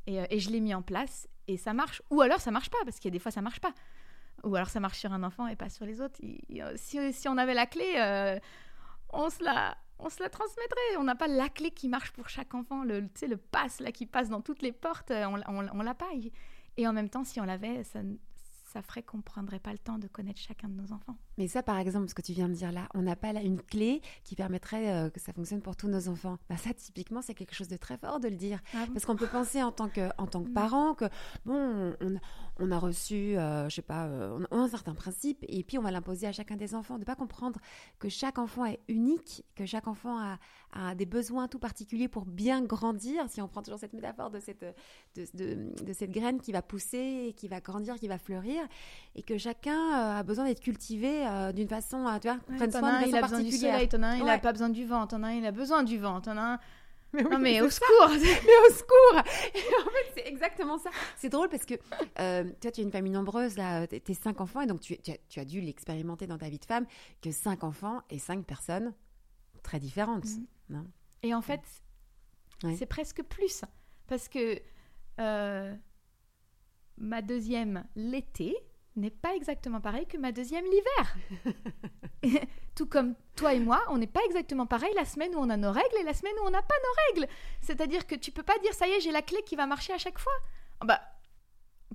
et, 0.06 0.20
euh, 0.20 0.26
et 0.30 0.40
je 0.40 0.50
l'ai 0.50 0.60
mis 0.60 0.74
en 0.74 0.82
place 0.82 1.28
et 1.54 1.58
ça 1.58 1.74
marche. 1.74 2.02
Ou 2.10 2.22
alors 2.22 2.40
ça 2.40 2.52
marche 2.52 2.70
pas 2.70 2.78
parce 2.86 2.98
qu'il 3.00 3.10
y 3.10 3.14
a 3.14 3.18
des 3.18 3.20
fois 3.20 3.32
ça 3.32 3.42
marche 3.42 3.60
pas. 3.60 3.74
Ou 4.44 4.56
alors 4.56 4.70
ça 4.70 4.80
marche 4.80 5.00
sur 5.00 5.12
un 5.12 5.24
enfant 5.24 5.48
et 5.48 5.56
pas 5.56 5.70
sur 5.70 5.86
les 5.86 6.00
autres. 6.02 6.20
Euh, 6.24 6.74
si, 6.78 7.12
si 7.14 7.28
on 7.28 7.38
avait 7.38 7.54
la 7.54 7.66
clé, 7.66 7.86
euh, 7.98 8.40
on 9.12 9.30
se 9.30 9.44
la 9.44 9.78
on 10.02 10.10
se 10.10 10.22
la 10.24 10.30
transmettrait. 10.30 10.96
On 10.98 11.04
n'a 11.04 11.16
pas 11.16 11.28
la 11.28 11.50
clé 11.50 11.72
qui 11.72 11.90
marche 11.90 12.12
pour 12.12 12.30
chaque 12.30 12.54
enfant, 12.54 12.84
le, 12.84 13.02
le 13.02 13.38
pass 13.38 13.82
là 13.82 13.92
qui 13.92 14.06
passe 14.06 14.30
dans 14.30 14.42
toutes 14.42 14.62
les 14.62 14.72
portes, 14.72 15.12
euh, 15.12 15.26
on, 15.26 15.36
l'a- 15.36 15.50
on, 15.50 15.82
l'a- 15.82 15.94
pas. 15.96 16.08
Et 16.78 16.88
en 16.88 16.94
même 16.94 17.10
temps, 17.10 17.26
si 17.26 17.42
on 17.42 17.44
l'avait, 17.44 17.84
ça, 17.84 18.00
ça 18.72 18.82
ferait 18.82 19.04
qu'on 19.04 19.22
prendrait 19.22 19.60
pas 19.60 19.74
le 19.74 19.78
temps 19.80 19.98
de 19.98 20.08
connaître 20.08 20.40
chacun 20.40 20.70
de 20.70 20.76
nos 20.82 20.94
enfants. 20.94 21.18
Mais 21.40 21.48
ça, 21.48 21.64
par 21.64 21.80
exemple, 21.80 22.08
ce 22.10 22.14
que 22.14 22.22
tu 22.22 22.34
viens 22.34 22.48
de 22.50 22.54
dire 22.54 22.72
là, 22.72 22.88
on 22.94 23.02
n'a 23.02 23.16
pas 23.16 23.34
là 23.34 23.42
une 23.42 23.60
clé 23.62 24.02
qui 24.24 24.36
permettrait 24.36 24.92
euh, 24.94 25.10
que 25.10 25.20
ça 25.20 25.34
fonctionne 25.34 25.62
pour 25.62 25.76
tous 25.76 25.88
nos 25.88 26.08
enfants. 26.10 26.38
Bah, 26.50 26.58
ça, 26.58 26.74
typiquement, 26.74 27.22
c'est 27.22 27.34
quelque 27.34 27.56
chose 27.56 27.70
de 27.70 27.78
très 27.78 27.98
fort 27.98 28.20
de 28.20 28.28
le 28.28 28.36
dire. 28.36 28.60
Parce 28.94 29.06
qu'on 29.06 29.16
peut 29.16 29.26
penser 29.28 29.64
en 29.64 29.72
tant 29.72 29.90
que, 29.90 30.10
en 30.18 30.28
tant 30.28 30.44
que 30.44 30.50
Mm. 30.50 30.54
parent 30.54 30.94
que, 30.96 31.06
bon, 31.46 31.96
on, 32.02 32.16
on 32.60 32.72
a 32.72 32.78
reçu, 32.78 33.38
euh, 33.38 33.68
je 33.70 33.76
sais 33.76 33.82
pas, 33.82 34.06
euh, 34.06 34.38
on 34.52 34.56
a- 34.56 34.60
un 34.60 34.68
certain 34.68 34.94
principe 34.94 35.44
et 35.48 35.64
puis 35.64 35.78
on 35.78 35.82
va 35.82 35.92
l'imposer 35.92 36.28
à 36.28 36.32
chacun 36.34 36.58
des 36.58 36.76
enfants. 36.76 37.00
De 37.00 37.06
pas 37.06 37.16
comprendre 37.16 37.60
que 38.00 38.10
chaque 38.10 38.38
enfant 38.38 38.66
est 38.66 38.80
unique, 38.90 39.46
que 39.56 39.66
chaque 39.66 39.88
enfant 39.88 40.20
a, 40.20 40.38
a 40.74 40.94
des 40.94 41.06
besoins 41.06 41.48
tout 41.48 41.60
particuliers 41.60 42.10
pour 42.10 42.26
bien 42.26 42.62
grandir. 42.62 43.24
Si 43.30 43.42
on 43.42 43.48
prend 43.48 43.62
toujours 43.62 43.80
cette 43.80 43.94
métaphore 43.94 44.30
de 44.30 44.40
cette, 44.42 44.66
de, 45.16 45.26
de- 45.34 45.84
de 45.86 45.94
cette 45.94 46.12
graine 46.12 46.42
qui 46.42 46.52
va 46.52 46.62
pousser, 46.62 47.34
qui 47.38 47.48
va 47.48 47.62
grandir, 47.62 47.96
qui 47.96 48.10
va 48.10 48.18
fleurir, 48.18 48.62
et 49.16 49.24
que 49.24 49.38
chacun 49.38 49.80
euh, 49.80 50.20
a 50.20 50.24
besoin 50.24 50.44
d'être 50.46 50.60
cultivé 50.60 51.26
euh, 51.30 51.52
d'une 51.52 51.68
façon, 51.70 52.06
euh, 52.08 52.18
tu 52.20 52.28
vois, 52.28 52.38
prenne 52.58 52.72
soin 52.72 53.02
de 53.02 53.08
il 53.08 53.16
a 53.16 53.22
besoin 53.22 53.42
du 53.42 53.52
soleil, 53.52 53.88
t'en 53.88 54.04
as 54.04 54.08
un, 54.08 54.16
il 54.18 54.22
a 54.24 54.26
Ouais. 54.26 54.40
pas 54.40 54.52
besoin 54.52 54.70
du 54.70 54.86
vent, 54.86 55.08
t'en 55.08 55.24
as 55.24 55.28
un, 55.28 55.34
il 55.34 55.46
a 55.46 55.52
besoin 55.52 55.84
du 55.84 55.98
vent, 55.98 56.20
t'en 56.22 56.38
as 56.38 56.42
un. 56.54 56.60
Mais 57.14 57.24
oui, 57.24 57.30
Non 57.32 57.40
mais 57.40 57.62
au 57.62 57.70
ça. 57.72 57.80
secours 57.80 58.10
Mais 58.10 58.70
au 58.70 58.74
secours 58.74 59.24
Et 59.56 59.60
en 59.82 59.90
fait, 59.90 60.12
c'est 60.16 60.28
exactement 60.28 60.78
ça. 60.78 60.92
C'est 61.18 61.30
drôle 61.30 61.50
parce 61.50 61.66
que 61.66 61.74
euh, 62.20 62.44
toi, 62.62 62.70
tu 62.72 62.82
as 62.82 62.84
une 62.84 62.92
famille 62.92 63.12
nombreuse, 63.12 63.58
là, 63.58 63.88
t'es 63.88 64.14
cinq 64.14 64.42
enfants, 64.42 64.62
et 64.62 64.68
donc 64.68 64.80
tu, 64.82 64.96
tu 65.00 65.12
as, 65.12 65.18
tu 65.28 65.40
as 65.40 65.46
dû 65.46 65.60
l'expérimenter 65.60 66.28
dans 66.28 66.38
ta 66.38 66.50
vie 66.50 66.60
de 66.60 66.66
femme, 66.66 66.86
que 67.22 67.32
cinq 67.32 67.64
enfants 67.64 68.02
et 68.12 68.20
cinq 68.20 68.46
personnes 68.46 68.94
très 69.64 69.80
différentes. 69.80 70.26
Non? 70.70 70.86
Et 71.24 71.34
en 71.34 71.42
fait, 71.42 71.62
Ouais. 72.64 72.76
c'est 72.78 72.86
presque 72.86 73.24
plus. 73.24 73.64
Parce 74.08 74.28
que 74.30 74.60
euh, 75.20 75.74
ma 76.98 77.22
deuxième 77.22 77.86
l'était, 77.96 78.56
n'est 78.96 79.10
pas 79.10 79.36
exactement 79.36 79.82
pareil 79.82 80.06
que 80.08 80.18
ma 80.18 80.32
deuxième 80.32 80.66
l'hiver. 80.66 81.18
Tout 82.76 82.86
comme 82.86 83.16
toi 83.36 83.54
et 83.54 83.60
moi, 83.60 83.84
on 83.90 83.98
n'est 83.98 84.08
pas 84.08 84.24
exactement 84.26 84.66
pareil 84.66 84.92
la 84.96 85.06
semaine 85.06 85.34
où 85.36 85.40
on 85.40 85.50
a 85.50 85.58
nos 85.58 85.72
règles 85.72 85.98
et 86.00 86.04
la 86.04 86.14
semaine 86.14 86.34
où 86.42 86.48
on 86.48 86.52
n'a 86.52 86.62
pas 86.62 86.76
nos 86.76 87.22
règles. 87.22 87.34
C'est-à-dire 87.62 88.08
que 88.08 88.16
tu 88.16 88.32
peux 88.32 88.44
pas 88.44 88.58
dire 88.60 88.74
ça 88.74 88.88
y 88.88 88.92
est, 88.92 89.02
j'ai 89.02 89.12
la 89.12 89.22
clé 89.22 89.42
qui 89.46 89.56
va 89.56 89.66
marcher 89.66 89.94
à 89.94 89.98
chaque 89.98 90.20
fois. 90.20 90.34
Bah, 90.84 91.02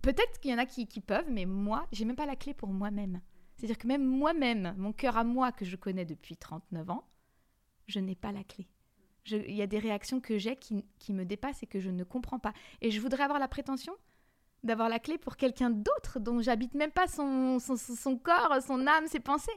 peut-être 0.02 0.40
qu'il 0.40 0.50
y 0.50 0.54
en 0.54 0.58
a 0.58 0.66
qui, 0.66 0.86
qui 0.86 1.00
peuvent, 1.00 1.30
mais 1.30 1.46
moi, 1.46 1.86
j'ai 1.92 2.04
même 2.04 2.16
pas 2.16 2.26
la 2.26 2.36
clé 2.36 2.54
pour 2.54 2.68
moi-même. 2.68 3.20
C'est-à-dire 3.56 3.78
que 3.78 3.86
même 3.86 4.04
moi-même, 4.04 4.74
mon 4.76 4.92
cœur 4.92 5.16
à 5.16 5.24
moi 5.24 5.52
que 5.52 5.64
je 5.64 5.76
connais 5.76 6.04
depuis 6.04 6.36
39 6.36 6.90
ans, 6.90 7.08
je 7.86 8.00
n'ai 8.00 8.16
pas 8.16 8.32
la 8.32 8.44
clé. 8.44 8.68
Il 9.26 9.54
y 9.54 9.62
a 9.62 9.66
des 9.66 9.78
réactions 9.78 10.20
que 10.20 10.38
j'ai 10.38 10.56
qui, 10.56 10.84
qui 10.98 11.12
me 11.12 11.24
dépassent 11.24 11.62
et 11.62 11.66
que 11.66 11.80
je 11.80 11.90
ne 11.90 12.04
comprends 12.04 12.38
pas. 12.38 12.52
Et 12.82 12.90
je 12.90 13.00
voudrais 13.00 13.22
avoir 13.22 13.38
la 13.38 13.48
prétention 13.48 13.94
d'avoir 14.64 14.88
la 14.88 14.98
clé 14.98 15.18
pour 15.18 15.36
quelqu'un 15.36 15.70
d'autre 15.70 16.18
dont 16.18 16.40
j'habite 16.40 16.74
même 16.74 16.90
pas 16.90 17.06
son, 17.06 17.58
son, 17.60 18.16
corps, 18.16 18.56
son 18.66 18.86
âme, 18.86 19.06
ses 19.06 19.20
pensées. 19.20 19.52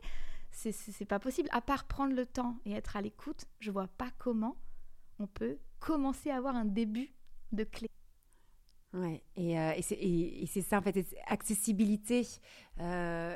C'est 0.52 1.06
pas 1.06 1.20
possible. 1.20 1.50
À 1.52 1.62
part 1.62 1.86
prendre 1.86 2.14
le 2.14 2.26
temps 2.26 2.58
et 2.66 2.74
être 2.74 2.98
à 2.98 3.02
l'écoute, 3.02 3.46
je 3.60 3.72
vois 3.72 3.88
pas 3.88 4.10
comment 4.18 4.56
on 5.20 5.28
peut 5.28 5.58
commencer 5.80 6.30
à 6.30 6.38
avoir 6.38 6.56
un 6.56 6.66
début 6.66 7.12
de 7.52 7.64
clé. 7.64 7.88
Ouais, 8.94 9.22
et, 9.36 9.60
euh, 9.60 9.74
et 9.76 10.46
c'est 10.48 10.62
ça 10.62 10.80
en 10.80 10.82
fait, 10.82 11.06
accessibilité 11.28 12.26
euh, 12.80 13.36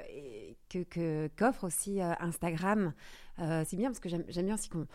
que 0.69 1.27
qu'offre 1.37 1.65
aussi 1.65 2.01
euh, 2.01 2.13
Instagram. 2.19 2.93
Euh, 3.39 3.63
c'est 3.67 3.75
bien 3.75 3.89
parce 3.89 3.99
que 3.99 4.09
j'aime 4.09 4.45
bien 4.45 4.55
aussi 4.55 4.69
qu'on 4.69 4.87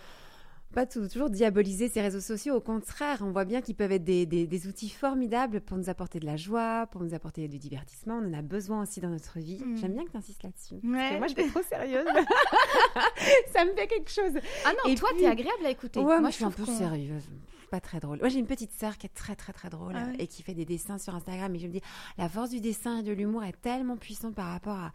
pas 0.75 0.87
toujours 0.87 1.31
diaboliser 1.31 1.89
ces 1.89 2.01
réseaux 2.01 2.21
sociaux. 2.21 2.55
Au 2.55 2.61
contraire, 2.61 3.19
on 3.23 3.31
voit 3.31 3.45
bien 3.45 3.63
qu'ils 3.63 3.75
peuvent 3.75 3.93
être 3.93 4.05
des, 4.05 4.27
des, 4.27 4.67
outils 4.67 4.91
formidables 4.91 5.61
pour 5.61 5.77
nous 5.79 5.89
apporter 5.89 6.21
de 6.21 6.27
la 6.27 6.37
joie, 6.37 6.87
pour 6.91 7.03
nous 7.03 7.15
apporter 7.15 7.49
du 7.49 7.59
divertissement. 7.59 8.21
On 8.23 8.29
en 8.29 8.35
a 8.35 8.43
besoin 8.43 8.83
aussi 8.83 9.01
dans 9.01 9.09
notre 9.09 9.39
vie. 9.39 9.63
Mm. 9.65 9.77
J'aime 9.79 9.93
bien 9.95 10.05
que 10.05 10.11
tu 10.11 10.17
insistes 10.17 10.43
là-dessus. 10.43 10.77
moi, 10.83 11.27
je 11.29 11.35
suis 11.35 11.51
trop 11.51 11.63
sérieuse. 11.63 12.07
ça 13.53 13.65
me 13.65 13.73
fait 13.75 13.87
quelque 13.87 14.11
chose. 14.11 14.33
Ah 14.65 14.73
non, 14.85 14.95
toi, 14.95 15.09
tu 15.17 15.23
es 15.23 15.27
agréable 15.27 15.65
à 15.65 15.71
écouter. 15.71 16.01
moi, 16.01 16.21
je 16.31 16.35
suis 16.35 16.45
un 16.45 16.51
peu 16.51 16.65
sérieuse 16.65 17.25
pas 17.67 17.81
très 17.81 18.01
drôle. 18.01 18.19
Moi, 18.19 18.29
j'ai 18.29 18.39
une 18.39 18.47
petite 18.47 18.73
sœur 18.73 18.97
qui 18.97 19.07
est 19.07 19.15
très, 19.15 19.35
très, 19.35 19.53
très 19.53 19.69
drôle 19.69 19.95
ah 19.97 20.13
et 20.19 20.27
qui 20.27 20.43
fait 20.43 20.55
des 20.55 20.65
dessins 20.65 20.99
sur 20.99 21.15
Instagram. 21.15 21.55
Et 21.55 21.59
je 21.59 21.67
me 21.67 21.73
dis, 21.73 21.83
la 22.19 22.29
force 22.29 22.51
du 22.51 22.61
dessin 22.61 22.99
et 22.99 23.03
de 23.03 23.13
l'humour 23.13 23.45
est 23.45 23.61
tellement 23.61 23.97
puissante 23.97 24.35
par 24.35 24.47
rapport 24.47 24.77
à, 24.77 24.93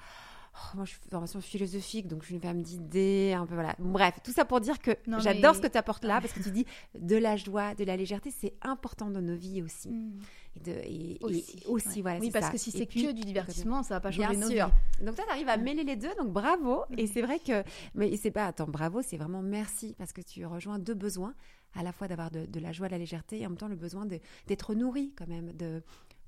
Oh, 0.53 0.75
moi, 0.75 0.85
je 0.85 0.91
suis 0.91 0.99
formation 1.09 1.39
philosophique, 1.39 2.07
donc 2.07 2.21
je 2.21 2.27
suis 2.27 2.35
une 2.35 2.41
femme 2.41 2.61
d'idées, 2.61 3.33
un 3.33 3.45
peu 3.45 3.53
voilà. 3.53 3.73
Bref, 3.79 4.19
tout 4.23 4.33
ça 4.33 4.43
pour 4.43 4.59
dire 4.59 4.79
que 4.79 4.91
j'adore 5.19 5.55
ce 5.55 5.61
que 5.61 5.67
tu 5.67 5.77
apportes 5.77 6.03
là, 6.03 6.19
parce 6.19 6.33
que 6.33 6.43
tu 6.43 6.51
dis 6.51 6.65
de 6.93 7.15
la 7.15 7.37
joie, 7.37 7.73
de 7.73 7.85
la 7.85 7.95
légèreté, 7.95 8.31
c'est 8.31 8.53
important 8.61 9.09
dans 9.09 9.21
nos 9.21 9.35
vies 9.35 9.61
aussi. 9.61 9.89
Mm. 9.89 10.19
Et, 10.57 10.59
de, 10.59 10.71
et, 10.71 11.19
aussi, 11.67 12.01
voilà. 12.01 12.19
Oui, 12.19 12.31
parce 12.31 12.49
que 12.49 12.57
si 12.57 12.71
c'est 12.71 12.85
que 12.85 13.11
du 13.13 13.21
divertissement, 13.21 13.83
ça 13.83 13.95
va 13.95 13.99
pas 14.01 14.11
changer 14.11 14.35
nos 14.35 14.49
vies. 14.49 14.59
Donc 15.01 15.15
toi, 15.15 15.23
tu 15.25 15.31
arrives 15.31 15.49
à 15.49 15.57
mêler 15.57 15.83
les 15.83 15.95
deux, 15.95 16.13
donc 16.17 16.31
bravo. 16.33 16.83
Et 16.97 17.07
c'est 17.07 17.21
vrai 17.21 17.39
que, 17.39 17.63
mais 17.95 18.15
c'est 18.17 18.31
pas, 18.31 18.47
attends, 18.47 18.67
bravo, 18.67 19.01
c'est 19.01 19.17
vraiment 19.17 19.41
merci, 19.41 19.95
parce 19.97 20.11
que 20.11 20.21
tu 20.21 20.45
rejoins 20.45 20.79
deux 20.79 20.95
besoins, 20.95 21.33
à 21.75 21.83
la 21.83 21.93
fois 21.93 22.09
d'avoir 22.09 22.29
de, 22.29 22.45
de, 22.45 22.59
la 22.59 22.73
joie, 22.73 22.87
de 22.87 22.91
la 22.91 22.97
légèreté, 22.97 23.39
et 23.39 23.45
en 23.45 23.49
même 23.49 23.57
temps 23.57 23.69
le 23.69 23.77
besoin 23.77 24.05
d'être 24.47 24.75
nourri 24.75 25.13
quand 25.17 25.27
même, 25.27 25.53
de 25.53 25.81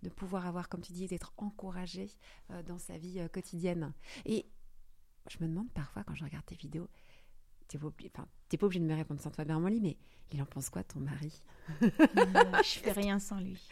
de 0.03 0.09
pouvoir 0.09 0.45
avoir, 0.45 0.69
comme 0.69 0.81
tu 0.81 0.93
dis, 0.93 1.07
d'être 1.07 1.33
encouragé 1.37 2.09
euh, 2.51 2.61
dans 2.63 2.77
sa 2.77 2.97
vie 2.97 3.19
euh, 3.19 3.27
quotidienne. 3.27 3.93
Et 4.25 4.45
je 5.29 5.37
me 5.41 5.47
demande 5.47 5.71
parfois, 5.71 6.03
quand 6.03 6.13
je 6.13 6.23
regarde 6.23 6.45
tes 6.45 6.55
vidéos, 6.55 6.89
pas, 7.67 7.79
pas, 8.11 8.65
obligé 8.65 8.79
de 8.79 8.85
me 8.85 8.93
répondre 8.93 9.19
sans 9.19 9.31
toi, 9.31 9.45
Bermoli, 9.45 9.79
mais 9.79 9.97
il 10.31 10.41
en 10.41 10.45
pense 10.45 10.69
quoi, 10.69 10.83
ton 10.83 10.99
mari? 10.99 11.41
Euh, 11.81 12.61
Je 12.63 12.79
fais 12.79 12.91
rien 12.91 13.19
sans 13.19 13.39
lui. 13.39 13.67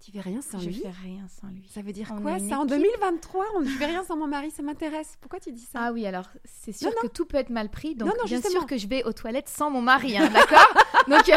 Tu 0.00 0.12
fais 0.12 0.20
rien 0.20 0.40
sans 0.40 0.58
lui 0.58 0.72
Je 0.72 0.80
fais 0.80 0.90
rien 0.90 1.26
sans 1.28 1.48
lui. 1.48 1.68
Ça 1.68 1.82
veut 1.82 1.92
dire 1.92 2.08
quoi 2.22 2.38
ça 2.38 2.60
En 2.60 2.66
2023, 2.66 3.44
on 3.56 3.60
ne 3.60 3.66
fait 3.66 3.86
rien 3.86 4.04
sans 4.04 4.16
mon 4.16 4.26
mari, 4.26 4.50
ça 4.50 4.62
m'intéresse. 4.62 5.18
Pourquoi 5.20 5.40
tu 5.40 5.52
dis 5.52 5.60
ça? 5.60 5.80
Ah 5.82 5.92
oui, 5.92 6.06
alors 6.06 6.28
c'est 6.44 6.72
sûr 6.72 6.94
que 6.94 7.08
tout 7.08 7.26
peut 7.26 7.36
être 7.36 7.50
mal 7.50 7.68
pris, 7.70 7.94
donc 7.94 8.12
bien 8.26 8.40
sûr 8.40 8.66
que 8.66 8.76
je 8.78 8.86
vais 8.86 9.04
aux 9.04 9.12
toilettes 9.12 9.48
sans 9.48 9.70
mon 9.70 9.82
mari, 9.82 10.16
hein, 10.16 10.30
d'accord? 10.32 10.66
Donc 11.08 11.26
euh, 11.30 11.36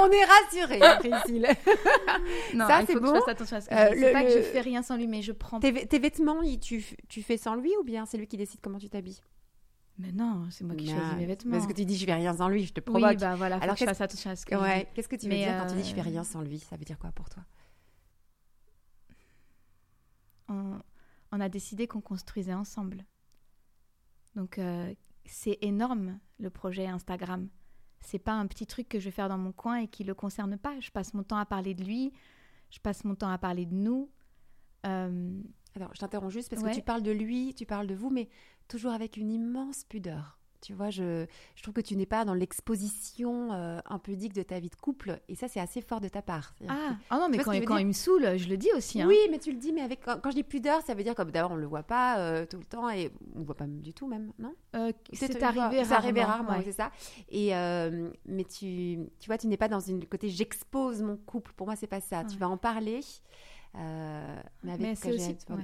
on 0.00 0.10
est 0.10 0.24
rassurés, 0.24 0.80
Priscille. 1.00 1.46
non, 2.54 2.66
ça 2.66 2.80
c'est 2.86 2.94
bon. 2.98 3.14
Je 3.14 3.20
fasse 3.20 3.28
attention 3.28 3.56
à 3.58 3.60
ce 3.60 3.68
que 3.68 3.74
euh, 3.74 3.94
je 3.94 4.12
pas 4.12 4.22
que 4.22 4.30
je 4.30 4.40
fais 4.40 4.60
rien 4.60 4.82
sans 4.82 4.96
lui, 4.96 5.06
mais 5.06 5.20
je 5.20 5.32
prends. 5.32 5.60
Tes, 5.60 5.86
tes 5.86 5.98
vêtements, 5.98 6.40
tu, 6.58 6.82
tu 7.08 7.22
fais 7.22 7.36
sans 7.36 7.54
lui 7.54 7.70
ou 7.78 7.84
bien 7.84 8.06
c'est 8.06 8.16
lui 8.16 8.26
qui 8.26 8.38
décide 8.38 8.60
comment 8.62 8.78
tu 8.78 8.88
t'habilles? 8.88 9.20
Mais 9.98 10.12
non, 10.12 10.46
c'est 10.50 10.64
moi 10.64 10.74
qui 10.74 10.86
choisis 10.86 11.16
mes 11.16 11.26
vêtements. 11.26 11.52
Parce 11.52 11.66
que 11.66 11.74
tu 11.74 11.84
dis 11.84 11.96
je 11.96 12.06
fais 12.06 12.14
rien 12.14 12.34
sans 12.34 12.48
lui, 12.48 12.64
je 12.64 12.72
te 12.72 12.80
provoque. 12.80 13.10
Oui, 13.10 13.16
bah 13.16 13.34
voilà, 13.36 13.56
Alors 13.56 13.74
que 13.74 13.80
je 13.80 13.84
fasse 13.84 14.00
attention 14.00 14.30
à 14.30 14.36
ce 14.36 14.46
que 14.46 14.54
ouais. 14.54 14.88
Qu'est-ce 14.94 15.08
que 15.08 15.16
tu 15.16 15.28
veux 15.28 15.36
dire 15.36 15.56
quand 15.58 15.66
tu 15.66 15.74
dis 15.80 15.88
je 15.88 15.94
fais 15.94 16.00
euh, 16.00 16.04
rien 16.04 16.24
sans 16.24 16.40
lui? 16.40 16.58
Ça 16.58 16.76
veut 16.76 16.84
dire 16.84 16.98
quoi 16.98 17.10
pour 17.12 17.28
toi? 17.28 17.42
On, 21.32 21.40
a 21.40 21.48
décidé 21.48 21.86
qu'on 21.86 22.00
construisait 22.00 22.54
ensemble. 22.54 23.04
Donc 24.34 24.58
euh, 24.58 24.94
c'est 25.24 25.58
énorme 25.60 26.18
le 26.38 26.50
projet 26.50 26.86
Instagram. 26.86 27.48
C'est 28.00 28.18
pas 28.18 28.32
un 28.32 28.46
petit 28.46 28.66
truc 28.66 28.88
que 28.88 28.98
je 28.98 29.06
vais 29.06 29.10
faire 29.10 29.28
dans 29.28 29.38
mon 29.38 29.52
coin 29.52 29.76
et 29.76 29.88
qui 29.88 30.04
le 30.04 30.14
concerne 30.14 30.56
pas. 30.58 30.78
Je 30.80 30.90
passe 30.90 31.14
mon 31.14 31.22
temps 31.22 31.36
à 31.36 31.46
parler 31.46 31.74
de 31.74 31.84
lui, 31.84 32.12
je 32.70 32.80
passe 32.80 33.04
mon 33.04 33.14
temps 33.14 33.30
à 33.30 33.38
parler 33.38 33.66
de 33.66 33.74
nous. 33.74 34.10
Euh, 34.86 35.40
Alors 35.76 35.94
je 35.94 36.00
t'interromps 36.00 36.32
juste 36.32 36.50
parce 36.50 36.62
que 36.62 36.74
tu 36.74 36.82
parles 36.82 37.02
de 37.02 37.12
lui, 37.12 37.54
tu 37.54 37.66
parles 37.66 37.86
de 37.86 37.94
vous, 37.94 38.10
mais 38.10 38.28
toujours 38.68 38.92
avec 38.92 39.16
une 39.16 39.30
immense 39.30 39.84
pudeur. 39.84 40.41
Tu 40.62 40.72
vois, 40.72 40.90
je, 40.90 41.26
je 41.56 41.62
trouve 41.62 41.74
que 41.74 41.80
tu 41.80 41.96
n'es 41.96 42.06
pas 42.06 42.24
dans 42.24 42.34
l'exposition 42.34 43.52
euh, 43.52 43.80
impudique 43.86 44.32
de 44.32 44.42
ta 44.42 44.60
vie 44.60 44.70
de 44.70 44.76
couple. 44.76 45.20
Et 45.28 45.34
ça, 45.34 45.48
c'est 45.48 45.60
assez 45.60 45.82
fort 45.82 46.00
de 46.00 46.08
ta 46.08 46.22
part. 46.22 46.54
Ah. 46.68 46.96
ah, 47.10 47.18
non, 47.18 47.28
mais 47.28 47.38
quand, 47.38 47.52
quand 47.64 47.76
il 47.76 47.86
me 47.86 47.92
saoule, 47.92 48.38
je 48.38 48.48
le 48.48 48.56
dis 48.56 48.70
aussi. 48.76 49.02
Hein. 49.02 49.08
Oui, 49.08 49.18
mais 49.30 49.38
tu 49.38 49.50
le 49.52 49.58
dis, 49.58 49.72
mais 49.72 49.82
avec, 49.82 50.00
quand, 50.04 50.30
je 50.30 50.36
dis 50.36 50.44
pudeur, 50.44 50.80
ça 50.82 50.94
veut 50.94 51.02
dire 51.02 51.14
que 51.14 51.22
d'abord, 51.22 51.50
on 51.50 51.56
ne 51.56 51.60
le 51.60 51.66
voit 51.66 51.82
pas 51.82 52.18
euh, 52.18 52.46
tout 52.46 52.58
le 52.58 52.64
temps 52.64 52.88
et 52.88 53.10
on 53.32 53.34
ne 53.34 53.40
le 53.40 53.46
voit 53.46 53.56
pas 53.56 53.66
du 53.66 53.92
tout 53.92 54.06
même, 54.06 54.32
non? 54.38 54.54
Euh, 54.76 54.92
C'est 55.12 55.42
arrivé, 55.42 55.80
arrivé 55.90 56.22
rarement. 56.22 56.60
c'est 56.64 56.72
ça. 56.72 56.92
Et, 57.28 57.50
mais 58.24 58.44
tu, 58.44 58.98
tu 59.18 59.26
vois, 59.26 59.36
tu 59.38 59.48
n'es 59.48 59.56
pas 59.56 59.68
dans 59.68 59.80
une 59.80 60.04
côté 60.06 60.28
j'expose 60.28 61.02
mon 61.02 61.16
couple. 61.16 61.52
Pour 61.56 61.66
moi, 61.66 61.76
c'est 61.76 61.86
pas 61.86 62.00
ça. 62.00 62.24
Tu 62.24 62.38
vas 62.38 62.48
en 62.48 62.56
parler. 62.56 63.00
Euh, 63.74 64.36
mais 64.64 64.72
avec, 64.72 64.98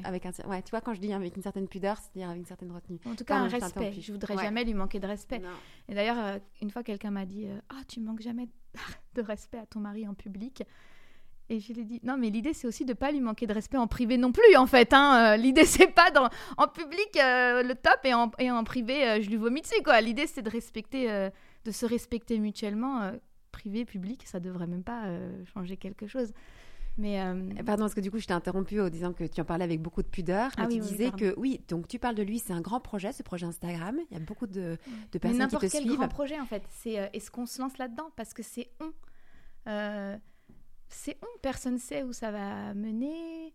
avec 0.05 0.27
un, 0.27 0.31
ouais, 0.49 0.63
tu 0.63 0.71
vois, 0.71 0.81
quand 0.81 0.95
je 0.95 1.01
dis 1.01 1.13
avec 1.13 1.37
une 1.37 1.43
certaine 1.43 1.69
pudeur, 1.69 1.99
c'est-à-dire 1.99 2.31
avec 2.31 2.41
une 2.41 2.47
certaine 2.47 2.73
retenue. 2.73 2.99
En 3.05 3.15
tout 3.15 3.25
cas, 3.25 3.37
un 3.37 3.49
respect. 3.49 3.93
Je 4.01 4.13
voudrais 4.13 4.37
jamais 4.37 4.65
lui 4.65 4.75
manquer 4.75 4.99
de 4.99 5.07
respect. 5.07 5.43
Et 5.89 5.95
d'ailleurs, 5.95 6.19
euh, 6.19 6.39
une 6.63 6.71
fois, 6.71 6.83
quelqu'un 6.83 7.11
m'a 7.11 7.27
dit 7.27 7.47
euh, 7.47 7.59
Ah, 7.69 7.77
oh, 7.79 7.85
tu 7.87 8.01
manques 8.01 8.21
jamais 8.21 8.49
de 9.15 9.23
respect 9.23 9.59
à 9.59 9.67
ton 9.67 9.81
mari 9.81 10.09
en 10.09 10.15
public. 10.15 10.63
Et 11.51 11.61
je 11.61 11.73
lui 11.73 11.81
ai 11.81 11.85
dit 11.85 12.01
non, 12.03 12.19
mais 12.19 12.29
l'idée 12.29 12.53
c'est 12.53 12.67
aussi 12.67 12.85
de 12.85 12.93
pas 12.93 13.11
lui 13.11 13.23
manquer 13.23 13.47
de 13.47 13.55
respect 13.55 13.79
en 13.79 13.87
privé 13.87 14.19
non 14.19 14.33
plus 14.33 14.55
en 14.59 14.67
fait. 14.67 14.93
Hein. 14.93 15.35
L'idée 15.39 15.65
c'est 15.65 15.87
pas 15.87 16.11
dans, 16.11 16.29
en 16.59 16.69
public 16.69 17.09
le 17.15 17.73
top 17.73 18.01
et 18.05 18.13
en, 18.13 18.31
et 18.39 18.51
en 18.51 18.65
privé 18.65 19.23
je 19.23 19.31
lui 19.31 19.37
vomis 19.37 19.63
dessus 19.63 19.83
quoi. 19.83 20.03
L'idée 20.03 20.27
c'est 20.27 20.43
de 20.43 20.51
respecter, 20.51 21.31
de 21.65 21.71
se 21.71 21.87
respecter 21.87 22.39
mutuellement. 22.39 23.13
privé, 23.51 23.87
public, 23.87 24.25
ça 24.27 24.41
devrait 24.41 24.67
même 24.67 24.85
pas 24.85 25.05
changer 25.55 25.79
quelque 25.79 26.07
chose. 26.07 26.35
Mais 26.99 27.21
euh, 27.21 27.49
Pardon, 27.65 27.85
parce 27.85 27.95
que 27.95 28.01
du 28.01 28.11
coup, 28.11 28.19
je 28.19 28.27
t'ai 28.27 28.33
interrompu 28.33 28.81
en 28.81 28.89
disant 28.91 29.13
que 29.13 29.23
tu 29.23 29.41
en 29.41 29.45
parlais 29.45 29.63
avec 29.63 29.81
beaucoup 29.81 30.03
de 30.03 30.09
pudeur. 30.09 30.51
Ah, 30.57 30.67
tu 30.67 30.81
disais 30.81 31.13
que 31.13 31.33
oui, 31.39 31.61
donc 31.69 31.87
tu 31.87 32.01
parles 32.01 32.17
de 32.17 32.25
lui, 32.25 32.41
c'est 32.41 32.53
un 32.53 32.61
grand 32.61 32.81
projet, 32.81 33.13
ce 33.13 33.23
projet 33.23 33.47
Instagram. 33.47 33.99
Il 34.11 34.19
y 34.19 34.21
a 34.21 34.25
beaucoup 34.25 34.49
de, 34.49 34.77
de 35.13 35.19
personnes 35.19 35.47
qui 35.47 35.57
te 35.57 35.67
suivent. 35.67 35.71
N'importe 35.71 35.71
quel 35.71 35.97
grand 35.97 36.09
projet, 36.09 36.41
en 36.41 36.45
fait. 36.45 36.65
C'est 36.71 36.99
euh, 36.99 37.07
est-ce 37.13 37.31
qu'on 37.31 37.47
se 37.47 37.63
lance 37.63 37.79
là-dedans? 37.79 38.11
Parce 38.17 38.35
que 38.35 38.43
c'est 38.43 38.73
on. 38.81 38.93
Euh, 39.69 40.19
c'est 40.89 41.17
on. 41.23 41.39
Personne 41.41 41.75
ne 41.75 41.79
sait 41.79 42.03
où 42.03 42.13
ça 42.13 42.33
va 42.33 42.75
mener. 42.75 43.55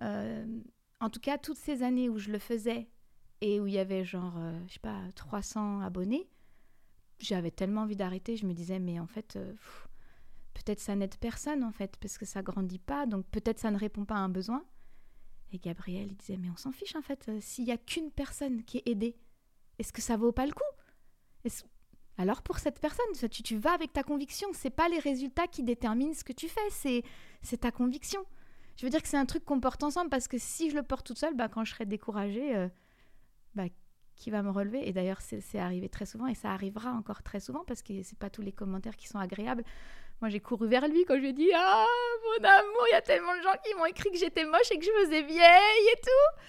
en 0.00 1.10
tout 1.10 1.20
cas, 1.20 1.36
toutes 1.36 1.58
ces 1.58 1.82
années 1.82 2.08
où 2.08 2.18
je 2.18 2.30
le 2.30 2.38
faisais 2.38 2.88
et 3.42 3.60
où 3.60 3.66
il 3.66 3.74
y 3.74 3.78
avait 3.78 4.02
genre, 4.02 4.34
je 4.66 4.72
sais 4.72 4.80
pas, 4.80 4.98
300 5.14 5.82
abonnés, 5.82 6.26
j'avais 7.18 7.50
tellement 7.50 7.82
envie 7.82 7.96
d'arrêter. 7.96 8.36
Je 8.36 8.46
me 8.46 8.54
disais, 8.54 8.78
mais 8.78 8.98
en 8.98 9.06
fait 9.06 9.38
peut-être 10.64 10.80
ça 10.80 10.94
n'aide 10.96 11.16
personne 11.16 11.64
en 11.64 11.72
fait, 11.72 11.96
parce 12.00 12.18
que 12.18 12.26
ça 12.26 12.42
grandit 12.42 12.78
pas, 12.78 13.06
donc 13.06 13.26
peut-être 13.26 13.58
ça 13.58 13.70
ne 13.70 13.78
répond 13.78 14.04
pas 14.04 14.16
à 14.16 14.18
un 14.18 14.28
besoin. 14.28 14.64
Et 15.52 15.58
Gabriel, 15.58 16.08
il 16.10 16.16
disait, 16.16 16.36
mais 16.36 16.50
on 16.50 16.56
s'en 16.56 16.72
fiche 16.72 16.96
en 16.96 17.02
fait, 17.02 17.28
euh, 17.28 17.38
s'il 17.40 17.64
y 17.64 17.72
a 17.72 17.78
qu'une 17.78 18.10
personne 18.10 18.62
qui 18.64 18.78
est 18.78 18.88
aidée, 18.88 19.16
est-ce 19.78 19.92
que 19.92 20.02
ça 20.02 20.16
vaut 20.16 20.32
pas 20.32 20.46
le 20.46 20.52
coup? 20.52 20.62
Alors 22.18 22.42
pour 22.42 22.58
cette 22.58 22.80
personne, 22.80 23.06
tu, 23.30 23.56
vas 23.56 23.72
avec 23.72 23.92
ta 23.92 24.02
conviction, 24.02 24.48
c'est 24.52 24.70
pas 24.70 24.88
les 24.88 24.98
résultats 24.98 25.46
qui 25.46 25.62
déterminent 25.62 26.12
ce 26.12 26.24
que 26.24 26.32
tu 26.32 26.48
fais, 26.48 26.68
c'est, 26.70 27.02
c'est 27.42 27.58
ta 27.58 27.70
conviction. 27.70 28.20
Je 28.76 28.84
veux 28.84 28.90
dire 28.90 29.00
que 29.00 29.08
c'est 29.08 29.16
un 29.16 29.26
truc 29.26 29.44
qu'on 29.44 29.60
porte 29.60 29.82
ensemble, 29.82 30.10
parce 30.10 30.28
que 30.28 30.36
si 30.36 30.70
je 30.70 30.76
le 30.76 30.82
porte 30.82 31.06
toute 31.06 31.18
seule, 31.18 31.34
bah, 31.34 31.48
quand 31.48 31.64
je 31.64 31.72
serai 31.72 31.86
découragée, 31.86 32.56
euh, 32.56 32.68
bah, 33.54 33.64
qui 34.18 34.30
va 34.30 34.42
me 34.42 34.50
relever? 34.50 34.86
Et 34.86 34.92
d'ailleurs, 34.92 35.20
c'est 35.20 35.58
arrivé 35.58 35.88
très 35.88 36.04
souvent 36.04 36.26
et 36.26 36.34
ça 36.34 36.50
arrivera 36.50 36.92
encore 36.92 37.22
très 37.22 37.40
souvent 37.40 37.64
parce 37.64 37.82
que 37.82 38.02
c'est 38.02 38.18
pas 38.18 38.30
tous 38.30 38.42
les 38.42 38.52
commentaires 38.52 38.96
qui 38.96 39.06
sont 39.06 39.18
agréables. 39.18 39.64
Moi, 40.20 40.30
j'ai 40.30 40.40
couru 40.40 40.66
vers 40.68 40.88
lui 40.88 41.04
quand 41.04 41.14
je 41.14 41.20
lui 41.20 41.28
ai 41.28 41.32
dit 41.32 41.50
Ah, 41.54 41.86
mon 42.24 42.44
amour, 42.44 42.84
il 42.88 42.92
y 42.92 42.96
a 42.96 43.02
tellement 43.02 43.36
de 43.36 43.42
gens 43.42 43.54
qui 43.64 43.74
m'ont 43.74 43.86
écrit 43.86 44.10
que 44.10 44.18
j'étais 44.18 44.44
moche 44.44 44.70
et 44.72 44.78
que 44.78 44.84
je 44.84 44.90
faisais 45.04 45.22
vieille 45.22 45.88
et 45.92 46.00
tout. 46.02 46.42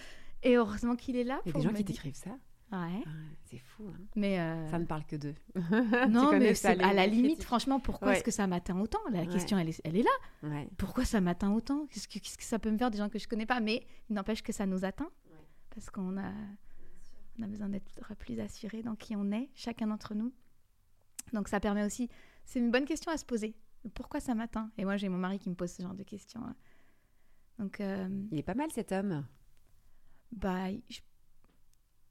Et 0.43 0.55
heureusement 0.55 0.95
qu'il 0.95 1.15
est 1.17 1.23
là. 1.23 1.41
Il 1.45 1.51
y 1.51 1.55
a 1.55 1.59
des 1.59 1.67
gens 1.67 1.73
qui 1.73 1.85
t'écrivent 1.85 2.15
ça? 2.15 2.31
Ouais. 2.71 3.03
Ah, 3.05 3.09
c'est 3.45 3.57
fou. 3.57 3.85
Hein. 3.89 3.99
Mais 4.15 4.39
euh, 4.39 4.69
Ça 4.69 4.77
ne 4.77 4.85
parle 4.85 5.03
que 5.05 5.15
d'eux. 5.15 5.35
non, 6.09 6.31
mais 6.37 6.53
à 6.65 6.93
la 6.93 7.07
limite, 7.07 7.43
franchement, 7.43 7.79
pourquoi 7.79 8.13
est-ce 8.13 8.23
que 8.23 8.31
ça 8.31 8.47
m'atteint 8.47 8.79
autant? 8.79 8.99
La 9.11 9.25
question, 9.25 9.57
elle 9.57 9.69
est, 9.69 9.81
elle 9.83 9.97
est 9.97 10.03
là. 10.03 10.65
Pourquoi 10.77 11.05
ça 11.05 11.21
m'atteint 11.21 11.51
autant? 11.51 11.87
Qu'est-ce 11.87 12.07
que, 12.07 12.19
que, 12.19 12.43
ça 12.43 12.59
peut 12.59 12.71
me 12.71 12.77
faire 12.77 12.91
des 12.91 12.97
gens 12.97 13.09
que 13.09 13.19
je 13.19 13.27
connais 13.27 13.45
pas? 13.45 13.59
Mais 13.59 13.85
il 14.09 14.15
n'empêche 14.15 14.43
que 14.43 14.53
ça 14.53 14.65
nous 14.65 14.85
atteint. 14.85 15.09
parce 15.73 15.89
qu'on 15.89 16.17
a, 16.17 16.31
on 17.39 17.43
a 17.43 17.47
besoin 17.47 17.69
d'être 17.69 18.15
plus 18.19 18.39
assuré 18.39 18.83
dans 18.83 18.95
qui 18.95 19.15
on 19.15 19.31
est, 19.31 19.49
chacun 19.55 19.87
d'entre 19.87 20.13
nous. 20.13 20.31
Donc 21.33 21.47
ça 21.47 21.59
permet 21.59 21.83
aussi, 21.83 22.09
c'est 22.49 22.57
une 22.57 22.71
bonne 22.71 22.85
question 22.85 23.11
à 23.11 23.17
se 23.17 23.25
poser. 23.25 23.53
Pourquoi 23.93 24.19
ça 24.19 24.33
m'atteint? 24.33 24.71
Et 24.79 24.85
moi 24.85 24.97
j'ai 24.97 25.07
mon 25.07 25.19
mari 25.19 25.37
qui 25.37 25.49
me 25.49 25.55
pose 25.55 25.71
ce 25.71 25.83
genre 25.83 25.93
de 25.93 26.01
questions. 26.01 26.41
Hein. 26.43 26.55
Donc 27.59 27.79
euh, 27.79 28.09
il 28.31 28.39
est 28.39 28.43
pas 28.43 28.55
mal 28.55 28.71
cet 28.71 28.91
homme. 28.91 29.23
Bah 30.31 30.69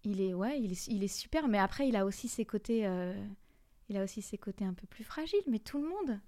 il 0.04 0.20
est 0.20 0.34
ouais, 0.34 0.60
il 0.60 0.72
est, 0.72 0.86
il 0.86 1.02
est, 1.02 1.08
super, 1.08 1.48
mais 1.48 1.58
après 1.58 1.88
il 1.88 1.96
a 1.96 2.04
aussi 2.04 2.28
ses 2.28 2.44
côtés, 2.44 2.86
euh, 2.86 3.12
il 3.88 3.96
a 3.96 4.04
aussi 4.04 4.22
ses 4.22 4.38
côtés 4.38 4.64
un 4.64 4.74
peu 4.74 4.86
plus 4.86 5.02
fragiles. 5.02 5.42
Mais 5.48 5.58
tout 5.58 5.82
le 5.82 5.88
monde. 5.88 6.20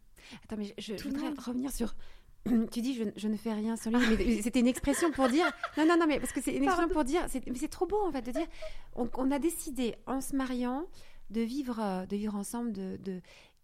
Attends, 0.42 0.56
mais 0.56 0.74
je, 0.76 0.94
voudrais 1.04 1.28
revenir 1.28 1.70
sur 1.70 1.94
tu 2.72 2.80
dis 2.80 3.00
je, 3.14 3.28
ne 3.28 3.36
fais 3.36 3.52
rien 3.52 3.76
sans 3.76 3.90
lui, 3.90 4.16
mais 4.18 4.42
c'était 4.42 4.60
une 4.60 4.66
expression 4.66 5.12
pour 5.12 5.28
dire. 5.28 5.46
Non, 5.78 5.86
non, 5.86 5.96
non, 5.96 6.06
mais 6.08 6.18
parce 6.18 6.32
que 6.32 6.40
c'est 6.42 6.56
une 6.56 6.64
expression 6.64 6.92
pour 6.92 7.04
dire. 7.04 7.24
Mais 7.46 7.54
c'est 7.54 7.68
trop 7.68 7.86
beau 7.86 8.04
en 8.04 8.10
fait 8.10 8.22
de 8.22 8.32
dire. 8.32 8.46
On, 8.96 9.30
a 9.30 9.38
décidé 9.38 9.94
en 10.06 10.20
se 10.20 10.34
mariant 10.34 10.86
de 11.30 11.42
vivre, 11.42 11.78
euh, 11.80 12.06
de 12.06 12.16
vivre 12.16 12.34
ensemble, 12.34 12.72
de, 12.72 12.96
de... 12.96 13.20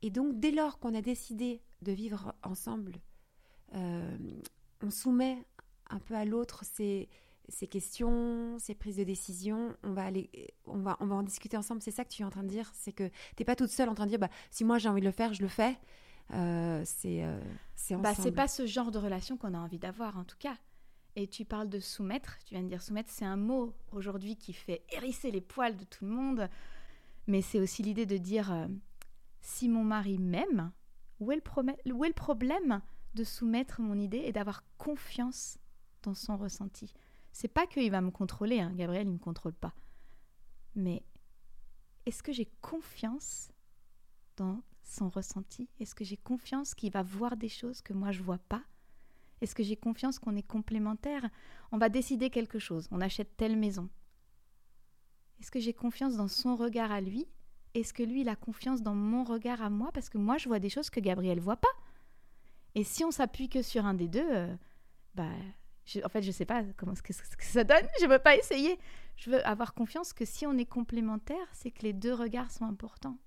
et 0.07 0.11
donc 0.11 0.39
dès 0.39 0.53
lors 0.53 0.79
qu'on 0.79 0.95
a 0.95 1.03
décidé 1.03 1.61
de 1.83 1.91
vivre 1.91 2.33
ensemble, 2.45 2.95
euh, 3.75 4.17
on 4.81 4.91
soumet 4.91 5.45
un 5.91 5.99
peu 5.99 6.15
à 6.15 6.25
l'autre 6.25 6.65
ces, 6.65 7.09
ces 7.49 7.67
questions, 7.67 8.57
ces 8.61 8.77
prises 8.77 8.99
de 8.99 9.03
décision. 9.03 9.77
On 9.83 9.95
va 9.95 10.05
aller, 10.05 10.31
on 10.65 10.79
va, 10.79 10.97
on 11.01 11.07
va 11.07 11.17
en 11.17 11.25
discuter 11.25 11.57
ensemble. 11.57 11.83
C'est 11.83 11.91
ça 11.91 12.05
que 12.05 12.11
tu 12.11 12.23
es 12.23 12.25
en 12.25 12.31
train 12.31 12.45
de 12.45 12.49
dire, 12.49 12.71
c'est 12.73 12.93
que 12.93 13.11
t'es 13.35 13.45
pas 13.45 13.57
toute 13.57 13.71
seule 13.71 13.89
en 13.89 13.97
train 13.97 14.05
de 14.05 14.11
dire, 14.11 14.21
bah 14.21 14.31
si 14.53 14.65
moi 14.65 14.79
j'ai 14.79 14.89
envie 14.89 15.01
de 15.01 15.07
le 15.07 15.13
faire, 15.13 15.35
je 15.35 15.43
le 15.43 15.49
fais. 15.49 15.77
Euh, 16.35 16.83
c'est 16.85 17.25
euh, 17.25 17.41
c'est 17.75 17.97
bah, 17.97 18.15
c'est 18.15 18.31
pas 18.31 18.47
ce 18.47 18.65
genre 18.65 18.93
de 18.93 18.99
relation 18.99 19.37
qu'on 19.37 19.55
a 19.55 19.59
envie 19.59 19.79
d'avoir 19.81 20.19
en 20.19 20.25
tout 20.25 20.39
cas. 20.39 20.57
Et 21.17 21.27
tu 21.27 21.45
parles 21.45 21.69
de 21.69 21.81
soumettre, 21.81 22.39
tu 22.45 22.55
viens 22.55 22.63
de 22.63 22.69
dire 22.69 22.83
soumettre, 22.83 23.11
c'est 23.11 23.25
un 23.25 23.37
mot 23.37 23.75
aujourd'hui 23.91 24.37
qui 24.37 24.53
fait 24.53 24.85
hérisser 24.91 25.33
les 25.33 25.41
poils 25.41 25.77
de 25.77 25.85
tout 25.85 26.05
le 26.05 26.13
monde, 26.13 26.49
mais 27.27 27.43
c'est 27.43 27.59
aussi 27.59 27.83
l'idée 27.83 28.07
de 28.07 28.19
dire 28.19 28.53
euh, 28.53 28.67
si 29.47 29.69
mon 29.69 29.85
mari 29.85 30.19
m'aime, 30.19 30.73
où, 31.21 31.31
est 31.31 31.37
le 31.37 32.13
problème 32.13 32.83
de 33.15 33.23
soumettre 33.23 33.81
mon 33.81 33.97
idée 33.97 34.19
et 34.19 34.33
d'avoir 34.33 34.65
confiance 34.77 35.57
dans 36.03 36.15
son 36.15 36.37
ressenti? 36.37 36.93
C'est 37.31 37.47
pas 37.47 37.67
qu'il 37.69 37.91
va 37.93 38.01
me 38.01 38.11
contrôler, 38.11 38.59
hein, 38.59 38.73
Gabriel, 38.75 39.07
il 39.07 39.13
me 39.13 39.19
contrôle 39.19 39.53
pas. 39.53 39.73
Mais 40.75 41.05
est-ce 42.07 42.25
que 42.25 42.33
j'ai 42.33 42.51
confiance 42.61 43.53
dans 44.37 44.63
son 44.83 45.09
ressenti? 45.09 45.69
Est-ce 45.79 45.95
que 45.95 46.05
j'ai 46.05 46.17
confiance 46.17 46.75
qu'il 46.75 46.91
va 46.91 47.05
voir 47.05 47.37
des 47.37 47.49
choses 47.49 47.83
que 47.83 47.93
moi 47.93 48.11
je 48.11 48.25
vois 48.25 48.39
pas? 48.49 48.65
Est-ce 49.41 49.55
que 49.55 49.63
j'ai 49.63 49.77
confiance 49.77 50.19
qu'on 50.19 50.35
est 50.35 50.43
complémentaires? 50.43 51.31
On 51.71 51.79
va 51.79 51.89
décider 51.89 52.31
quelque 52.31 52.59
chose, 52.59 52.89
on 52.91 53.01
achète 53.01 53.37
telle 53.37 53.57
maison. 53.57 53.89
Est-ce 55.39 55.53
que 55.53 55.61
j'ai 55.61 55.73
confiance 55.75 56.17
dans 56.17 56.29
son 56.29 56.57
regard 56.57 56.91
à 56.91 57.01
lui 57.01 57.29
Est-ce 57.77 57.93
que 57.93 58.03
lui 58.03 58.23
il 58.23 58.29
a 58.31 58.37
confiance 58.37 58.81
dans 58.81 58.95
mon 58.95 59.23
regard 59.23 59.61
à 59.61 59.69
moi? 59.69 59.91
Parce 59.93 60.09
que 60.09 60.17
moi 60.17 60.39
je 60.39 60.49
vois 60.49 60.59
des 60.59 60.71
choses 60.71 60.89
que 60.89 60.99
Gabriel 60.99 61.41
voit 61.41 61.59
pas 61.59 61.69
Et 62.75 62.85
si 62.85 63.05
on 63.05 63.11
s'appuie 63.11 63.51
que 63.51 63.61
sur 63.61 63.85
un 63.85 63.93
des 63.93 64.09
deux, 64.09 64.27
euh, 64.27 64.57
bah 65.15 65.29
en 66.03 66.09
fait 66.09 66.23
je 66.23 66.31
sais 66.31 66.47
pas 66.47 66.65
comment 66.79 66.95
ce 66.95 67.03
que, 67.03 67.13
ça 67.13 67.65
donne, 67.65 67.87
je 68.01 68.07
veux 68.07 68.19
pas 68.19 68.35
essayer. 68.35 68.79
Je 69.17 69.31
veux 69.31 69.47
avoir 69.47 69.75
confiance 69.75 70.15
que 70.15 70.25
si 70.25 70.47
on 70.47 70.57
est 70.57 70.65
complémentaires, 70.65 71.49
c'est 71.53 71.71
que 71.71 71.83
les 71.83 71.93
deux 71.93 72.15
regards 72.15 72.51
sont 72.51 72.65
importants. 72.65 73.19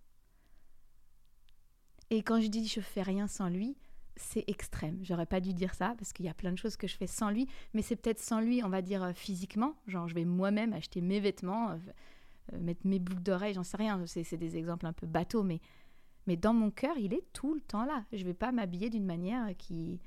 Et 2.09 2.23
quand 2.23 2.41
je 2.41 2.47
dis 2.47 2.67
je 2.67 2.81
fais 2.81 3.03
rien 3.03 3.27
sans 3.27 3.49
lui, 3.49 3.77
c'est 4.15 4.43
extrême. 4.47 4.97
J'aurais 5.03 5.27
pas 5.27 5.41
dû 5.41 5.53
dire 5.53 5.75
ça 5.75 5.93
parce 5.99 6.12
qu'il 6.12 6.25
y 6.25 6.29
a 6.29 6.33
plein 6.33 6.51
de 6.51 6.57
choses 6.57 6.75
que 6.75 6.88
je 6.88 6.97
fais 6.97 7.07
sans 7.07 7.29
lui, 7.29 7.47
mais 7.73 7.83
c'est 7.83 7.95
peut-être 7.95 8.19
sans 8.19 8.41
lui, 8.41 8.63
on 8.63 8.69
va 8.69 8.81
dire 8.81 9.03
euh, 9.03 9.13
physiquement. 9.13 9.75
Genre, 9.85 10.07
je 10.07 10.15
vais 10.15 10.25
moi-même 10.25 10.73
acheter 10.73 11.01
mes 11.01 11.19
vêtements, 11.19 11.71
euh, 11.71 11.77
mettre 12.57 12.85
mes 12.85 12.99
boucles 12.99 13.21
d'oreilles, 13.21 13.53
j'en 13.53 13.63
sais 13.63 13.77
rien. 13.77 14.01
C'est 14.05 14.38
des 14.38 14.57
exemples 14.57 14.85
un 14.85 14.93
peu 14.93 15.07
bateaux, 15.07 15.43
mais, 15.43 15.59
mais 16.27 16.38
dans 16.38 16.53
mon 16.53 16.71
cœur, 16.71 16.97
il 16.97 17.13
est 17.13 17.25
tout 17.33 17.53
le 17.53 17.62
temps 17.62 17.85
là. 17.85 18.05
Je 18.12 18.23
vais 18.23 18.33
pas 18.33 18.51
m'habiller 18.51 18.89
d'une 18.89 19.05
manière 19.05 19.55
qui 19.57 19.99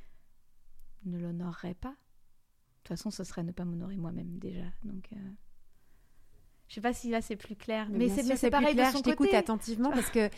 ne 1.05 1.19
l'honorerait 1.19 1.75
pas. 1.75 1.91
De 1.91 1.95
toute 2.85 2.89
façon, 2.89 3.11
ce 3.11 3.25
serait 3.25 3.43
ne 3.43 3.53
pas 3.53 3.65
m'honorer 3.65 3.97
moi-même 3.97 4.39
déjà. 4.39 4.65
Donc. 4.85 5.11
Je 6.69 6.77
sais 6.77 6.81
pas 6.81 6.95
si 6.95 7.11
là 7.11 7.21
c'est 7.21 7.37
plus 7.37 7.55
clair, 7.55 7.89
mais, 7.91 8.09
c'est 8.09 8.51
pareil 8.51 8.75
clair. 8.75 8.89
de 8.89 8.93
son 8.93 8.99
je 8.99 9.11
t'écoute 9.11 9.35
attentivement 9.35 9.91
parce 9.95 10.09
que 10.09 10.31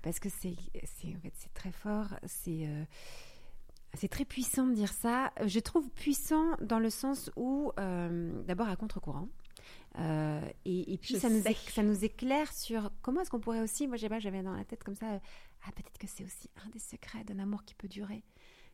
parce 0.00 0.18
que 0.20 0.30
c'est 0.30 0.56
en 1.14 1.20
fait, 1.20 1.34
très 1.52 1.70
fort, 1.70 2.14
c'est 2.24 2.66
euh, 2.66 2.84
c'est 3.94 4.08
très 4.08 4.24
puissant 4.24 4.66
de 4.66 4.74
dire 4.74 4.92
ça. 4.92 5.32
Je 5.44 5.60
trouve 5.60 5.90
puissant 5.90 6.56
dans 6.62 6.78
le 6.78 6.90
sens 6.90 7.30
où, 7.36 7.72
euh, 7.78 8.42
d'abord 8.44 8.68
à 8.68 8.76
contre-courant, 8.76 9.28
euh, 9.98 10.40
et, 10.64 10.98
puis 10.98 11.18
ça 11.18 11.28
nous, 11.28 11.42
ça 11.42 11.82
nous, 11.82 12.04
éclaire 12.04 12.52
sur 12.52 12.90
comment 13.02 13.20
est-ce 13.20 13.30
qu'on 13.30 13.40
pourrait 13.40 13.60
aussi, 13.60 13.86
moi 13.86 13.96
j'avais 13.96 14.42
dans 14.42 14.54
la 14.54 14.64
tête 14.64 14.84
comme 14.84 14.94
ça, 14.94 15.20
ah 15.64 15.72
peut-être 15.72 15.98
que 15.98 16.06
c'est 16.06 16.24
aussi 16.24 16.50
un 16.64 16.68
des 16.70 16.78
secrets 16.78 17.24
d'un 17.24 17.38
amour 17.38 17.64
qui 17.64 17.74
peut 17.74 17.88
durer, 17.88 18.24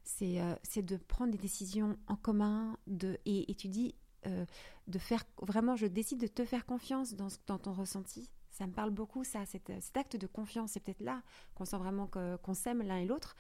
c'est 0.05 0.39
c'est 0.63 0.85
de 0.85 0.97
prendre 0.97 1.33
des 1.33 1.39
décisions 1.39 1.97
en 2.07 2.17
commun, 2.17 2.77
de, 2.87 3.19
et, 3.27 3.55
tu 3.57 3.69
dis 3.69 3.95
de 4.25 4.99
faire 4.99 5.25
vraiment, 5.43 5.77
je 5.77 5.87
décide 5.87 6.21
de 6.21 6.27
te 6.27 6.45
faire 6.45 6.67
confiance 6.67 7.15
dans, 7.15 7.29
dans 7.47 7.59
ton 7.59 7.73
ressenti, 7.73 8.31
ça 8.59 8.67
me 8.67 8.73
parle 8.73 8.91
beaucoup, 8.91 9.23
ça, 9.23 9.47
cet, 9.47 9.71
acte 9.97 10.17
de 10.17 10.27
confiance. 10.27 10.73
C'est 10.73 10.81
peut-être 10.81 11.01
là 11.01 11.23
qu'on 11.55 11.65
sent 11.65 11.77
vraiment 11.77 12.09
qu'on 12.09 12.55
s'aime 12.55 12.83
l'un 12.83 12.99
et 12.99 13.07
l'autre. 13.07 13.37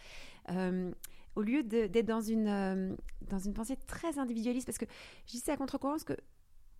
Euh, 0.51 0.93
au 1.35 1.43
lieu 1.43 1.65
d'être 1.65 2.07
dans 2.07 2.21
une, 2.21 2.47
euh, 2.47 2.97
dans 3.29 3.41
une 3.41 3.53
pensée 3.53 3.77
très 3.77 4.21
individualiste, 4.21 4.67
parce 4.67 4.79
que 4.79 4.87
je 5.27 5.33
dis 5.33 5.39
ça 5.41 5.55
à 5.55 5.57
contre-courant, 5.57 5.95
parce 5.95 6.05
que 6.05 6.17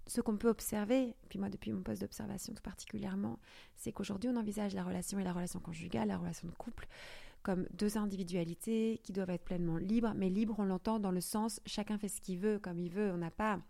ce 0.09 0.21
qu'on 0.21 0.37
peut 0.37 0.49
observer, 0.49 1.15
puis 1.29 1.39
moi 1.39 1.51
depuis 1.51 1.73
mon 1.73 1.83
poste 1.83 2.01
d'observation 2.01 2.55
tout 2.55 2.63
particulièrement, 2.63 3.39
c'est 3.77 3.93
qu'aujourd'hui 3.93 4.31
on 4.31 4.37
envisage 4.37 4.75
la 4.75 4.83
relation 4.83 5.19
et 5.19 5.25
la 5.25 5.33
relation 5.33 5.61
conjugale, 5.61 6.09
la 6.09 6.17
relation 6.17 6.49
de 6.49 6.55
couple, 6.55 6.89
comme 7.43 7.67
deux 7.73 7.97
individualités 7.97 9.01
qui 9.05 9.13
doivent 9.13 9.31
être 9.31 9.45
pleinement 9.45 9.77
libres, 9.77 10.13
mais 10.17 10.31
libres 10.31 10.57
on 10.59 10.65
l'entend 10.65 10.99
dans 10.99 11.13
le 11.13 11.21
sens 11.21 11.61
chacun 11.67 11.99
fait 11.99 12.09
ce 12.09 12.21
qu'il 12.21 12.39
veut, 12.39 12.59
comme 12.59 12.79
il 12.79 12.91
veut, 12.91 13.13
on 13.13 13.19
n'a 13.19 13.31
pas 13.31 13.61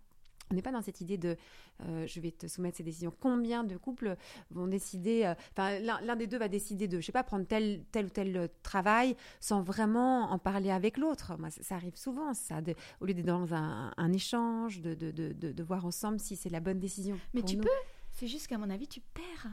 on 0.50 0.54
n'est 0.54 0.62
pas 0.62 0.72
dans 0.72 0.82
cette 0.82 1.00
idée 1.00 1.18
de 1.18 1.36
euh, 1.82 2.06
je 2.06 2.20
vais 2.20 2.32
te 2.32 2.46
soumettre 2.46 2.78
ces 2.78 2.82
décisions. 2.82 3.12
Combien 3.20 3.64
de 3.64 3.76
couples 3.76 4.16
vont 4.50 4.66
décider, 4.66 5.24
euh, 5.24 5.34
enfin 5.52 5.78
l'un 5.78 6.16
des 6.16 6.26
deux 6.26 6.38
va 6.38 6.48
décider 6.48 6.88
de, 6.88 7.00
je 7.00 7.06
sais 7.06 7.12
pas, 7.12 7.22
prendre 7.22 7.46
tel, 7.46 7.84
tel 7.92 8.06
ou 8.06 8.10
tel 8.10 8.36
euh, 8.36 8.48
travail 8.62 9.16
sans 9.40 9.62
vraiment 9.62 10.30
en 10.32 10.38
parler 10.38 10.70
avec 10.70 10.96
l'autre. 10.96 11.36
Moi, 11.38 11.50
ça, 11.50 11.76
arrive 11.76 11.96
souvent, 11.96 12.34
ça, 12.34 12.60
au 13.00 13.06
lieu 13.06 13.14
d'être 13.14 13.26
dans 13.26 13.54
un, 13.54 14.12
échange, 14.12 14.80
de, 14.80 14.94
de, 14.94 15.10
de, 15.10 15.32
de, 15.32 15.62
voir 15.62 15.84
ensemble 15.84 16.18
si 16.18 16.34
c'est 16.34 16.50
la 16.50 16.60
bonne 16.60 16.80
décision. 16.80 17.18
Mais 17.34 17.42
tu 17.42 17.56
peux, 17.56 17.68
c'est 18.12 18.26
juste 18.26 18.46
qu'à 18.46 18.58
mon 18.58 18.70
avis, 18.70 18.88
tu 18.88 19.00
perds. 19.00 19.48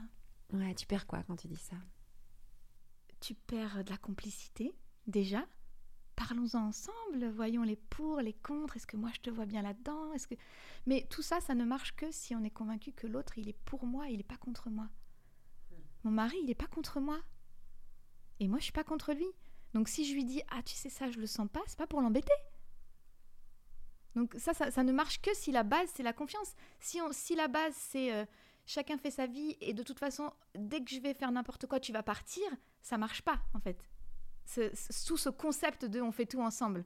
Ouais, 0.53 0.73
tu 0.75 0.85
perds 0.87 1.05
quoi 1.05 1.23
quand 1.27 1.35
tu 1.35 1.47
dis 1.47 1.55
ça? 1.57 1.75
Tu 3.19 3.33
perds 3.33 3.83
de 3.83 3.89
la 3.89 3.97
complicité, 3.97 4.73
déjà 5.07 5.45
parlons-en 6.15 6.67
ensemble, 6.67 7.29
voyons 7.29 7.63
les 7.63 7.75
pour, 7.75 8.21
les 8.21 8.33
contre, 8.33 8.77
est-ce 8.77 8.87
que 8.87 8.97
moi 8.97 9.11
je 9.13 9.21
te 9.21 9.29
vois 9.29 9.45
bien 9.45 9.61
là-dedans 9.61 10.13
Est-ce 10.13 10.27
que 10.27 10.35
Mais 10.85 11.05
tout 11.09 11.21
ça, 11.21 11.41
ça 11.41 11.55
ne 11.55 11.65
marche 11.65 11.95
que 11.95 12.11
si 12.11 12.35
on 12.35 12.43
est 12.43 12.51
convaincu 12.51 12.91
que 12.91 13.07
l'autre, 13.07 13.37
il 13.37 13.49
est 13.49 13.57
pour 13.65 13.85
moi, 13.85 14.07
il 14.07 14.17
n'est 14.17 14.23
pas 14.23 14.37
contre 14.37 14.69
moi. 14.69 14.87
Mon 16.03 16.11
mari, 16.11 16.37
il 16.41 16.45
n'est 16.45 16.55
pas 16.55 16.67
contre 16.67 16.99
moi. 16.99 17.19
Et 18.39 18.47
moi, 18.47 18.59
je 18.59 18.65
suis 18.65 18.73
pas 18.73 18.83
contre 18.83 19.13
lui. 19.13 19.27
Donc 19.73 19.89
si 19.89 20.05
je 20.05 20.13
lui 20.13 20.23
dis 20.23 20.41
"Ah, 20.49 20.63
tu 20.63 20.73
sais 20.73 20.89
ça, 20.89 21.11
je 21.11 21.19
le 21.19 21.27
sens 21.27 21.47
pas", 21.51 21.61
c'est 21.67 21.77
pas 21.77 21.87
pour 21.87 22.01
l'embêter. 22.01 22.33
Donc 24.15 24.33
ça, 24.37 24.53
ça, 24.53 24.83
ne 24.83 24.93
marche 24.93 25.21
que 25.21 25.33
si 25.33 25.51
la 25.51 25.63
base 25.63 25.89
c'est 25.93 26.03
la 26.03 26.13
confiance. 26.13 26.55
Si, 26.79 27.01
on, 27.01 27.11
si 27.11 27.35
la 27.35 27.49
base 27.49 27.75
c'est 27.75 28.13
euh, 28.13 28.25
chacun 28.65 28.97
fait 28.97 29.11
sa 29.11 29.27
vie 29.27 29.57
et 29.59 29.73
de 29.73 29.83
toute 29.83 29.99
façon 29.99 30.31
dès 30.57 30.81
que 30.81 30.89
je 30.89 30.99
vais 31.01 31.13
faire 31.13 31.31
n'importe 31.31 31.67
quoi 31.67 31.81
tu 31.81 31.91
vas 31.91 32.03
partir, 32.03 32.43
ça 32.81 32.97
marche 32.97 33.21
pas 33.21 33.41
en 33.53 33.59
fait 33.59 33.83
sous 34.45 35.17
ce 35.17 35.29
concept 35.29 35.85
de 35.85 36.01
on 36.01 36.11
fait 36.11 36.25
tout 36.25 36.41
ensemble. 36.41 36.85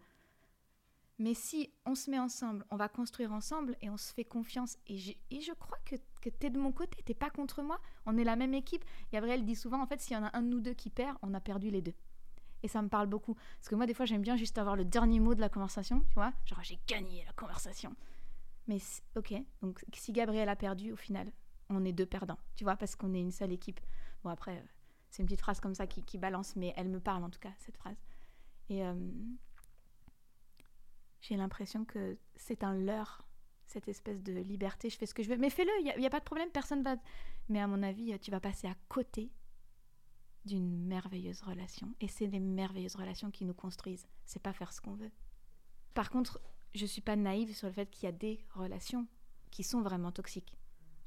Mais 1.19 1.33
si 1.33 1.73
on 1.85 1.95
se 1.95 2.09
met 2.09 2.17
ensemble, 2.17 2.65
on 2.71 2.77
va 2.77 2.87
construire 2.87 3.33
ensemble 3.33 3.75
et 3.81 3.89
on 3.89 3.97
se 3.97 4.13
fait 4.13 4.23
confiance. 4.23 4.77
Et 4.87 4.97
je, 4.97 5.53
crois 5.53 5.77
que, 5.85 5.95
tu 6.21 6.47
es 6.47 6.49
de 6.49 6.57
mon 6.57 6.71
côté, 6.71 7.03
tu 7.05 7.13
pas 7.13 7.29
contre 7.29 7.61
moi. 7.61 7.79
On 8.05 8.17
est 8.17 8.23
la 8.23 8.37
même 8.37 8.53
équipe. 8.53 8.85
Gabriel 9.11 9.43
dit 9.43 9.55
souvent, 9.55 9.81
en 9.81 9.85
fait, 9.85 9.99
s'il 9.99 10.15
y 10.15 10.19
en 10.19 10.23
a 10.23 10.37
un 10.37 10.41
de 10.41 10.47
nous 10.47 10.61
deux 10.61 10.73
qui 10.73 10.89
perd, 10.89 11.17
on 11.21 11.33
a 11.33 11.41
perdu 11.41 11.69
les 11.69 11.81
deux. 11.81 11.93
Et 12.63 12.69
ça 12.69 12.81
me 12.81 12.87
parle 12.87 13.07
beaucoup. 13.07 13.35
Parce 13.35 13.67
que 13.67 13.75
moi, 13.75 13.85
des 13.85 13.93
fois, 13.93 14.05
j'aime 14.05 14.21
bien 14.21 14.37
juste 14.37 14.57
avoir 14.57 14.77
le 14.77 14.85
dernier 14.85 15.19
mot 15.19 15.35
de 15.35 15.41
la 15.41 15.49
conversation, 15.49 16.05
tu 16.07 16.15
vois. 16.15 16.31
Genre, 16.45 16.63
j'ai 16.63 16.79
gagné 16.87 17.25
la 17.25 17.33
conversation. 17.33 17.93
Mais 18.67 18.77
ok, 19.17 19.33
donc 19.61 19.83
si 19.93 20.13
Gabriel 20.13 20.47
a 20.47 20.55
perdu, 20.55 20.91
au 20.91 20.95
final, 20.95 21.31
on 21.69 21.83
est 21.85 21.91
deux 21.91 22.05
perdants, 22.05 22.37
tu 22.55 22.63
vois, 22.63 22.75
parce 22.75 22.95
qu'on 22.95 23.13
est 23.13 23.19
une 23.19 23.31
seule 23.31 23.51
équipe. 23.51 23.79
Bon, 24.23 24.29
après, 24.29 24.57
euh, 24.57 24.67
c'est 25.09 25.21
une 25.23 25.27
petite 25.27 25.41
phrase 25.41 25.59
comme 25.59 25.73
ça 25.73 25.87
qui, 25.87 26.17
balance, 26.17 26.55
mais 26.55 26.73
elle 26.77 26.89
me 26.89 26.99
parle 26.99 27.23
en 27.23 27.29
tout 27.29 27.39
cas, 27.39 27.53
cette 27.57 27.77
phrase. 27.77 27.97
Et 28.69 28.85
euh, 28.85 28.93
j'ai 31.21 31.35
l'impression 31.35 31.85
que 31.85 32.17
c'est 32.35 32.63
un 32.63 32.75
leurre, 32.75 33.25
cette 33.65 33.87
espèce 33.87 34.21
de 34.21 34.33
liberté. 34.33 34.89
Je 34.89 34.97
fais 34.97 35.05
ce 35.05 35.13
que 35.13 35.23
je 35.23 35.29
veux, 35.29 35.37
mais 35.37 35.49
fais-le, 35.49 35.71
il 35.79 35.99
n'y 35.99 36.05
a, 36.05 36.09
pas 36.09 36.19
de 36.19 36.25
problème, 36.25 36.49
personne 36.49 36.83
va. 36.83 36.95
Mais 37.49 37.59
à 37.59 37.67
mon 37.67 37.81
avis, 37.83 38.17
tu 38.19 38.31
vas 38.31 38.39
passer 38.39 38.67
à 38.67 38.75
côté 38.87 39.31
d'une 40.45 40.85
merveilleuse 40.85 41.41
relation. 41.41 41.93
Et 41.99 42.07
c'est 42.07 42.27
les 42.27 42.39
merveilleuses 42.39 42.95
relations 42.95 43.31
qui 43.31 43.45
nous 43.45 43.53
construisent. 43.53 44.07
C'est 44.25 44.41
pas 44.41 44.53
faire 44.53 44.73
ce 44.73 44.81
qu'on 44.81 44.95
veut. 44.95 45.11
Par 45.93 46.09
contre, 46.09 46.39
je 46.73 46.85
suis 46.85 47.01
pas 47.01 47.15
naïve 47.15 47.55
sur 47.55 47.67
le 47.67 47.73
fait 47.73 47.89
qu'il 47.89 48.05
y 48.05 48.09
a 48.09 48.11
des 48.11 48.45
relations 48.51 49.07
qui 49.51 49.63
sont 49.63 49.81
vraiment 49.81 50.11
toxiques. 50.11 50.57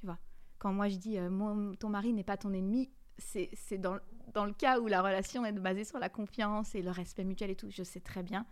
Tu 0.00 0.06
vois, 0.06 0.18
quand 0.58 0.72
moi 0.72 0.88
je 0.88 0.96
dis 0.96 1.18
euh, 1.18 1.74
ton 1.76 1.88
mari 1.88 2.12
n'est 2.12 2.24
pas 2.24 2.36
ton 2.36 2.52
ennemi, 2.52 2.90
c'est 3.18 3.79
dans, 3.79 3.98
le 4.35 4.53
cas 4.53 4.81
où 4.81 4.87
la 4.87 5.03
relation 5.03 5.44
est 5.44 5.53
basée 5.53 5.85
sur 5.85 5.98
la 5.98 6.09
confiance 6.09 6.75
et 6.75 6.83
le 6.83 6.90
respect 6.90 7.25
mutuel 7.25 7.51
et 7.51 7.57
tout. 7.57 7.70
Je 7.70 7.83
sais 7.83 8.01
très 8.01 8.22
bien, 8.22 8.46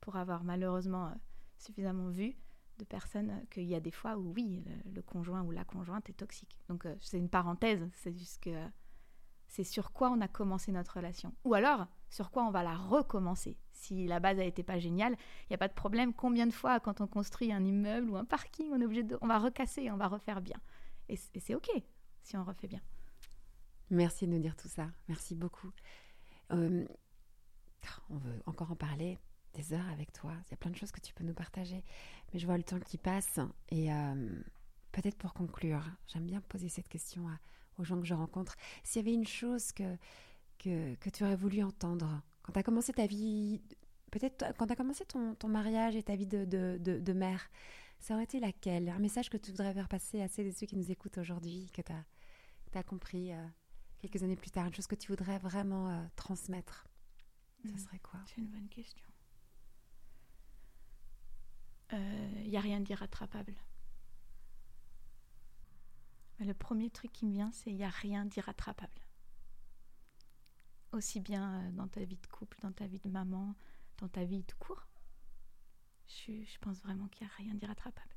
pour 0.00 0.16
avoir 0.16 0.44
malheureusement 0.44 1.06
euh, 1.06 1.14
suffisamment 1.58 2.08
vu 2.08 2.36
de 2.78 2.84
personnes, 2.84 3.30
euh, 3.30 3.46
qu'il 3.50 3.64
y 3.64 3.74
a 3.74 3.80
des 3.80 3.90
fois 3.90 4.16
où 4.16 4.32
oui, 4.32 4.64
le, 4.92 5.02
conjoint 5.02 5.42
ou 5.42 5.50
la 5.50 5.64
conjointe 5.64 6.08
est 6.08 6.14
toxique. 6.14 6.58
Donc 6.68 6.86
c'est 7.00 7.18
une 7.18 7.28
parenthèse, 7.28 7.88
c'est 7.94 8.16
juste 8.16 8.42
que 8.42 8.50
c'est 9.52 9.64
sur 9.64 9.92
quoi 9.92 10.10
on 10.10 10.20
a 10.22 10.28
commencé 10.28 10.72
notre 10.72 10.96
relation. 10.96 11.34
Ou 11.44 11.52
alors, 11.52 11.86
sur 12.08 12.30
quoi 12.30 12.44
on 12.44 12.50
va 12.50 12.62
la 12.62 12.74
recommencer. 12.74 13.58
Si 13.72 14.06
la 14.06 14.18
base 14.18 14.38
a 14.38 14.44
été 14.44 14.62
pas 14.62 14.78
géniale, 14.78 15.12
il 15.42 15.46
n'y 15.50 15.54
a 15.54 15.58
pas 15.58 15.68
de 15.68 15.74
problème. 15.74 16.14
Combien 16.14 16.46
de 16.46 16.52
fois, 16.52 16.80
quand 16.80 17.02
on 17.02 17.06
construit 17.06 17.52
un 17.52 17.62
immeuble 17.62 18.08
ou 18.10 18.16
un 18.16 18.24
parking, 18.24 18.70
on 18.72 18.80
est 18.80 18.84
obligé 18.84 19.02
de, 19.02 19.18
on 19.20 19.26
va 19.26 19.38
recasser, 19.38 19.90
on 19.90 19.96
va 19.96 20.08
refaire 20.08 20.40
bien. 20.40 20.56
Et, 21.10 21.16
c'est 21.16 21.54
ok 21.54 21.68
si 22.22 22.36
on 22.36 22.44
refait 22.44 22.68
bien. 22.68 22.80
Merci 23.92 24.26
de 24.26 24.32
nous 24.32 24.38
dire 24.38 24.56
tout 24.56 24.68
ça. 24.68 24.90
Merci 25.06 25.34
beaucoup. 25.34 25.70
Euh, 26.50 26.86
on 28.08 28.16
veut 28.16 28.42
encore 28.46 28.72
en 28.72 28.76
parler 28.76 29.18
des 29.52 29.74
heures 29.74 29.88
avec 29.90 30.14
toi. 30.14 30.32
Il 30.46 30.50
y 30.50 30.54
a 30.54 30.56
plein 30.56 30.70
de 30.70 30.76
choses 30.76 30.92
que 30.92 31.00
tu 31.00 31.12
peux 31.12 31.24
nous 31.24 31.34
partager. 31.34 31.84
Mais 32.32 32.38
je 32.38 32.46
vois 32.46 32.56
le 32.56 32.62
temps 32.62 32.80
qui 32.80 32.96
passe. 32.96 33.38
Et 33.68 33.92
euh, 33.92 34.42
peut-être 34.92 35.18
pour 35.18 35.34
conclure, 35.34 35.84
j'aime 36.06 36.24
bien 36.24 36.40
poser 36.40 36.70
cette 36.70 36.88
question 36.88 37.26
aux 37.76 37.84
gens 37.84 38.00
que 38.00 38.06
je 38.06 38.14
rencontre. 38.14 38.56
S'il 38.82 39.02
y 39.02 39.04
avait 39.04 39.14
une 39.14 39.26
chose 39.26 39.72
que, 39.72 39.98
que, 40.58 41.10
tu 41.10 41.24
aurais 41.24 41.36
voulu 41.36 41.62
entendre 41.62 42.22
quand 42.42 42.54
tu 42.54 42.58
as 42.58 42.62
commencé 42.62 42.94
ta 42.94 43.06
vie, 43.06 43.60
peut-être 44.10 44.54
quand 44.56 44.68
tu 44.68 44.74
commencé 44.74 45.04
ton, 45.04 45.34
ton, 45.34 45.48
mariage 45.48 45.96
et 45.96 46.02
ta 46.02 46.16
vie 46.16 46.26
de, 46.26 46.46
de, 46.46 46.78
de, 46.78 47.12
mère, 47.12 47.50
ça 48.00 48.14
aurait 48.14 48.24
été 48.24 48.40
laquelle? 48.40 48.88
Un 48.88 49.00
message 49.00 49.28
que 49.28 49.36
tu 49.36 49.50
voudrais 49.50 49.74
faire 49.74 49.88
passer 49.88 50.22
à 50.22 50.28
ceux 50.28 50.44
qui 50.50 50.76
nous 50.76 50.90
écoutent 50.90 51.18
aujourd'hui, 51.18 51.70
que 51.74 51.82
tu 51.82 51.92
as, 51.92 52.78
as, 52.78 52.82
compris 52.82 53.32
euh, 53.32 53.46
quelques 54.02 54.22
années 54.22 54.36
plus 54.36 54.50
tard, 54.50 54.66
une 54.66 54.74
chose 54.74 54.86
que 54.86 54.94
tu 54.94 55.08
voudrais 55.08 55.38
vraiment 55.38 55.88
euh, 55.88 56.04
transmettre 56.16 56.86
Ce 57.64 57.68
hmm. 57.68 57.78
serait 57.78 57.98
quoi? 58.00 58.20
C'est 58.26 58.40
une 58.40 58.48
bonne 58.48 58.68
question. 58.68 59.08
Il 61.92 61.98
euh, 61.98 62.48
n'y 62.48 62.56
a 62.56 62.60
rien 62.60 62.80
d'irrattrapable. 62.80 63.54
Le 66.40 66.54
premier 66.54 66.90
truc 66.90 67.12
qui 67.12 67.26
me 67.26 67.32
vient, 67.32 67.52
c'est 67.52 67.70
il 67.70 67.76
n'y 67.76 67.84
a 67.84 67.90
rien 67.90 68.24
d'irrattrapable. 68.24 69.00
Aussi 70.92 71.20
bien 71.20 71.60
euh, 71.60 71.70
dans 71.72 71.88
ta 71.88 72.04
vie 72.04 72.16
de 72.16 72.26
couple, 72.26 72.58
dans 72.62 72.72
ta 72.72 72.86
vie 72.86 72.98
de 72.98 73.08
maman, 73.08 73.54
dans 73.98 74.08
ta 74.08 74.24
vie 74.24 74.42
tout 74.44 74.56
court. 74.58 74.88
Je, 76.08 76.42
je 76.44 76.58
pense 76.58 76.80
vraiment 76.80 77.08
qu'il 77.08 77.26
n'y 77.26 77.32
a 77.32 77.36
rien 77.36 77.54
d'irrattrapable. 77.54 78.16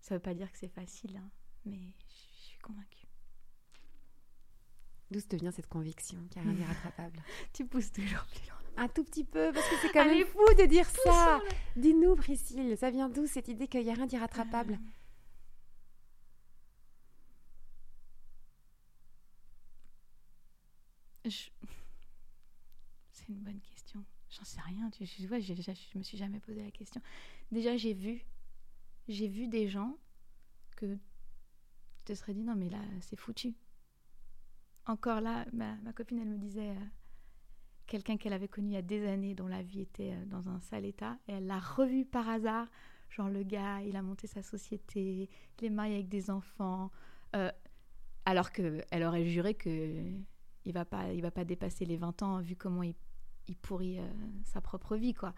Ça 0.00 0.14
ne 0.14 0.18
veut 0.18 0.22
pas 0.22 0.34
dire 0.34 0.50
que 0.50 0.58
c'est 0.58 0.68
facile, 0.68 1.16
hein, 1.16 1.30
mais 1.64 1.92
je, 2.06 2.44
suis 2.48 2.58
convaincue. 2.60 3.07
D'où 5.10 5.20
te 5.20 5.36
vient 5.36 5.50
cette 5.50 5.68
conviction 5.68 6.18
qu'il 6.30 6.42
n'y 6.42 6.48
a 6.48 6.50
rien 6.50 6.58
d'irrattrapable 6.58 7.22
Tu 7.52 7.64
pousses 7.64 7.92
toujours 7.92 8.26
plus 8.26 8.46
loin. 8.46 8.58
Un 8.76 8.88
tout 8.88 9.02
petit 9.02 9.24
peu, 9.24 9.50
parce 9.52 9.68
que 9.68 9.74
c'est 9.82 9.92
quand 9.92 10.04
même 10.04 10.24
fou 10.26 10.44
de 10.56 10.66
dire 10.66 10.88
ça. 10.88 11.40
Dis-nous, 11.76 12.14
Priscille, 12.14 12.76
ça 12.76 12.90
vient 12.90 13.08
d'où 13.08 13.26
cette 13.26 13.48
idée 13.48 13.66
qu'il 13.66 13.82
n'y 13.82 13.90
a 13.90 13.94
rien 13.94 14.06
d'irrattrapable? 14.06 14.78
Euh, 21.26 21.30
C'est 23.10 23.28
une 23.28 23.40
bonne 23.40 23.60
question. 23.60 24.04
J'en 24.30 24.44
sais 24.44 24.60
rien. 24.60 24.90
Tu, 24.90 25.06
je, 25.06 25.26
ouais, 25.26 25.40
je 25.40 25.98
me 25.98 26.02
suis 26.02 26.18
jamais 26.18 26.38
posé 26.40 26.62
la 26.62 26.70
question. 26.70 27.00
Déjà, 27.50 27.76
j'ai 27.76 27.94
vu, 27.94 28.24
j'ai 29.08 29.26
vu 29.26 29.48
des 29.48 29.68
gens 29.68 29.96
que 30.76 30.94
tu 30.94 31.00
te 32.04 32.14
serais 32.14 32.32
dit 32.32 32.44
non 32.44 32.54
mais 32.54 32.70
là 32.70 32.80
c'est 33.00 33.18
foutu. 33.18 33.54
Encore 34.88 35.20
là, 35.20 35.44
ma, 35.52 35.76
copine 35.94 36.18
elle 36.18 36.28
me 36.28 36.38
disait 36.38 36.70
euh, 36.70 36.84
quelqu'un 37.86 38.16
qu'elle 38.16 38.32
avait 38.32 38.48
connu 38.48 38.68
il 38.68 38.72
y 38.72 38.78
a 38.78 38.82
des 38.82 39.06
années 39.06 39.34
dont 39.34 39.46
la 39.46 39.62
vie 39.62 39.82
était 39.82 40.14
euh, 40.14 40.24
dans 40.24 40.48
un 40.48 40.60
sale 40.60 40.86
état 40.86 41.18
et 41.28 41.32
elle 41.32 41.46
l'a 41.46 41.58
revu 41.58 42.06
par 42.06 42.26
hasard. 42.26 42.66
Genre 43.10 43.28
le 43.28 43.42
gars, 43.42 43.82
il 43.82 43.96
a 43.96 44.02
monté 44.02 44.26
sa 44.26 44.42
société, 44.42 45.28
il 45.58 45.64
est 45.64 45.70
marié 45.70 45.96
avec 45.96 46.08
des 46.08 46.30
enfants, 46.30 46.90
euh, 47.36 47.52
alors 48.24 48.50
que 48.50 48.82
elle 48.90 49.02
aurait 49.04 49.26
juré 49.26 49.52
que 49.54 50.02
il 50.64 50.72
va 50.72 50.86
pas 50.86 51.12
il 51.12 51.20
va 51.20 51.30
pas 51.30 51.44
dépasser 51.44 51.84
les 51.84 51.98
20 51.98 52.22
ans 52.22 52.40
vu 52.40 52.56
comment 52.56 52.82
il, 52.82 52.94
pourrit 53.62 53.98
sa 54.44 54.60
propre 54.60 54.96
vie 54.96 55.14
quoi 55.14 55.34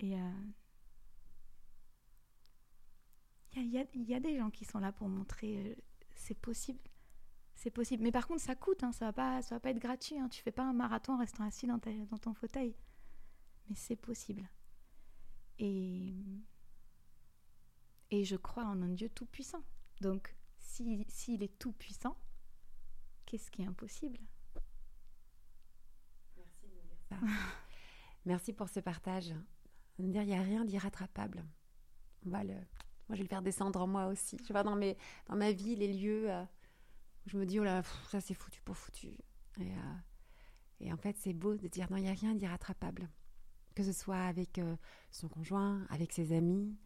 et 0.00 0.14
il 3.56 3.72
y, 3.72 3.78
a, 3.78 3.84
y, 3.94 4.14
a, 4.14 4.20
des 4.20 4.36
gens 4.36 4.50
qui 4.50 4.66
sont 4.66 4.78
là 4.78 4.92
pour 4.92 5.08
montrer 5.08 5.74
c'est 6.14 6.38
possible 6.38 6.80
c'est 7.58 7.70
possible 7.70 8.02
mais 8.02 8.12
par 8.12 8.26
contre 8.26 8.40
ça 8.40 8.54
coûte 8.54 8.84
hein, 8.84 8.92
ça 8.92 9.06
va 9.06 9.12
pas 9.12 9.42
ça 9.42 9.56
va 9.56 9.60
pas 9.60 9.70
être 9.70 9.78
gratuit 9.78 10.18
hein, 10.18 10.28
tu 10.28 10.42
fais 10.42 10.52
pas 10.52 10.62
un 10.62 10.72
marathon 10.72 11.14
en 11.14 11.18
restant 11.18 11.44
assis 11.44 11.66
dans, 11.66 11.78
dans 12.10 12.18
ton 12.18 12.32
fauteuil 12.32 12.74
mais 13.68 13.74
c'est 13.74 13.96
possible 13.96 14.48
et 15.58 16.14
et 18.10 18.24
je 18.24 18.36
crois 18.36 18.64
en 18.64 18.80
un 18.80 18.88
Dieu 18.88 19.08
tout 19.08 19.26
puissant 19.26 19.62
donc 20.00 20.34
s'il 20.56 21.04
si, 21.08 21.34
est 21.34 21.58
tout 21.58 21.72
puissant 21.72 22.16
qu'est-ce 23.28 23.50
qui 23.50 23.62
est 23.62 23.66
impossible? 23.66 24.18
Merci 26.36 26.66
de 26.66 26.80
dire 26.80 26.98
ça. 27.08 27.16
Merci 28.24 28.52
pour 28.54 28.70
ce 28.70 28.80
partage. 28.80 29.34
Il 29.98 30.08
n'y 30.08 30.18
a 30.18 30.42
rien 30.42 30.64
d'irrattrapable. 30.64 31.44
On 32.24 32.30
va 32.30 32.42
le... 32.42 32.54
Moi, 32.54 33.12
je 33.12 33.16
vais 33.16 33.22
le 33.24 33.28
faire 33.28 33.42
descendre 33.42 33.80
en 33.82 33.86
moi 33.86 34.06
aussi. 34.06 34.38
Je 34.46 34.52
vois 34.52 34.62
dans, 34.62 34.76
mes... 34.76 34.96
dans 35.26 35.36
ma 35.36 35.52
vie 35.52 35.76
les 35.76 35.92
lieux 35.92 36.30
euh, 36.30 36.44
je 37.28 37.36
me 37.36 37.46
dis, 37.46 37.60
oh 37.60 37.64
là, 37.64 37.82
ça 38.10 38.20
c'est 38.20 38.34
foutu 38.34 38.60
pour 38.62 38.76
foutu. 38.76 39.08
Et, 39.60 39.62
euh, 39.62 39.94
et 40.80 40.92
en 40.92 40.96
fait, 40.96 41.16
c'est 41.18 41.32
beau 41.32 41.56
de 41.56 41.68
dire, 41.68 41.86
non, 41.90 41.96
il 41.96 42.04
n'y 42.04 42.10
a 42.10 42.14
rien 42.14 42.34
d'irrattrapable. 42.34 43.08
Que 43.74 43.82
ce 43.82 43.92
soit 43.92 44.20
avec 44.20 44.58
euh, 44.58 44.76
son 45.10 45.28
conjoint, 45.28 45.86
avec 45.90 46.12
ses 46.12 46.32
amis, 46.32 46.76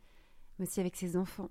mais 0.59 0.67
aussi 0.67 0.81
avec 0.81 0.97
ses 0.97 1.17
enfants. 1.17 1.51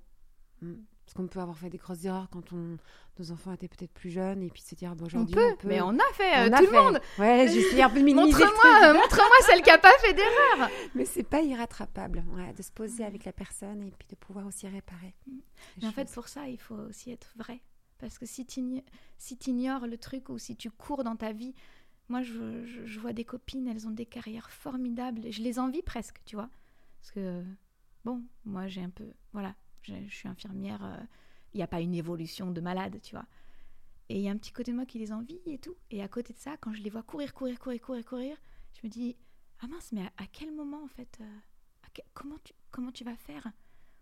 Mm. 0.61 0.75
Parce 1.03 1.13
qu'on 1.15 1.27
peut 1.27 1.39
avoir 1.39 1.57
fait 1.57 1.69
des 1.69 1.79
grosses 1.79 2.05
erreurs 2.05 2.29
quand 2.29 2.53
on, 2.53 2.77
nos 3.19 3.31
enfants 3.31 3.51
étaient 3.51 3.67
peut-être 3.67 3.91
plus 3.91 4.11
jeunes 4.11 4.43
et 4.43 4.49
puis 4.49 4.61
se 4.61 4.75
dire 4.75 4.95
bon 4.95 5.05
aujourd'hui 5.05 5.35
on, 5.37 5.55
peut, 5.55 5.67
mais 5.67 5.81
on 5.81 5.89
a 5.89 6.13
fait 6.13 6.37
euh, 6.37 6.57
tout 6.57 6.65
le 6.65 6.71
monde. 6.71 7.01
Ouais, 7.17 7.47
j'essaie 7.47 7.81
un 7.81 7.89
peu 7.89 7.99
de 7.99 8.05
minimiser. 8.05 8.43
Montre-moi, 8.43 8.93
montre-moi 8.93 9.35
celle 9.47 9.61
qui 9.61 9.71
a 9.71 9.77
pas 9.77 9.91
fait 9.99 10.13
d'erreur. 10.13 10.69
mais 10.95 11.05
c'est 11.05 11.23
pas 11.23 11.41
irrattrapable, 11.41 12.23
de 12.55 12.61
se 12.61 12.71
poser 12.71 13.03
avec 13.03 13.25
la 13.25 13.33
personne 13.33 13.81
et 13.81 13.91
puis 13.91 14.07
de 14.09 14.15
pouvoir 14.15 14.45
aussi 14.45 14.67
réparer. 14.67 15.15
Mm. 15.27 15.37
Mais 15.81 15.87
en 15.87 15.91
fait, 15.91 16.09
pour 16.13 16.27
ça, 16.27 16.47
il 16.47 16.59
faut 16.59 16.75
aussi 16.75 17.11
être 17.11 17.33
vrai, 17.35 17.61
parce 18.01 18.17
que 18.17 18.25
si 18.25 18.45
tu 18.45 18.81
ignores 19.49 19.87
le 19.87 19.97
truc 19.97 20.29
ou 20.29 20.37
si 20.37 20.55
tu 20.55 20.69
cours 20.71 21.03
dans 21.03 21.15
ta 21.15 21.31
vie, 21.31 21.53
moi 22.09 22.21
je, 22.21 22.99
vois 22.99 23.13
des 23.13 23.23
copines, 23.23 23.67
elles 23.67 23.87
ont 23.87 23.91
des 23.91 24.05
carrières 24.05 24.49
formidables, 24.49 25.31
je 25.31 25.41
les 25.41 25.59
envie 25.59 25.81
presque, 25.81 26.19
tu 26.25 26.35
vois, 26.35 26.49
parce 26.99 27.11
que 27.11 27.43
bon, 28.03 28.23
moi 28.43 28.67
j'ai 28.67 28.81
un 28.81 28.89
peu, 28.89 29.05
voilà, 29.31 29.55
je, 29.83 29.93
suis 30.09 30.27
infirmière, 30.27 30.79
il 30.81 30.99
euh, 30.99 31.05
n'y 31.55 31.63
a 31.63 31.67
pas 31.67 31.79
une 31.79 31.93
évolution 31.93 32.51
de 32.51 32.59
malade, 32.59 32.99
tu 33.01 33.15
vois. 33.15 33.25
Et 34.09 34.15
il 34.15 34.21
y 34.21 34.27
a 34.27 34.31
un 34.31 34.37
petit 34.37 34.51
côté 34.51 34.71
de 34.71 34.75
moi 34.75 34.85
qui 34.85 34.99
les 34.99 35.13
envie 35.13 35.39
et 35.45 35.57
tout. 35.57 35.77
Et 35.89 36.03
à 36.03 36.09
côté 36.09 36.33
de 36.33 36.37
ça, 36.37 36.57
quand 36.57 36.73
je 36.73 36.81
les 36.81 36.89
vois 36.89 37.01
courir, 37.01 37.33
courir, 37.33 37.57
courir, 37.57 37.79
courir, 37.79 38.05
courir, 38.05 38.37
je 38.73 38.85
me 38.85 38.91
dis, 38.91 39.15
ah 39.61 39.67
mince, 39.67 39.93
mais 39.93 40.01
à, 40.17 40.27
quel 40.33 40.51
moment 40.53 40.83
en 40.83 40.89
fait, 40.89 41.19
euh, 41.21 42.01
comment, 42.13 42.35
tu, 42.43 42.51
comment 42.71 42.91
tu 42.91 43.05
vas 43.05 43.15
faire 43.15 43.49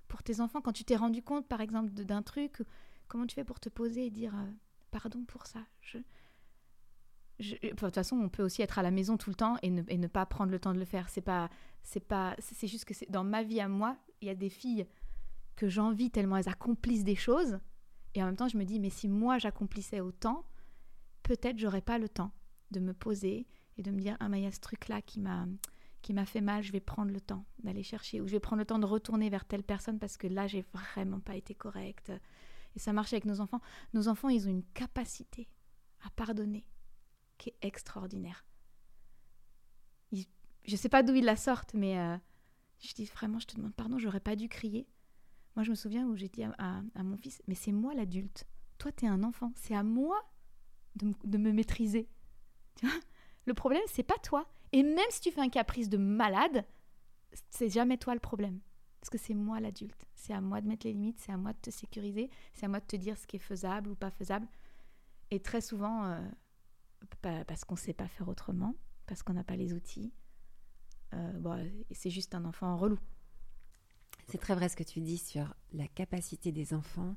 pour 0.08 0.24
tes 0.24 0.42
enfants 0.42 0.62
quand 0.62 0.74
tu 0.74 0.84
t'es 0.84 0.96
rendu 0.96 1.22
compte, 1.22 1.48
par 1.48 1.62
exemple, 1.62 1.92
d'un 1.92 2.24
truc, 2.24 2.64
comment 3.10 3.28
tu 3.28 3.36
fais 3.36 3.44
pour 3.44 3.60
te 3.60 3.68
poser 3.68 4.06
et 4.06 4.10
dire, 4.10 4.34
euh, 4.34 4.52
pardon 4.92 5.26
pour 5.26 5.46
ça? 5.46 5.60
Je, 5.82 5.98
de 7.40 7.76
toute 7.76 7.96
façon, 7.96 8.18
on 8.18 8.30
peut 8.30 8.44
aussi 8.44 8.62
être 8.62 8.80
à 8.80 8.84
la 8.84 8.92
maison 8.92 9.18
tout 9.18 9.30
le 9.30 9.36
temps 9.36 9.58
et 9.62 9.70
ne, 9.70 10.08
pas 10.08 10.26
prendre 10.26 10.52
le 10.52 10.60
temps 10.60 10.74
de 10.74 10.80
le 10.80 10.86
faire. 10.86 11.10
C'est 11.10 11.22
pas, 11.22 11.50
c'est 11.84 12.00
pas, 12.00 12.36
c'est 12.40 12.68
juste 12.68 12.86
que 12.86 12.94
c'est 12.94 13.10
dans 13.10 13.24
ma 13.24 13.44
vie 13.44 13.60
à 13.60 13.68
moi, 13.68 13.98
il 14.22 14.28
y 14.28 14.32
a 14.32 14.36
des 14.36 14.50
filles 14.50 14.88
que 15.56 15.68
j'envie 15.68 16.12
tellement 16.12 16.38
elles 16.38 16.50
accomplissent 16.50 17.04
des 17.04 17.16
choses. 17.16 17.60
Et 18.16 18.24
en 18.24 18.28
même 18.28 18.36
temps, 18.36 18.48
je 18.48 18.58
me 18.58 18.64
dis, 18.64 18.80
mais 18.80 18.90
si 18.90 19.08
moi 19.08 19.38
j'accomplissais 19.38 20.00
autant, 20.00 20.46
peut-être 21.24 21.60
j'aurais 21.60 21.82
pas 21.82 21.98
le 21.98 22.10
temps 22.10 22.32
de 22.72 22.80
me 22.80 22.94
poser 22.94 23.48
et 23.78 23.84
de 23.84 23.92
me 23.92 24.00
dire, 24.00 24.18
ah, 24.20 24.30
mais 24.30 24.42
il 24.42 24.44
y 24.44 24.48
a 24.48 24.52
ce 24.52 24.60
truc-là 24.60 25.02
qui 25.02 25.20
m'a 25.20 25.46
qui 26.02 26.14
m'a 26.14 26.26
fait 26.26 26.40
mal, 26.40 26.64
je 26.64 26.72
vais 26.72 26.80
prendre 26.80 27.12
le 27.12 27.20
temps 27.20 27.44
d'aller 27.62 27.84
chercher, 27.84 28.22
ou 28.22 28.28
je 28.28 28.32
vais 28.32 28.40
prendre 28.40 28.62
le 28.62 28.66
temps 28.66 28.80
de 28.80 28.86
retourner 28.86 29.30
vers 29.30 29.44
telle 29.44 29.64
personne 29.64 30.00
parce 30.00 30.16
que 30.16 30.28
là, 30.28 30.48
j'ai 30.48 30.62
vraiment 30.74 31.20
pas 31.20 31.36
été 31.36 31.54
correcte. 31.54 32.14
Et 32.76 32.80
ça 32.80 32.94
marche 32.94 33.14
avec 33.14 33.26
nos 33.26 33.42
enfants. 33.42 33.62
Nos 33.94 34.08
enfants, 34.08 34.30
ils 34.30 34.48
ont 34.48 34.52
une 34.52 34.66
capacité 34.74 35.50
à 36.06 36.10
pardonner 36.12 36.66
qui 37.38 37.50
est 37.50 37.58
extraordinaire. 37.62 38.46
Je 40.12 40.24
je 40.66 40.76
sais 40.76 40.90
pas 40.90 41.04
d'où 41.04 41.16
ils 41.16 41.26
la 41.26 41.36
sortent, 41.36 41.74
mais 41.74 41.98
euh, 41.98 42.18
je 42.80 42.94
dis 42.94 43.06
vraiment, 43.06 43.40
je 43.40 43.48
te 43.48 43.56
demande 43.56 43.74
pardon, 43.74 43.98
j'aurais 43.98 44.20
pas 44.20 44.36
dû 44.36 44.48
crier. 44.50 44.88
Moi, 45.56 45.64
je 45.64 45.72
me 45.72 45.76
souviens 45.76 46.06
où 46.06 46.16
j'ai 46.16 46.30
dit 46.30 46.44
à, 46.44 46.82
mon 47.04 47.18
fils, 47.18 47.42
mais 47.48 47.56
c'est 47.56 47.72
moi 47.72 47.94
l'adulte. 47.94 48.46
Toi, 48.78 48.92
tu 48.92 49.06
es 49.06 49.08
un 49.10 49.24
enfant. 49.24 49.52
C'est 49.56 49.76
à 49.76 49.84
moi 49.84 50.18
de, 50.96 51.38
me 51.38 51.52
maîtriser. 51.52 52.08
Le 53.46 53.54
problème, 53.54 53.82
c'est 53.88 54.04
pas 54.04 54.18
toi. 54.24 54.48
Et 54.72 54.84
même 54.84 55.10
si 55.10 55.22
tu 55.22 55.32
fais 55.32 55.42
un 55.42 55.50
caprice 55.50 55.90
de 55.90 55.98
malade, 55.98 56.66
c'est 57.50 57.70
jamais 57.70 57.98
toi 57.98 58.14
le 58.14 58.20
problème. 58.20 58.60
Parce 59.00 59.10
que 59.10 59.18
c'est 59.18 59.34
moi 59.34 59.60
l'adulte. 59.60 60.06
C'est 60.16 60.34
à 60.34 60.42
moi 60.42 60.62
de 60.62 60.68
mettre 60.68 60.86
les 60.86 60.94
limites, 60.94 61.20
c'est 61.20 61.32
à 61.32 61.38
moi 61.38 61.54
de 61.54 61.60
te 61.60 61.70
sécuriser, 61.70 62.30
c'est 62.54 62.66
à 62.66 62.70
moi 62.70 62.80
de 62.80 62.86
te 62.86 62.96
dire 62.96 63.18
ce 63.18 63.26
qui 63.28 63.38
est 63.38 63.40
faisable 63.40 63.90
ou 63.90 63.96
pas 63.96 64.12
faisable. 64.12 64.48
Et 65.32 65.40
très 65.40 65.62
souvent, 65.62 66.06
euh, 66.06 66.20
parce 67.22 67.64
qu'on 67.64 67.76
ne 67.76 67.80
sait 67.80 67.94
pas 67.94 68.08
faire 68.08 68.28
autrement, 68.28 68.76
parce 69.06 69.24
qu'on 69.24 69.34
n'a 69.34 69.44
pas 69.44 69.56
les 69.56 69.74
outils, 69.74 70.12
euh, 71.14 71.70
c'est 71.92 72.10
juste 72.10 72.36
un 72.36 72.46
enfant 72.46 72.76
relou. 72.78 73.00
C'est 74.28 74.38
très 74.38 74.54
vrai 74.54 74.70
ce 74.70 74.76
que 74.76 74.84
tu 74.84 75.02
dis 75.02 75.18
sur 75.18 75.54
la 75.74 75.88
capacité 75.88 76.52
des 76.52 76.74
enfants 76.74 77.16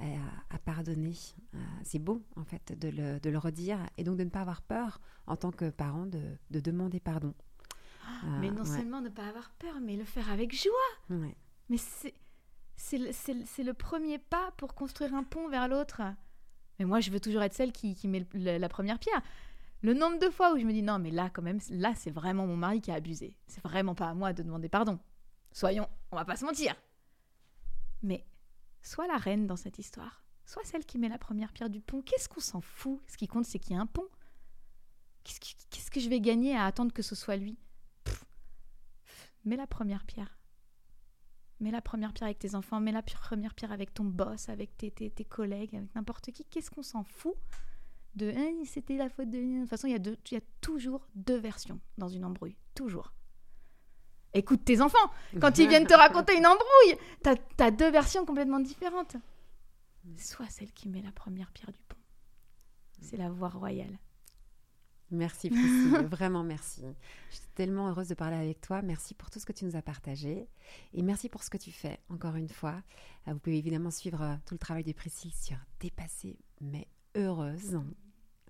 à, 0.00 0.58
pardonner. 0.58 1.14
Euh, 1.54 1.58
c'est 1.84 1.98
beau, 1.98 2.24
en 2.36 2.44
fait, 2.44 2.76
de 2.78 2.88
le, 2.88 3.38
redire 3.38 3.78
et 3.96 4.04
donc 4.04 4.16
de 4.16 4.24
ne 4.24 4.30
pas 4.30 4.40
avoir 4.40 4.62
peur 4.62 5.00
en 5.26 5.36
tant 5.36 5.50
que 5.50 5.70
parent 5.70 6.06
de, 6.06 6.38
demander 6.50 7.00
pardon. 7.00 7.34
Ah, 8.08 8.26
mais 8.40 8.50
non 8.50 8.64
seulement 8.64 9.00
ne 9.00 9.08
pas 9.08 9.26
avoir 9.26 9.50
peur, 9.58 9.80
mais 9.80 9.96
le 9.96 10.04
faire 10.04 10.30
avec 10.30 10.54
joie. 10.54 10.72
Mais 11.68 11.76
c'est, 11.76 12.14
c'est, 12.76 12.98
le, 12.98 13.72
premier 13.72 14.18
pas 14.18 14.52
pour 14.56 14.74
construire 14.74 15.14
un 15.14 15.24
pont 15.24 15.48
vers 15.48 15.68
l'autre. 15.68 16.02
Mais 16.78 16.84
moi, 16.84 17.00
je 17.00 17.10
veux 17.10 17.20
toujours 17.20 17.42
être 17.42 17.54
celle 17.54 17.72
qui, 17.72 17.96
met 18.08 18.26
la 18.34 18.68
première 18.68 18.98
pierre. 18.98 19.22
Le 19.82 19.94
nombre 19.94 20.18
de 20.18 20.30
fois 20.30 20.54
où 20.54 20.58
je 20.58 20.64
me 20.64 20.72
dis 20.72 20.82
non, 20.82 20.98
mais 20.98 21.10
là, 21.10 21.30
quand 21.30 21.42
même, 21.42 21.60
là, 21.70 21.92
c'est 21.94 22.10
vraiment 22.10 22.46
mon 22.46 22.56
mari 22.56 22.80
qui 22.80 22.90
a 22.90 22.94
abusé. 22.94 23.36
C'est 23.46 23.62
vraiment 23.62 23.94
pas 23.94 24.08
à 24.08 24.14
moi 24.14 24.32
de 24.32 24.42
demander 24.42 24.68
pardon. 24.68 24.98
Soyons, 25.52 25.88
on 26.10 26.16
va 26.16 26.24
pas 26.24 26.36
se 26.36 26.44
mentir. 26.44 26.74
Mais 28.02 28.26
soit 28.82 29.06
la 29.06 29.16
reine 29.16 29.46
dans 29.46 29.56
cette 29.56 29.78
histoire, 29.78 30.24
soit 30.46 30.64
celle 30.64 30.84
qui 30.84 30.98
met 30.98 31.08
la 31.08 31.18
première 31.18 31.52
pierre 31.52 31.70
du 31.70 31.80
pont. 31.80 32.02
Qu'est-ce 32.02 32.28
qu'on 32.28 32.40
s'en 32.40 32.60
fout? 32.60 33.00
Ce 33.06 33.16
qui 33.16 33.28
compte, 33.28 33.44
c'est 33.44 33.58
qu'il 33.58 33.76
y 33.76 33.78
a 33.78 33.80
un 33.82 33.86
pont. 33.86 34.08
Qu'est-ce 35.24 35.90
que, 35.90 36.00
je 36.00 36.08
vais 36.08 36.20
gagner 36.20 36.56
à 36.56 36.64
attendre 36.64 36.92
que 36.92 37.02
ce 37.02 37.14
soit 37.14 37.36
lui? 37.36 37.58
Mets 39.44 39.56
la 39.56 39.66
première 39.66 40.04
pierre. 40.04 40.38
Mets 41.60 41.70
la 41.70 41.82
première 41.82 42.12
pierre 42.12 42.26
avec 42.26 42.38
tes 42.38 42.54
enfants, 42.54 42.80
mets 42.80 42.92
la 42.92 43.02
première 43.02 43.54
pierre 43.54 43.72
avec 43.72 43.92
ton 43.92 44.04
boss, 44.04 44.48
avec 44.48 44.76
tes, 44.76 44.90
tes, 44.90 45.24
collègues, 45.24 45.74
avec 45.74 45.94
n'importe 45.94 46.30
qui. 46.30 46.44
Qu'est-ce 46.44 46.70
qu'on 46.70 46.82
s'en 46.82 47.04
fout 47.04 47.34
de 48.14 48.32
hein, 48.36 48.64
c'était 48.64 48.96
la 48.96 49.08
faute 49.08 49.30
de. 49.30 49.38
De 49.38 49.60
toute 49.60 49.70
façon, 49.70 49.86
il 49.86 49.96
y, 49.96 50.16
il 50.30 50.34
y 50.34 50.36
a 50.36 50.44
toujours 50.60 51.06
deux 51.14 51.38
versions 51.38 51.80
dans 51.98 52.08
une 52.08 52.24
embrouille. 52.24 52.56
Toujours. 52.74 53.12
Écoute 54.34 54.64
tes 54.64 54.80
enfants. 54.80 55.10
Quand 55.40 55.58
ils 55.58 55.68
viennent 55.68 55.86
te 55.86 55.94
raconter 55.94 56.36
une 56.36 56.46
embrouille, 56.46 56.98
t'as 57.22 57.36
as 57.58 57.70
deux 57.70 57.90
versions 57.90 58.24
complètement 58.24 58.60
différentes. 58.60 59.16
Soit 60.16 60.48
celle 60.48 60.72
qui 60.72 60.88
met 60.88 61.02
la 61.02 61.12
première 61.12 61.50
pierre 61.50 61.72
du 61.72 61.82
pont. 61.82 61.96
C'est 63.00 63.16
la 63.16 63.30
voie 63.30 63.48
royale. 63.48 63.98
Merci 65.10 65.48
Priscille, 65.48 66.06
vraiment 66.10 66.42
merci. 66.42 66.82
Je 67.30 67.36
suis 67.36 67.46
tellement 67.54 67.88
heureuse 67.88 68.08
de 68.08 68.14
parler 68.14 68.36
avec 68.36 68.60
toi. 68.60 68.82
Merci 68.82 69.14
pour 69.14 69.30
tout 69.30 69.38
ce 69.38 69.46
que 69.46 69.52
tu 69.52 69.64
nous 69.64 69.74
as 69.74 69.82
partagé 69.82 70.46
et 70.92 71.02
merci 71.02 71.28
pour 71.28 71.42
ce 71.42 71.50
que 71.50 71.56
tu 71.56 71.72
fais, 71.72 71.98
encore 72.10 72.36
une 72.36 72.48
fois. 72.48 72.82
Euh, 73.26 73.32
vous 73.32 73.38
pouvez 73.38 73.56
évidemment 73.56 73.90
suivre 73.90 74.22
euh, 74.22 74.34
tout 74.44 74.54
le 74.54 74.58
travail 74.58 74.84
de 74.84 74.92
Priscille 74.92 75.32
sur 75.32 75.56
Dépasser 75.80 76.38
mais 76.60 76.88
heureuse. 77.16 77.80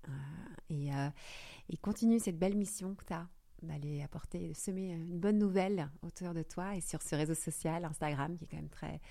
Euh, 0.07 1.09
et, 1.69 1.77
continue 1.77 2.19
cette 2.19 2.37
belle 2.37 2.55
mission 2.55 2.95
que 2.95 3.05
tu 3.05 3.13
as 3.13 3.27
d'aller 3.61 4.01
apporter, 4.01 4.53
semer 4.53 4.91
une 4.91 5.19
bonne 5.19 5.37
nouvelle 5.37 5.89
autour 6.01 6.33
de 6.33 6.43
toi 6.43 6.75
et 6.75 6.81
sur 6.81 7.01
ce 7.01 7.15
réseau 7.15 7.35
social, 7.35 7.83
Instagram, 7.85 8.35
qui 8.37 8.45
est 8.45 8.47
quand 8.47 8.57
même 8.57 8.69
très, 8.69 9.01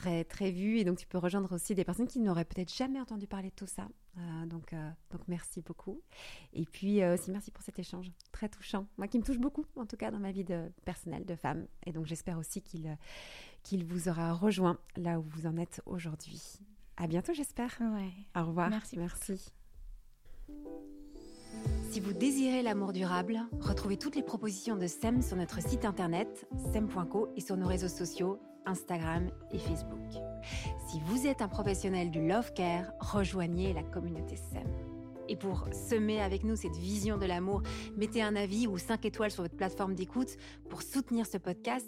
très, 0.00 0.24
très 0.24 0.50
vu. 0.50 0.78
Et 0.78 0.84
donc, 0.84 0.98
tu 0.98 1.06
peux 1.06 1.18
rejoindre 1.18 1.52
aussi 1.54 1.74
des 1.74 1.84
personnes 1.84 2.06
qui 2.06 2.20
n'auraient 2.20 2.44
peut-être 2.44 2.72
jamais 2.74 3.00
entendu 3.00 3.26
parler 3.26 3.50
de 3.50 3.54
tout 3.54 3.66
ça. 3.66 3.88
Euh, 4.18 4.46
donc, 4.46 4.72
euh, 4.72 4.90
donc, 5.10 5.20
merci 5.28 5.60
beaucoup. 5.60 6.00
Et 6.52 6.64
puis 6.64 7.02
euh, 7.02 7.14
aussi, 7.14 7.30
merci 7.30 7.50
pour 7.50 7.62
cet 7.62 7.78
échange 7.78 8.10
très 8.32 8.48
touchant. 8.48 8.86
Moi, 8.96 9.08
qui 9.08 9.18
me 9.18 9.24
touche 9.24 9.38
beaucoup, 9.38 9.64
en 9.76 9.86
tout 9.86 9.96
cas, 9.96 10.10
dans 10.10 10.18
ma 10.18 10.32
vie 10.32 10.44
de, 10.44 10.70
personnelle 10.84 11.24
de 11.24 11.36
femme. 11.36 11.66
Et 11.86 11.92
donc, 11.92 12.06
j'espère 12.06 12.38
aussi 12.38 12.62
qu'il 12.62 12.96
qu'il 13.62 13.84
vous 13.84 14.08
aura 14.08 14.32
rejoint 14.32 14.78
là 14.96 15.18
où 15.18 15.22
vous 15.22 15.46
en 15.46 15.58
êtes 15.58 15.82
aujourd'hui. 15.84 16.60
À 16.96 17.06
bientôt, 17.06 17.34
j'espère. 17.34 17.76
Ouais. 17.80 18.10
Au 18.34 18.46
revoir. 18.46 18.70
Merci. 18.70 18.98
Merci. 18.98 19.52
Si 21.90 22.00
vous 22.00 22.14
désirez 22.14 22.62
l'amour 22.62 22.94
durable, 22.94 23.40
retrouvez 23.60 23.98
toutes 23.98 24.16
les 24.16 24.22
propositions 24.22 24.76
de 24.76 24.86
SEM 24.86 25.20
sur 25.20 25.36
notre 25.36 25.60
site 25.60 25.84
internet 25.84 26.46
sem.co 26.72 27.28
et 27.36 27.40
sur 27.42 27.58
nos 27.58 27.66
réseaux 27.66 27.88
sociaux 27.88 28.40
Instagram 28.70 29.30
et 29.52 29.58
Facebook. 29.58 30.22
Si 30.88 31.00
vous 31.06 31.26
êtes 31.26 31.42
un 31.42 31.48
professionnel 31.48 32.10
du 32.10 32.26
love 32.26 32.52
care, 32.54 32.92
rejoignez 33.00 33.72
la 33.72 33.82
communauté 33.82 34.36
SEM. 34.36 34.68
Et 35.28 35.36
pour 35.36 35.68
semer 35.72 36.20
avec 36.20 36.44
nous 36.44 36.56
cette 36.56 36.76
vision 36.76 37.18
de 37.18 37.26
l'amour, 37.26 37.62
mettez 37.96 38.22
un 38.22 38.34
avis 38.34 38.66
ou 38.66 38.78
5 38.78 39.04
étoiles 39.04 39.30
sur 39.30 39.42
votre 39.42 39.56
plateforme 39.56 39.94
d'écoute 39.94 40.36
pour 40.68 40.82
soutenir 40.82 41.26
ce 41.26 41.38
podcast. 41.38 41.86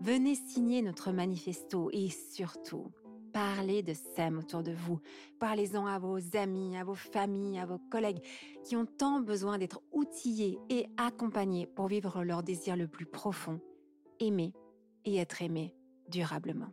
Venez 0.00 0.34
signer 0.34 0.82
notre 0.82 1.12
manifesto 1.12 1.90
et 1.92 2.08
surtout, 2.08 2.86
Parlez 3.32 3.82
de 3.82 3.92
SEM 3.94 4.38
autour 4.38 4.64
de 4.64 4.72
vous. 4.72 5.00
Parlez-en 5.38 5.86
à 5.86 6.00
vos 6.00 6.18
amis, 6.36 6.76
à 6.76 6.82
vos 6.82 6.94
familles, 6.94 7.60
à 7.60 7.66
vos 7.66 7.78
collègues 7.78 8.22
qui 8.64 8.74
ont 8.74 8.86
tant 8.86 9.20
besoin 9.20 9.56
d'être 9.56 9.82
outillés 9.92 10.58
et 10.68 10.86
accompagnés 10.96 11.66
pour 11.66 11.86
vivre 11.86 12.24
leur 12.24 12.42
désir 12.42 12.74
le 12.76 12.88
plus 12.88 13.06
profond, 13.06 13.60
aimer 14.18 14.52
et 15.04 15.18
être 15.18 15.42
aimé 15.42 15.74
durablement. 16.10 16.72